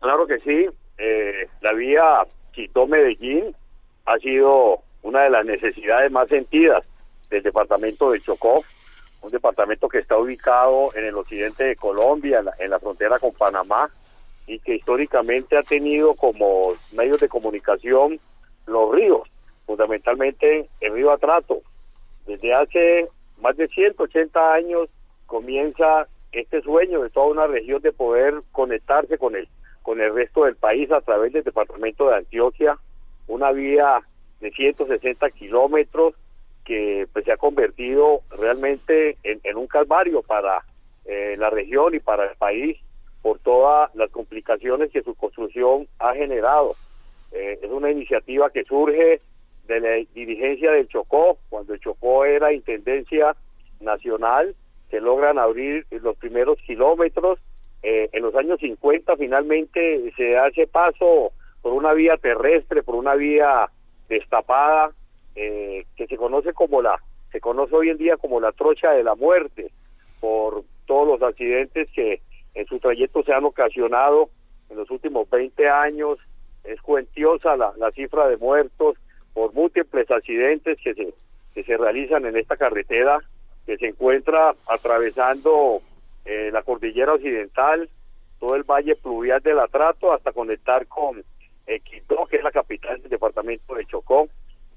Claro 0.00 0.26
que 0.26 0.38
sí. 0.40 0.66
la 1.62 1.72
vía 1.72 2.02
Quito-Medellín 2.52 3.54
ha 4.04 4.18
sido 4.18 4.80
una 5.02 5.22
de 5.22 5.30
las 5.30 5.44
necesidades 5.44 6.10
más 6.10 6.28
sentidas 6.28 6.82
del 7.30 7.42
departamento 7.42 8.10
de 8.10 8.20
Chocó, 8.20 8.62
un 9.22 9.30
departamento 9.30 9.88
que 9.88 9.98
está 9.98 10.18
ubicado 10.18 10.94
en 10.94 11.06
el 11.06 11.16
occidente 11.16 11.64
de 11.64 11.76
Colombia, 11.76 12.42
en 12.58 12.70
la, 12.70 12.78
frontera 12.78 13.18
con 13.18 13.32
Panamá, 13.32 13.90
y 14.46 14.58
que 14.58 14.76
históricamente 14.76 15.56
ha 15.56 15.62
tenido 15.62 16.14
como 16.14 16.74
medios 16.92 17.18
de 17.20 17.28
comunicación 17.28 18.20
los 18.66 18.94
ríos, 18.94 19.22
fundamentalmente 19.66 20.68
el 20.80 20.92
río 20.92 21.12
Atrato. 21.12 21.62
Desde 22.26 22.54
hace 22.54 23.08
más 23.40 23.56
de 23.56 23.68
180 23.68 24.52
años 24.52 24.88
comienza 25.26 26.06
este 26.32 26.60
sueño 26.62 27.02
de 27.02 27.10
toda 27.10 27.26
una 27.26 27.46
región 27.46 27.80
de 27.80 27.92
poder 27.92 28.42
conectarse 28.52 29.16
con 29.16 29.36
el, 29.36 29.48
con 29.82 30.00
el 30.00 30.14
resto 30.14 30.44
del 30.44 30.56
país 30.56 30.90
a 30.90 31.00
través 31.00 31.32
del 31.32 31.44
departamento 31.44 32.08
de 32.08 32.16
Antioquia, 32.16 32.78
una 33.26 33.52
vía 33.52 34.02
de 34.40 34.50
160 34.50 35.30
kilómetros 35.30 36.14
que 36.64 37.06
pues, 37.12 37.24
se 37.24 37.32
ha 37.32 37.36
convertido 37.36 38.22
realmente 38.38 39.16
en, 39.22 39.56
un 39.56 39.66
calvario 39.66 40.22
para 40.22 40.64
eh, 41.04 41.36
la 41.38 41.50
región 41.50 41.94
y 41.94 42.00
para 42.00 42.24
el 42.24 42.36
país 42.36 42.78
por 43.22 43.38
todas 43.38 43.94
las 43.94 44.10
complicaciones 44.10 44.90
que 44.90 45.02
su 45.02 45.14
construcción 45.14 45.86
ha 45.98 46.14
generado. 46.14 46.74
Eh, 47.32 47.58
es 47.62 47.70
una 47.70 47.90
iniciativa 47.90 48.50
que 48.50 48.64
surge 48.64 49.20
de 49.66 49.80
la 49.80 49.90
dirigencia 50.14 50.72
del 50.72 50.88
Chocó, 50.88 51.38
cuando 51.48 51.74
el 51.74 51.80
Chocó 51.80 52.24
era 52.24 52.52
intendencia 52.52 53.34
nacional, 53.80 54.54
se 54.90 55.00
logran 55.00 55.38
abrir 55.38 55.86
los 55.90 56.16
primeros 56.16 56.58
kilómetros. 56.66 57.38
Eh, 57.82 58.08
en 58.12 58.22
los 58.22 58.34
años 58.34 58.60
50 58.60 59.16
finalmente 59.16 60.12
se 60.16 60.36
hace 60.38 60.66
paso 60.66 61.32
por 61.64 61.72
una 61.72 61.94
vía 61.94 62.18
terrestre, 62.18 62.82
por 62.82 62.94
una 62.94 63.14
vía 63.14 63.70
destapada, 64.06 64.90
eh, 65.34 65.86
que 65.96 66.06
se 66.06 66.18
conoce 66.18 66.52
como 66.52 66.82
la, 66.82 67.02
se 67.32 67.40
conoce 67.40 67.74
hoy 67.74 67.88
en 67.88 67.96
día 67.96 68.18
como 68.18 68.38
la 68.38 68.52
trocha 68.52 68.90
de 68.90 69.02
la 69.02 69.14
muerte, 69.14 69.70
por 70.20 70.62
todos 70.84 71.08
los 71.08 71.22
accidentes 71.26 71.88
que 71.94 72.20
en 72.52 72.66
su 72.66 72.78
trayecto 72.80 73.22
se 73.22 73.32
han 73.32 73.46
ocasionado 73.46 74.28
en 74.68 74.76
los 74.76 74.90
últimos 74.90 75.30
20 75.30 75.66
años. 75.70 76.18
Es 76.64 76.82
cuentiosa 76.82 77.56
la, 77.56 77.72
la 77.78 77.90
cifra 77.92 78.28
de 78.28 78.36
muertos 78.36 78.98
por 79.32 79.54
múltiples 79.54 80.10
accidentes 80.10 80.76
que 80.84 80.92
se, 80.92 81.14
que 81.54 81.64
se 81.64 81.78
realizan 81.78 82.26
en 82.26 82.36
esta 82.36 82.58
carretera 82.58 83.20
que 83.64 83.78
se 83.78 83.86
encuentra 83.86 84.54
atravesando 84.68 85.80
eh, 86.26 86.50
la 86.52 86.62
cordillera 86.62 87.14
occidental, 87.14 87.88
todo 88.38 88.54
el 88.54 88.64
valle 88.64 88.96
pluvial 88.96 89.40
del 89.40 89.60
Atrato 89.60 90.12
hasta 90.12 90.32
conectar 90.32 90.86
con 90.86 91.24
Quito, 91.82 92.26
que 92.26 92.36
es 92.36 92.44
la 92.44 92.50
capital 92.50 93.00
del 93.00 93.10
departamento 93.10 93.74
de 93.74 93.86
Chocó. 93.86 94.28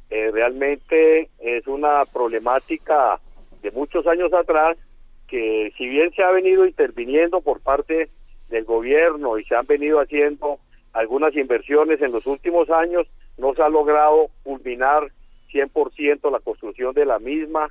Eh, 0.09 0.31
realmente 0.31 1.29
es 1.39 1.67
una 1.67 2.05
problemática 2.05 3.19
de 3.61 3.71
muchos 3.71 4.07
años 4.07 4.33
atrás 4.33 4.77
que 5.27 5.73
si 5.77 5.87
bien 5.87 6.11
se 6.13 6.23
ha 6.23 6.31
venido 6.31 6.65
interviniendo 6.65 7.41
por 7.41 7.59
parte 7.59 8.09
del 8.49 8.63
gobierno 8.63 9.37
y 9.37 9.43
se 9.43 9.55
han 9.55 9.65
venido 9.65 9.99
haciendo 9.99 10.59
algunas 10.93 11.35
inversiones 11.35 12.01
en 12.01 12.13
los 12.13 12.25
últimos 12.25 12.69
años, 12.69 13.07
no 13.37 13.53
se 13.53 13.61
ha 13.61 13.69
logrado 13.69 14.29
culminar 14.43 15.11
100% 15.51 16.31
la 16.31 16.39
construcción 16.39 16.93
de 16.93 17.05
la 17.05 17.19
misma. 17.19 17.67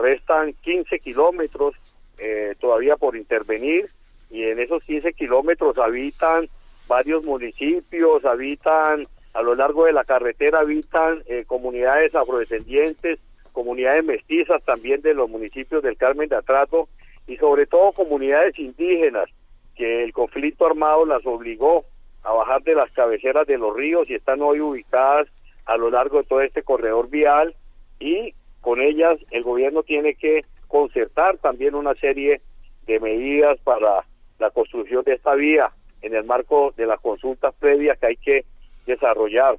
Restan 0.00 0.54
15 0.54 0.98
kilómetros 1.00 1.74
eh, 2.18 2.54
todavía 2.58 2.96
por 2.96 3.16
intervenir 3.16 3.90
y 4.30 4.44
en 4.44 4.58
esos 4.58 4.82
15 4.84 5.12
kilómetros 5.12 5.78
habitan 5.78 6.48
varios 6.88 7.24
municipios, 7.24 8.24
habitan 8.24 9.06
a 9.34 9.42
lo 9.42 9.54
largo 9.54 9.84
de 9.84 9.92
la 9.92 10.04
carretera, 10.04 10.60
habitan 10.60 11.22
eh, 11.26 11.44
comunidades 11.44 12.14
afrodescendientes, 12.14 13.20
comunidades 13.52 14.04
mestizas 14.04 14.62
también 14.64 15.02
de 15.02 15.14
los 15.14 15.28
municipios 15.28 15.82
del 15.82 15.96
Carmen 15.96 16.28
de 16.28 16.36
Atrato 16.36 16.88
y 17.26 17.36
sobre 17.36 17.66
todo 17.66 17.92
comunidades 17.92 18.58
indígenas 18.58 19.28
que 19.76 20.02
el 20.02 20.12
conflicto 20.12 20.66
armado 20.66 21.06
las 21.06 21.24
obligó 21.26 21.84
a 22.24 22.32
bajar 22.32 22.62
de 22.62 22.74
las 22.74 22.90
cabeceras 22.90 23.46
de 23.46 23.58
los 23.58 23.76
ríos 23.76 24.10
y 24.10 24.14
están 24.14 24.40
hoy 24.42 24.60
ubicadas 24.60 25.28
a 25.66 25.76
lo 25.76 25.90
largo 25.90 26.18
de 26.18 26.24
todo 26.24 26.40
este 26.40 26.62
corredor 26.62 27.08
vial 27.08 27.54
y 28.00 28.34
con 28.60 28.80
ellas 28.80 29.18
el 29.30 29.44
gobierno 29.44 29.82
tiene 29.82 30.14
que 30.14 30.44
concertar 30.66 31.38
también 31.38 31.74
una 31.74 31.94
serie 31.94 32.40
de 32.86 33.00
medidas 33.00 33.58
para 33.60 34.04
la 34.38 34.50
construcción 34.50 35.04
de 35.04 35.14
esta 35.14 35.34
vía 35.34 35.70
en 36.02 36.14
el 36.14 36.24
marco 36.24 36.72
de 36.76 36.86
las 36.86 37.00
consultas 37.00 37.54
previas 37.58 37.98
que 37.98 38.06
hay 38.06 38.16
que 38.16 38.44
desarrollar. 38.86 39.58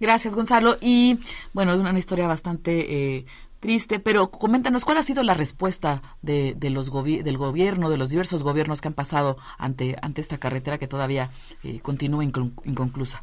Gracias, 0.00 0.34
Gonzalo. 0.34 0.74
Y 0.80 1.18
bueno, 1.52 1.72
es 1.72 1.78
una 1.78 1.96
historia 1.96 2.26
bastante 2.26 3.16
eh, 3.16 3.24
triste, 3.60 4.00
pero 4.00 4.30
coméntanos 4.30 4.84
cuál 4.84 4.98
ha 4.98 5.02
sido 5.02 5.22
la 5.22 5.34
respuesta 5.34 6.02
de, 6.20 6.54
de 6.56 6.70
los 6.70 6.92
del 6.92 7.38
gobierno, 7.38 7.88
de 7.88 7.96
los 7.96 8.10
diversos 8.10 8.42
gobiernos 8.42 8.80
que 8.80 8.88
han 8.88 8.94
pasado 8.94 9.36
ante, 9.58 9.94
ante 10.02 10.20
esta 10.20 10.38
carretera 10.38 10.78
que 10.78 10.88
todavía 10.88 11.28
eh, 11.62 11.78
continúa 11.80 12.24
inconclusa. 12.24 13.22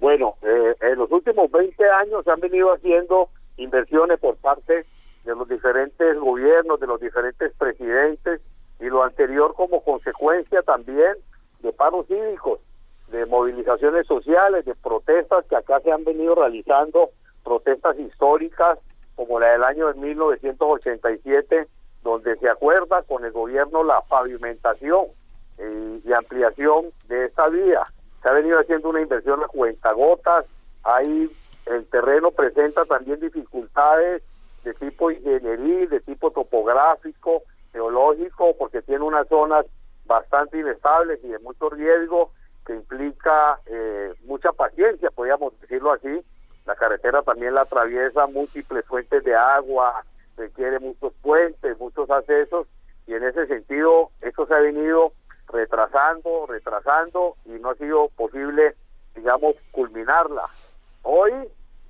Bueno, 0.00 0.34
eh, 0.42 0.74
en 0.80 0.98
los 0.98 1.10
últimos 1.12 1.50
20 1.50 1.84
años 1.90 2.24
se 2.24 2.30
han 2.32 2.40
venido 2.40 2.72
haciendo 2.72 3.28
inversiones 3.56 4.18
por 4.18 4.36
parte 4.36 4.84
de 5.24 5.34
los 5.34 5.48
diferentes 5.48 6.18
gobiernos, 6.18 6.80
de 6.80 6.86
los 6.88 7.00
diferentes 7.00 7.52
presidentes, 7.54 8.40
y 8.80 8.86
lo 8.86 9.02
anterior 9.02 9.54
como 9.54 9.82
consecuencia 9.82 10.62
también 10.62 11.14
de 11.60 11.72
paros 11.72 12.06
cívicos, 12.06 12.60
de 13.08 13.26
movilizaciones 13.26 14.06
sociales, 14.06 14.64
de 14.64 14.74
protestas 14.74 15.44
que 15.46 15.56
acá 15.56 15.80
se 15.80 15.90
han 15.90 16.04
venido 16.04 16.34
realizando, 16.34 17.10
protestas 17.42 17.98
históricas 17.98 18.78
como 19.16 19.40
la 19.40 19.48
del 19.48 19.64
año 19.64 19.92
de 19.92 19.94
1987, 20.00 21.66
donde 22.02 22.36
se 22.36 22.48
acuerda 22.48 23.02
con 23.02 23.24
el 23.24 23.32
gobierno 23.32 23.82
la 23.82 24.00
pavimentación 24.02 25.06
eh, 25.58 26.00
y 26.04 26.12
ampliación 26.12 26.86
de 27.08 27.24
esta 27.24 27.48
vía. 27.48 27.82
Se 28.22 28.28
ha 28.28 28.32
venido 28.32 28.60
haciendo 28.60 28.90
una 28.90 29.00
inversión 29.00 29.42
a 29.42 29.48
cuentagotas, 29.48 30.44
ahí 30.84 31.28
el 31.66 31.84
terreno 31.86 32.30
presenta 32.30 32.84
también 32.84 33.20
dificultades 33.20 34.22
de 34.64 34.74
tipo 34.74 35.10
ingeniería, 35.10 35.86
de 35.86 36.00
tipo 36.00 36.30
topográfico, 36.30 37.42
geológico, 37.72 38.56
porque 38.56 38.82
tiene 38.82 39.04
unas 39.04 39.28
zonas 39.28 39.66
bastante 40.04 40.58
inestables 40.58 41.22
y 41.22 41.28
de 41.28 41.38
mucho 41.38 41.68
riesgo 41.70 42.32
que 42.66 42.74
implica 42.74 43.60
eh, 43.66 44.12
mucha 44.24 44.52
paciencia, 44.52 45.10
podríamos 45.10 45.58
decirlo 45.60 45.92
así. 45.92 46.22
La 46.66 46.74
carretera 46.74 47.22
también 47.22 47.54
la 47.54 47.62
atraviesa 47.62 48.26
múltiples 48.26 48.84
fuentes 48.84 49.24
de 49.24 49.34
agua, 49.34 50.04
requiere 50.36 50.78
muchos 50.78 51.12
puentes, 51.22 51.78
muchos 51.78 52.10
accesos 52.10 52.66
y 53.06 53.14
en 53.14 53.24
ese 53.24 53.46
sentido 53.46 54.10
esto 54.20 54.46
se 54.46 54.54
ha 54.54 54.58
venido 54.58 55.12
retrasando, 55.48 56.46
retrasando 56.46 57.36
y 57.46 57.52
no 57.52 57.70
ha 57.70 57.74
sido 57.76 58.08
posible, 58.10 58.76
digamos, 59.14 59.56
culminarla. 59.72 60.44
Hoy, 61.02 61.32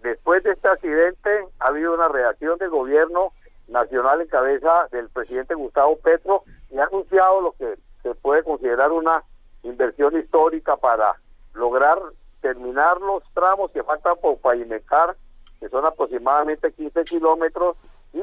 después 0.00 0.44
de 0.44 0.52
este 0.52 0.68
accidente, 0.68 1.44
ha 1.58 1.66
habido 1.66 1.94
una 1.94 2.08
reacción 2.08 2.56
del 2.58 2.70
gobierno 2.70 3.32
nacional 3.68 4.20
en 4.20 4.28
cabeza 4.28 4.88
del 4.90 5.08
presidente 5.10 5.54
Gustavo 5.54 5.98
Petro 5.98 6.44
y 6.70 6.78
ha 6.78 6.84
anunciado 6.84 7.40
lo 7.40 7.52
que 7.52 7.76
se 8.02 8.14
puede 8.14 8.42
considerar 8.42 8.92
una 8.92 9.22
inversión 9.62 10.18
histórica 10.18 10.76
para 10.76 11.14
lograr 11.54 11.98
terminar 12.40 13.00
los 13.00 13.22
tramos 13.34 13.70
que 13.72 13.82
faltan 13.82 14.16
por 14.20 14.38
pavimentar, 14.38 15.16
que 15.60 15.68
son 15.68 15.84
aproximadamente 15.84 16.72
15 16.72 17.04
kilómetros, 17.04 17.76
y 18.12 18.22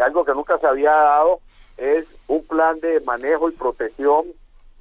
algo 0.00 0.24
que 0.24 0.34
nunca 0.34 0.58
se 0.58 0.66
había 0.66 0.90
dado 0.90 1.40
es 1.76 2.06
un 2.26 2.44
plan 2.46 2.78
de 2.80 3.00
manejo 3.00 3.48
y 3.48 3.52
protección 3.52 4.26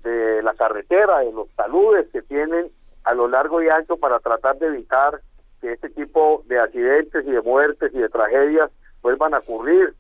de 0.04 0.42
la 0.44 0.54
carretera, 0.54 1.20
de 1.20 1.32
los 1.32 1.50
taludes 1.56 2.08
que 2.12 2.22
tienen 2.22 2.72
a 3.04 3.14
lo 3.14 3.28
largo 3.28 3.62
y 3.62 3.70
ancho 3.70 3.98
para 3.98 4.20
tratar 4.20 4.58
de 4.58 4.68
evitar 4.68 5.22
que 5.62 5.74
este 5.74 5.90
tipo 5.90 6.44
de 6.48 6.60
accidentes 6.60 7.26
y 7.26 7.32
de 7.32 7.42
muertes 7.42 7.94
y 7.94 8.00
de 8.00 8.10
tragedias 8.10 8.70
vuelvan 9.04 9.36
a 9.36 9.40
ocurrir. 9.40 9.94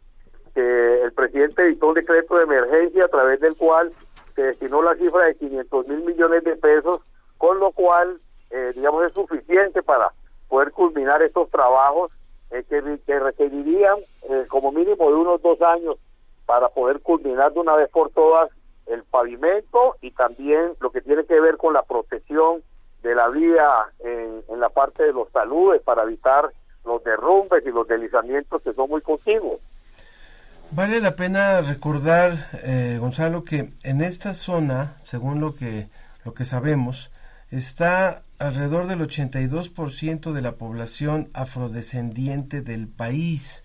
Que 0.55 1.01
el 1.01 1.11
presidente 1.13 1.63
editó 1.63 1.89
un 1.89 1.95
decreto 1.95 2.37
de 2.37 2.43
emergencia 2.43 3.05
a 3.05 3.09
través 3.09 3.39
del 3.39 3.55
cual 3.55 3.91
se 4.35 4.43
destinó 4.43 4.81
la 4.81 4.95
cifra 4.95 5.25
de 5.25 5.35
500 5.35 5.87
mil 5.87 6.03
millones 6.03 6.43
de 6.43 6.55
pesos, 6.55 7.01
con 7.37 7.59
lo 7.59 7.71
cual, 7.71 8.17
eh, 8.49 8.71
digamos, 8.75 9.05
es 9.05 9.11
suficiente 9.13 9.83
para 9.83 10.11
poder 10.47 10.71
culminar 10.71 11.21
estos 11.21 11.49
trabajos 11.49 12.11
eh, 12.51 12.63
que, 12.69 12.99
que, 13.05 13.19
requerirían 13.19 13.97
eh, 14.29 14.45
como 14.47 14.71
mínimo 14.71 15.09
de 15.09 15.15
unos 15.15 15.41
dos 15.41 15.61
años 15.61 15.97
para 16.45 16.69
poder 16.69 16.99
culminar 17.01 17.53
de 17.53 17.59
una 17.59 17.75
vez 17.75 17.89
por 17.89 18.11
todas 18.11 18.49
el 18.85 19.03
pavimento 19.05 19.95
y 20.01 20.11
también 20.11 20.73
lo 20.79 20.91
que 20.91 21.01
tiene 21.01 21.25
que 21.25 21.39
ver 21.39 21.57
con 21.57 21.73
la 21.73 21.83
protección 21.83 22.61
de 23.01 23.15
la 23.15 23.29
vía 23.29 23.85
en, 23.99 24.43
en 24.49 24.59
la 24.59 24.69
parte 24.69 25.03
de 25.03 25.13
los 25.13 25.31
taludes 25.31 25.81
para 25.81 26.03
evitar 26.03 26.51
los 26.85 27.03
derrumbes 27.03 27.63
y 27.65 27.69
los 27.69 27.87
deslizamientos 27.87 28.61
que 28.61 28.73
son 28.73 28.89
muy 28.89 29.01
contiguos. 29.01 29.59
Vale 30.71 30.99
la 30.99 31.15
pena 31.15 31.61
recordar, 31.61 32.49
eh, 32.63 32.97
Gonzalo, 32.99 33.43
que 33.43 33.69
en 33.83 34.01
esta 34.01 34.33
zona, 34.33 34.97
según 35.03 35.39
lo 35.39 35.55
que, 35.55 35.87
lo 36.25 36.33
que 36.33 36.45
sabemos, 36.45 37.11
está 37.51 38.23
alrededor 38.39 38.87
del 38.87 39.01
82% 39.01 40.33
de 40.33 40.41
la 40.41 40.53
población 40.53 41.29
afrodescendiente 41.33 42.61
del 42.61 42.87
país 42.87 43.63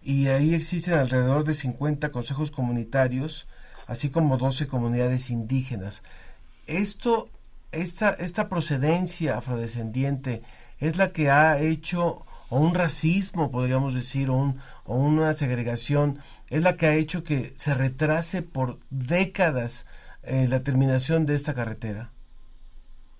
y 0.00 0.28
ahí 0.28 0.54
existen 0.54 0.94
alrededor 0.94 1.44
de 1.44 1.54
50 1.54 2.10
consejos 2.10 2.50
comunitarios, 2.50 3.48
así 3.86 4.10
como 4.10 4.36
12 4.36 4.68
comunidades 4.68 5.30
indígenas. 5.30 6.02
Esto, 6.66 7.28
esta, 7.72 8.10
esta 8.10 8.48
procedencia 8.48 9.38
afrodescendiente 9.38 10.42
es 10.78 10.96
la 10.96 11.12
que 11.12 11.30
ha 11.30 11.58
hecho 11.58 12.24
o 12.54 12.58
un 12.58 12.72
racismo, 12.72 13.50
podríamos 13.50 13.94
decir, 13.94 14.30
o, 14.30 14.34
un, 14.34 14.60
o 14.86 14.94
una 14.94 15.32
segregación, 15.32 16.18
es 16.50 16.62
la 16.62 16.76
que 16.76 16.86
ha 16.86 16.94
hecho 16.94 17.24
que 17.24 17.50
se 17.56 17.74
retrase 17.74 18.42
por 18.42 18.76
décadas 18.90 19.88
eh, 20.22 20.46
la 20.48 20.62
terminación 20.62 21.26
de 21.26 21.34
esta 21.34 21.52
carretera? 21.52 22.10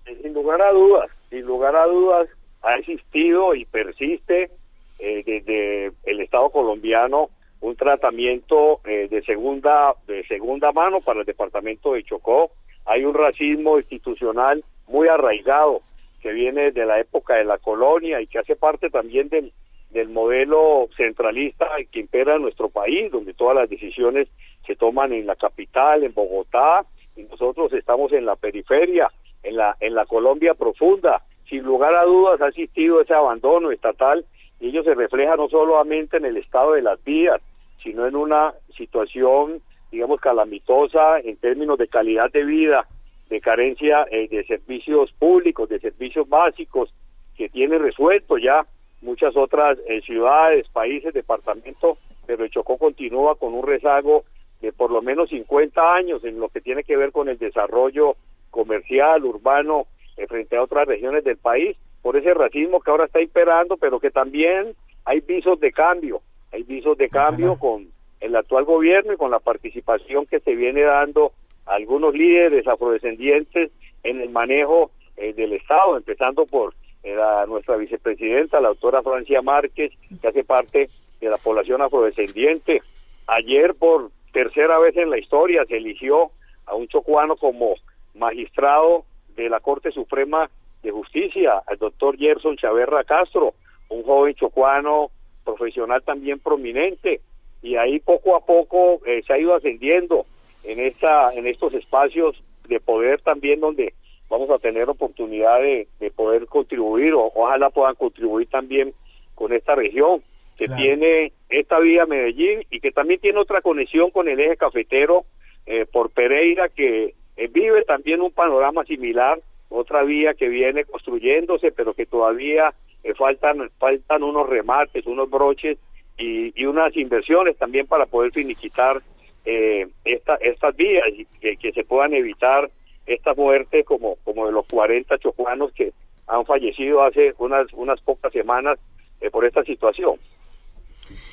Sin 0.05 0.33
lugar 0.33 0.61
a 0.61 0.71
dudas, 0.71 1.09
sin 1.29 1.41
lugar 1.41 1.75
a 1.75 1.85
dudas, 1.85 2.29
ha 2.61 2.75
existido 2.75 3.53
y 3.53 3.65
persiste 3.65 4.51
eh, 4.99 5.23
desde 5.25 5.91
el 6.05 6.21
Estado 6.21 6.49
colombiano 6.49 7.29
un 7.59 7.75
tratamiento 7.75 8.79
eh, 8.85 9.09
de 9.09 9.21
segunda 9.23 9.95
de 10.07 10.25
segunda 10.27 10.71
mano 10.71 11.01
para 11.01 11.19
el 11.19 11.25
departamento 11.25 11.91
de 11.91 12.03
Chocó. 12.03 12.51
Hay 12.85 13.03
un 13.03 13.13
racismo 13.13 13.79
institucional 13.79 14.63
muy 14.87 15.09
arraigado 15.09 15.81
que 16.25 16.33
viene 16.33 16.71
de 16.71 16.87
la 16.87 16.99
época 16.99 17.35
de 17.35 17.45
la 17.45 17.59
colonia 17.59 18.19
y 18.19 18.25
que 18.25 18.39
hace 18.39 18.55
parte 18.55 18.89
también 18.89 19.29
del, 19.29 19.53
del 19.91 20.09
modelo 20.09 20.89
centralista 20.97 21.67
que 21.91 21.99
impera 21.99 22.37
en 22.37 22.41
nuestro 22.41 22.69
país, 22.69 23.11
donde 23.11 23.35
todas 23.35 23.55
las 23.55 23.69
decisiones 23.69 24.27
se 24.65 24.75
toman 24.75 25.13
en 25.13 25.27
la 25.27 25.35
capital, 25.35 26.03
en 26.03 26.15
Bogotá, 26.15 26.83
y 27.15 27.21
nosotros 27.25 27.71
estamos 27.73 28.11
en 28.11 28.25
la 28.25 28.35
periferia, 28.35 29.11
en 29.43 29.55
la, 29.57 29.77
en 29.79 29.93
la 29.93 30.07
Colombia 30.07 30.55
profunda. 30.55 31.21
Sin 31.47 31.61
lugar 31.61 31.93
a 31.93 32.05
dudas 32.05 32.41
ha 32.41 32.47
existido 32.47 33.01
ese 33.01 33.13
abandono 33.13 33.69
estatal 33.69 34.25
y 34.59 34.69
ello 34.69 34.81
se 34.81 34.95
refleja 34.95 35.35
no 35.35 35.47
solamente 35.47 36.17
en 36.17 36.25
el 36.25 36.37
estado 36.37 36.71
de 36.71 36.81
las 36.81 37.03
vías, 37.03 37.39
sino 37.83 38.07
en 38.07 38.15
una 38.15 38.55
situación, 38.75 39.61
digamos, 39.91 40.19
calamitosa 40.21 41.19
en 41.19 41.37
términos 41.37 41.77
de 41.77 41.87
calidad 41.87 42.31
de 42.31 42.43
vida, 42.45 42.87
de 43.29 43.41
carencia 43.41 44.05
eh, 44.11 44.27
de 44.27 44.45
servicios 44.45 45.11
públicos, 45.13 45.69
de 45.69 45.79
servicios 45.79 46.27
básicos, 46.29 46.93
que 47.35 47.49
tiene 47.49 47.77
resuelto 47.77 48.37
ya 48.37 48.65
muchas 49.01 49.35
otras 49.35 49.77
eh, 49.87 50.01
ciudades, 50.01 50.67
países, 50.69 51.13
departamentos, 51.13 51.97
pero 52.25 52.43
el 52.43 52.49
Chocó 52.49 52.77
continúa 52.77 53.35
con 53.35 53.53
un 53.53 53.65
rezago 53.65 54.23
de 54.61 54.71
por 54.71 54.91
lo 54.91 55.01
menos 55.01 55.29
50 55.29 55.93
años 55.93 56.23
en 56.23 56.39
lo 56.39 56.49
que 56.49 56.61
tiene 56.61 56.83
que 56.83 56.97
ver 56.97 57.11
con 57.11 57.29
el 57.29 57.37
desarrollo 57.37 58.15
comercial, 58.49 59.25
urbano, 59.25 59.85
eh, 60.17 60.27
frente 60.27 60.55
a 60.55 60.63
otras 60.63 60.87
regiones 60.87 61.23
del 61.23 61.37
país, 61.37 61.77
por 62.01 62.15
ese 62.15 62.33
racismo 62.33 62.79
que 62.79 62.91
ahora 62.91 63.05
está 63.05 63.21
imperando, 63.21 63.77
pero 63.77 63.99
que 63.99 64.11
también 64.11 64.75
hay 65.03 65.19
visos 65.21 65.59
de 65.59 65.71
cambio, 65.71 66.21
hay 66.51 66.63
visos 66.63 66.97
de 66.97 67.09
cambio 67.09 67.57
con 67.57 67.87
el 68.19 68.35
actual 68.35 68.63
gobierno 68.63 69.13
y 69.13 69.17
con 69.17 69.31
la 69.31 69.39
participación 69.39 70.25
que 70.25 70.39
se 70.39 70.55
viene 70.55 70.81
dando 70.81 71.33
algunos 71.65 72.13
líderes 72.13 72.67
afrodescendientes 72.67 73.71
en 74.03 74.21
el 74.21 74.29
manejo 74.29 74.91
eh, 75.17 75.33
del 75.33 75.53
Estado, 75.53 75.97
empezando 75.97 76.45
por 76.45 76.73
eh, 77.03 77.15
nuestra 77.47 77.77
vicepresidenta, 77.77 78.61
la 78.61 78.69
doctora 78.69 79.01
Francia 79.01 79.41
Márquez, 79.41 79.91
que 80.21 80.27
hace 80.27 80.43
parte 80.43 80.89
de 81.19 81.29
la 81.29 81.37
población 81.37 81.81
afrodescendiente. 81.81 82.81
Ayer, 83.27 83.73
por 83.75 84.11
tercera 84.31 84.77
vez 84.79 84.95
en 84.97 85.09
la 85.09 85.17
historia, 85.17 85.65
se 85.65 85.77
eligió 85.77 86.31
a 86.65 86.75
un 86.75 86.87
chocuano 86.87 87.35
como 87.35 87.75
magistrado 88.13 89.05
de 89.35 89.49
la 89.49 89.59
Corte 89.59 89.91
Suprema 89.91 90.49
de 90.83 90.91
Justicia, 90.91 91.61
al 91.65 91.77
doctor 91.77 92.17
Gerson 92.17 92.57
Chaverra 92.57 93.03
Castro, 93.03 93.53
un 93.89 94.03
joven 94.03 94.35
chocuano 94.35 95.09
profesional 95.43 96.03
también 96.03 96.39
prominente, 96.39 97.21
y 97.61 97.75
ahí 97.75 97.99
poco 97.99 98.35
a 98.35 98.45
poco 98.45 99.01
eh, 99.05 99.23
se 99.25 99.33
ha 99.33 99.39
ido 99.39 99.55
ascendiendo 99.55 100.25
en 100.65 100.79
esta 100.79 101.33
en 101.33 101.47
estos 101.47 101.73
espacios 101.73 102.41
de 102.67 102.79
poder 102.79 103.21
también 103.21 103.59
donde 103.59 103.93
vamos 104.29 104.49
a 104.49 104.59
tener 104.59 104.89
oportunidad 104.89 105.59
de, 105.61 105.87
poder 106.15 106.45
contribuir 106.47 107.13
o 107.13 107.31
ojalá 107.33 107.69
puedan 107.69 107.95
contribuir 107.95 108.47
también 108.49 108.93
con 109.35 109.53
esta 109.53 109.75
región 109.75 110.21
que 110.57 110.67
tiene 110.67 111.33
esta 111.49 111.79
vía 111.79 112.05
Medellín 112.05 112.65
y 112.71 112.79
que 112.79 112.91
también 112.91 113.19
tiene 113.19 113.39
otra 113.39 113.61
conexión 113.61 114.09
con 114.09 114.29
el 114.29 114.39
eje 114.39 114.55
cafetero 114.55 115.25
eh, 115.65 115.85
por 115.85 116.11
Pereira 116.11 116.69
que 116.69 117.13
eh, 117.35 117.47
vive 117.51 117.83
también 117.83 118.21
un 118.21 118.31
panorama 118.31 118.85
similar, 118.85 119.41
otra 119.67 120.03
vía 120.03 120.33
que 120.33 120.47
viene 120.47 120.85
construyéndose 120.85 121.71
pero 121.71 121.93
que 121.93 122.05
todavía 122.05 122.73
eh, 123.03 123.13
faltan 123.13 123.69
faltan 123.77 124.23
unos 124.23 124.47
remates, 124.47 125.05
unos 125.05 125.29
broches 125.29 125.77
y, 126.17 126.59
y 126.59 126.65
unas 126.65 126.95
inversiones 126.95 127.57
también 127.57 127.85
para 127.85 128.05
poder 128.05 128.31
finiquitar 128.31 129.01
eh, 129.45 129.87
esta, 130.03 130.35
estas 130.35 130.75
vías 130.75 131.05
y 131.13 131.25
que, 131.55 131.71
se 131.71 131.83
puedan 131.83 132.13
evitar 132.13 132.69
esta 133.05 133.33
muerte 133.33 133.83
como, 133.83 134.15
como 134.23 134.47
de 134.47 134.51
los 134.51 134.65
40 134.67 135.17
chocuanos 135.19 135.71
que 135.73 135.93
han 136.27 136.45
fallecido 136.45 137.03
hace 137.03 137.33
unas, 137.37 137.71
unas 137.73 138.01
pocas 138.01 138.31
semanas 138.31 138.79
eh, 139.21 139.29
por 139.29 139.45
esta 139.45 139.63
situación. 139.63 140.17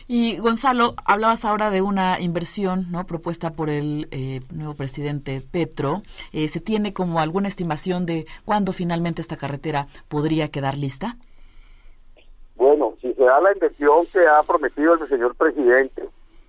Y 0.07 0.39
Gonzalo, 0.39 0.95
hablabas 1.05 1.45
ahora 1.45 1.71
de 1.71 1.81
una 1.81 2.21
inversión 2.21 2.91
no 2.91 3.07
propuesta 3.07 3.53
por 3.53 3.71
el 3.71 4.09
eh, 4.11 4.41
nuevo 4.55 4.75
presidente 4.75 5.41
Petro. 5.41 6.03
Eh, 6.33 6.49
¿Se 6.49 6.61
tiene 6.61 6.93
como 6.93 7.21
alguna 7.21 7.49
estimación 7.49 8.05
de 8.05 8.27
cuándo 8.45 8.73
finalmente 8.73 9.23
esta 9.23 9.37
carretera 9.37 9.87
podría 10.09 10.49
quedar 10.49 10.77
lista? 10.77 11.17
Bueno, 12.57 12.95
si 13.01 13.13
se 13.15 13.23
da 13.23 13.41
la 13.41 13.53
inversión 13.53 14.07
que 14.13 14.21
ha 14.27 14.43
prometido 14.43 14.95
el 14.95 15.09
señor 15.09 15.35
presidente, 15.35 16.03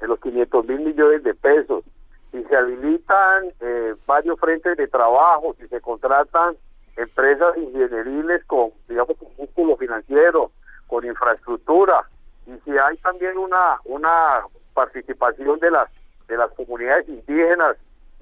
de 0.03 0.09
los 0.09 0.19
500 0.19 0.65
mil 0.65 0.81
millones 0.81 1.23
de 1.23 1.33
pesos, 1.33 1.85
si 2.29 2.43
se 2.43 2.57
habilitan 2.57 3.45
eh, 3.61 3.95
varios 4.05 4.37
frentes 4.37 4.75
de 4.75 4.89
trabajo, 4.89 5.55
si 5.57 5.65
se 5.69 5.79
contratan 5.79 6.57
empresas 6.97 7.55
ingenieriles 7.55 8.43
con, 8.43 8.71
digamos, 8.89 9.15
con 9.17 9.29
músculo 9.37 9.77
financiero, 9.77 10.51
con 10.87 11.05
infraestructura, 11.05 12.05
y 12.45 12.51
si 12.65 12.77
hay 12.77 12.97
también 12.97 13.37
una 13.37 13.79
una 13.85 14.41
participación 14.73 15.59
de 15.59 15.71
las 15.71 15.89
de 16.27 16.35
las 16.35 16.51
comunidades 16.51 17.07
indígenas 17.07 17.77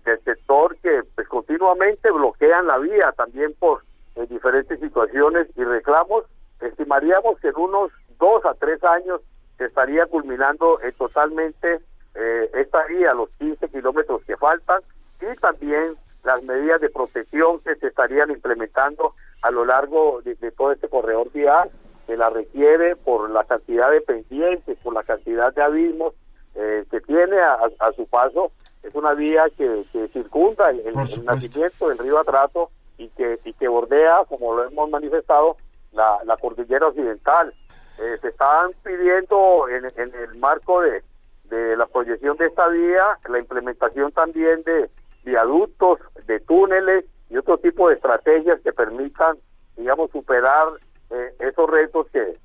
del 0.06 0.24
sector 0.24 0.78
que 0.84 1.02
pues 1.16 1.28
continuamente 1.28 2.12
bloquean 2.12 2.68
la 2.68 2.78
vía 2.78 3.12
también 3.14 3.56
por 3.58 3.84
en 4.16 4.28
diferentes 4.28 4.80
situaciones 4.80 5.48
y 5.56 5.64
reclamos 5.64 6.26
estimaríamos 6.60 7.40
que 7.40 7.48
en 7.48 7.56
unos 7.56 7.92
dos 8.20 8.46
a 8.46 8.54
tres 8.54 8.84
años 8.84 9.22
se 9.62 9.68
estaría 9.68 10.07
culminando 10.07 10.82
eh, 10.82 10.91
totalmente 10.97 11.82
eh, 12.16 12.51
esta 12.55 12.84
vía, 12.88 13.14
los 13.14 13.30
15 13.38 13.70
kilómetros 13.70 14.24
que 14.26 14.36
faltan 14.36 14.82
y 15.22 15.36
también 15.39 15.95
las 16.24 16.41
medidas 16.41 16.82
de 16.82 16.89
protección 16.89 17.59
que 17.59 17.76
se 17.76 17.89
estarían 17.89 18.32
implementando 18.32 19.14
a 19.43 19.51
lo 19.51 19.64
largo 19.64 20.20
de, 20.24 20.36
todo 20.53 20.72
este 20.72 20.89
corredor 20.89 21.32
vial 21.32 21.70
que 22.07 22.18
la 22.18 22.32
requiere 22.32 22.95
por 22.95 23.30
la 23.30 23.43
cantidad 23.43 23.91
de 23.91 24.01
pendientes, 24.01 24.80
por 24.80 24.95
la 24.95 25.03
cantidad 25.03 25.53
de 25.53 25.62
abismos 25.62 26.16
eh, 26.55 26.84
que 26.89 26.99
tiene 27.01 27.38
a, 27.39 27.91
su 27.95 28.07
paso. 28.07 28.51
Es 28.82 28.95
una 28.95 29.14
vía 29.14 29.45
que, 29.55 29.86
circunda 30.12 30.72
el, 30.72 30.95
nacimiento 31.24 31.89
del 31.89 31.99
río 31.99 32.18
Atrato 32.18 32.72
y 32.97 33.09
que, 33.09 33.38
y 33.45 33.53
que 33.53 33.68
bordea, 33.68 34.24
como 34.28 34.55
lo 34.55 34.64
hemos 34.64 34.89
manifestado, 34.89 35.57
la, 35.91 36.18
la 36.26 36.36
cordillera 36.38 36.88
occidental. 36.88 37.53
Eh, 38.02 38.18
se 38.20 38.30
están 38.30 38.72
pidiendo 38.84 39.68
en, 39.70 39.86
el 40.16 40.36
marco 40.39 40.82
de, 40.82 41.04
la 41.76 41.86
proyección 41.86 42.36
de 42.38 42.47
esta 42.47 42.68
vía 42.70 43.20
la 43.30 43.39
implementación 43.39 44.12
también 44.12 44.64
de 44.64 44.89
viaductos, 45.24 45.99
de 46.26 46.39
túneles 46.39 47.06
y 47.30 47.38
otro 47.38 47.58
tipo 47.60 47.89
de 47.89 47.95
estrategias 47.95 48.60
que 48.62 48.74
permitan, 48.74 49.38
digamos, 49.78 50.10
superar 50.12 50.68
eh, 51.12 51.36
esos 51.39 51.70
retos 51.70 52.08
que, 52.12 52.39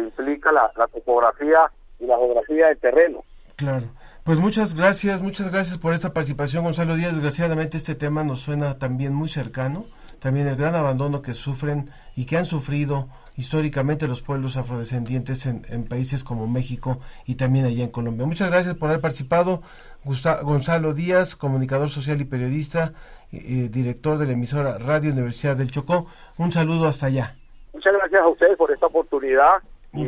implica 0.00 0.52
la, 0.52 0.70
la 0.76 0.86
topografía 0.86 1.70
y 1.98 2.06
la 2.06 2.16
geografía 2.16 2.68
del 2.68 2.78
terreno. 2.78 3.24
Claro. 3.56 3.86
Pues 4.22 4.38
muchas 4.38 4.76
gracias, 4.76 5.20
muchas 5.20 5.50
gracias 5.50 5.76
por 5.76 5.92
esta 5.92 6.12
participación, 6.12 6.62
Gonzalo 6.62 6.94
Díaz. 6.94 7.14
Desgraciadamente 7.14 7.76
este 7.76 7.96
tema 7.96 8.22
nos 8.22 8.42
suena 8.42 8.78
también 8.78 9.12
muy 9.12 9.28
cercano, 9.28 9.86
también 10.22 10.46
el 10.46 10.56
gran 10.56 10.76
abandono 10.76 11.20
que 11.20 11.32
sufren 11.32 11.90
y 12.16 12.26
que 12.26 12.36
han 12.36 12.46
sufrido 12.46 13.08
históricamente 13.36 14.06
los 14.06 14.22
pueblos 14.22 14.56
afrodescendientes 14.56 15.46
en, 15.46 15.88
países 15.88 16.22
como 16.22 16.46
México 16.46 17.00
y 17.26 17.34
también 17.34 17.64
allá 17.64 17.82
en 17.82 17.90
Colombia. 17.90 18.24
Muchas 18.24 18.48
gracias 18.48 18.76
por 18.76 18.88
haber 18.88 19.00
participado. 19.00 19.62
Gonzalo 20.04 20.94
Díaz, 20.94 21.34
comunicador 21.34 21.90
social 21.90 22.20
y 22.20 22.24
periodista, 22.24 22.92
eh, 23.32 23.68
director 23.68 24.18
de 24.18 24.26
la 24.26 24.32
emisora 24.32 24.78
Radio 24.78 25.10
Universidad 25.10 25.56
del 25.56 25.72
Chocó. 25.72 26.06
Un 26.38 26.52
saludo 26.52 26.86
hasta 26.86 27.06
allá. 27.06 27.34
Muchas 27.72 27.92
gracias 27.92 28.22
a 28.22 28.28
ustedes 28.28 28.56
por 28.56 28.70
esta 28.70 28.86
oportunidad 28.86 29.62
y 29.92 30.06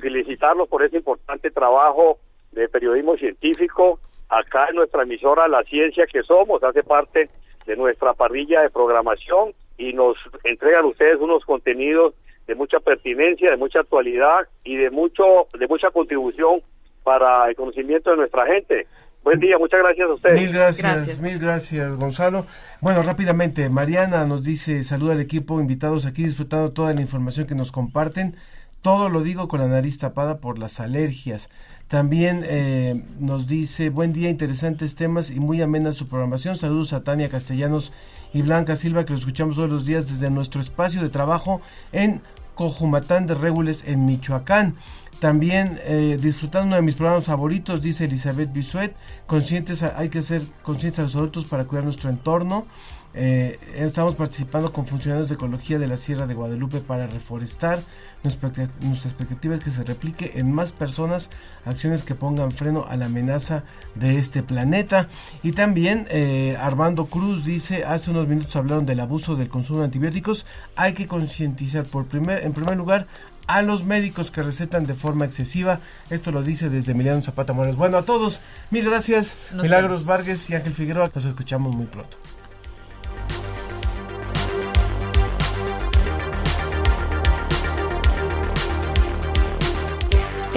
felicitarlos 0.00 0.68
por 0.68 0.82
ese 0.82 0.96
importante 0.96 1.50
trabajo 1.52 2.18
de 2.50 2.68
periodismo 2.68 3.16
científico 3.16 4.00
acá 4.28 4.66
en 4.68 4.76
nuestra 4.76 5.04
emisora 5.04 5.46
La 5.46 5.62
Ciencia 5.62 6.06
que 6.10 6.22
Somos, 6.22 6.62
hace 6.64 6.82
parte 6.82 7.30
de 7.68 7.76
nuestra 7.76 8.14
parrilla 8.14 8.62
de 8.62 8.70
programación 8.70 9.52
y 9.76 9.92
nos 9.92 10.16
entregan 10.42 10.86
ustedes 10.86 11.20
unos 11.20 11.44
contenidos 11.44 12.14
de 12.46 12.54
mucha 12.54 12.80
pertinencia, 12.80 13.50
de 13.50 13.58
mucha 13.58 13.80
actualidad 13.80 14.48
y 14.64 14.76
de 14.76 14.90
mucho 14.90 15.46
de 15.56 15.68
mucha 15.68 15.90
contribución 15.90 16.62
para 17.04 17.46
el 17.48 17.54
conocimiento 17.54 18.10
de 18.10 18.16
nuestra 18.16 18.46
gente. 18.46 18.86
Buen 19.22 19.38
día, 19.38 19.58
muchas 19.58 19.80
gracias 19.80 20.08
a 20.08 20.12
ustedes. 20.14 20.40
Mil 20.40 20.52
gracias, 20.54 21.20
mil 21.20 21.38
gracias, 21.38 21.94
Gonzalo. 21.96 22.46
Bueno, 22.80 23.02
rápidamente, 23.02 23.68
Mariana 23.68 24.24
nos 24.24 24.42
dice, 24.42 24.82
saluda 24.82 25.12
al 25.12 25.20
equipo, 25.20 25.60
invitados 25.60 26.06
aquí 26.06 26.24
disfrutando 26.24 26.72
toda 26.72 26.94
la 26.94 27.02
información 27.02 27.46
que 27.46 27.54
nos 27.54 27.70
comparten. 27.70 28.34
Todo 28.80 29.10
lo 29.10 29.22
digo 29.22 29.46
con 29.46 29.60
la 29.60 29.66
nariz 29.66 29.98
tapada 29.98 30.38
por 30.40 30.58
las 30.58 30.80
alergias. 30.80 31.50
También 31.88 32.44
eh, 32.46 33.02
nos 33.18 33.46
dice, 33.46 33.88
buen 33.88 34.12
día, 34.12 34.28
interesantes 34.28 34.94
temas 34.94 35.30
y 35.30 35.40
muy 35.40 35.62
amena 35.62 35.94
su 35.94 36.06
programación. 36.06 36.58
Saludos 36.58 36.92
a 36.92 37.02
Tania 37.02 37.30
Castellanos 37.30 37.92
y 38.34 38.42
Blanca 38.42 38.76
Silva, 38.76 39.06
que 39.06 39.14
lo 39.14 39.18
escuchamos 39.18 39.56
todos 39.56 39.70
los 39.70 39.86
días 39.86 40.06
desde 40.06 40.28
nuestro 40.28 40.60
espacio 40.60 41.00
de 41.00 41.08
trabajo 41.08 41.62
en 41.92 42.20
Cojumatán 42.54 43.26
de 43.26 43.34
Régules 43.34 43.84
en 43.86 44.04
Michoacán. 44.04 44.76
También 45.18 45.80
eh, 45.84 46.18
disfrutando 46.20 46.76
de 46.76 46.82
mis 46.82 46.94
programas 46.94 47.24
favoritos, 47.24 47.80
dice 47.80 48.04
Elizabeth 48.04 48.52
Bisuet, 48.52 48.94
conscientes, 49.26 49.82
hay 49.82 50.10
que 50.10 50.20
ser 50.20 50.42
conscientes 50.62 50.98
a 50.98 51.02
los 51.04 51.16
adultos 51.16 51.46
para 51.46 51.64
cuidar 51.64 51.84
nuestro 51.84 52.10
entorno. 52.10 52.66
Eh, 53.14 53.58
estamos 53.76 54.14
participando 54.14 54.72
con 54.72 54.86
funcionarios 54.86 55.28
de 55.28 55.34
ecología 55.34 55.78
de 55.78 55.86
la 55.86 55.96
Sierra 55.96 56.26
de 56.26 56.34
Guadalupe 56.34 56.80
para 56.80 57.06
reforestar. 57.06 57.80
Nuestra, 58.22 58.48
expectativa 58.48 59.54
es 59.54 59.60
que 59.60 59.70
se 59.70 59.84
replique 59.84 60.32
en 60.34 60.52
más 60.52 60.72
personas 60.72 61.30
acciones 61.64 62.02
que 62.02 62.16
pongan 62.16 62.50
freno 62.50 62.84
a 62.88 62.96
la 62.96 63.06
amenaza 63.06 63.64
de 63.94 64.18
este 64.18 64.42
planeta. 64.42 65.08
Y 65.42 65.52
también 65.52 66.06
eh, 66.10 66.56
Armando 66.60 67.06
Cruz 67.06 67.44
dice, 67.44 67.84
hace 67.84 68.10
unos 68.10 68.26
minutos 68.26 68.56
hablaron 68.56 68.86
del 68.86 69.00
abuso 69.00 69.36
del 69.36 69.48
consumo 69.48 69.80
de 69.80 69.86
antibióticos. 69.86 70.46
Hay 70.76 70.94
que 70.94 71.06
concientizar 71.06 71.84
por 71.86 72.06
primer, 72.06 72.44
en 72.44 72.52
primer 72.52 72.76
lugar 72.76 73.06
a 73.46 73.62
los 73.62 73.82
médicos 73.84 74.30
que 74.30 74.42
recetan 74.42 74.84
de 74.84 74.94
forma 74.94 75.24
excesiva. 75.24 75.80
Esto 76.10 76.30
lo 76.30 76.42
dice 76.42 76.68
desde 76.68 76.92
Emiliano 76.92 77.22
Zapata 77.22 77.52
Mores. 77.52 77.76
Bueno, 77.76 77.96
a 77.96 78.02
todos, 78.02 78.40
mil 78.70 78.84
gracias. 78.84 79.36
Milagros 79.54 80.04
Vargas 80.04 80.50
y 80.50 80.54
Ángel 80.54 80.74
Figueroa. 80.74 81.10
Nos 81.14 81.24
escuchamos 81.24 81.74
muy 81.74 81.86
pronto. 81.86 82.16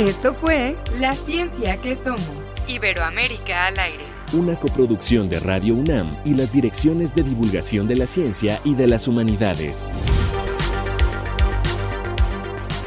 Esto 0.01 0.33
fue 0.33 0.75
La 0.97 1.13
Ciencia 1.13 1.77
que 1.77 1.95
Somos, 1.95 2.55
Iberoamérica 2.67 3.67
al 3.67 3.77
aire. 3.77 4.03
Una 4.33 4.55
coproducción 4.55 5.29
de 5.29 5.39
Radio 5.39 5.75
UNAM 5.75 6.09
y 6.25 6.33
las 6.33 6.51
direcciones 6.51 7.13
de 7.13 7.21
divulgación 7.21 7.87
de 7.87 7.97
la 7.97 8.07
ciencia 8.07 8.59
y 8.63 8.73
de 8.73 8.87
las 8.87 9.07
humanidades. 9.07 9.87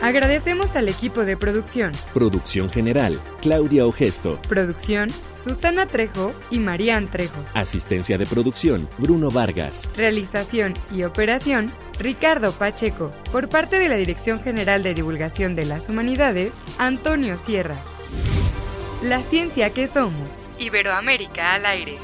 Agradecemos 0.05 0.77
al 0.77 0.91
equipo 0.91 1.25
de 1.25 1.35
producción. 1.35 1.93
Producción 2.13 2.69
general, 2.69 3.19
Claudia 3.41 3.87
Ogesto. 3.87 4.39
Producción, 4.47 5.09
Susana 5.35 5.87
Trejo 5.87 6.35
y 6.51 6.59
Marían 6.59 7.09
Trejo. 7.09 7.43
Asistencia 7.55 8.19
de 8.19 8.27
producción, 8.27 8.87
Bruno 8.99 9.31
Vargas. 9.31 9.89
Realización 9.97 10.75
y 10.93 11.05
operación, 11.05 11.73
Ricardo 11.99 12.53
Pacheco. 12.53 13.13
Por 13.33 13.49
parte 13.49 13.79
de 13.79 13.89
la 13.89 13.97
Dirección 13.97 14.41
General 14.41 14.83
de 14.83 14.93
Divulgación 14.93 15.57
de 15.57 15.65
las 15.65 15.89
Humanidades, 15.89 16.57
Antonio 16.77 17.39
Sierra. 17.39 17.77
La 19.01 19.23
ciencia 19.23 19.71
que 19.71 19.89
somos. 19.89 20.47
Iberoamérica 20.59 21.55
al 21.55 21.65
aire. 21.65 21.97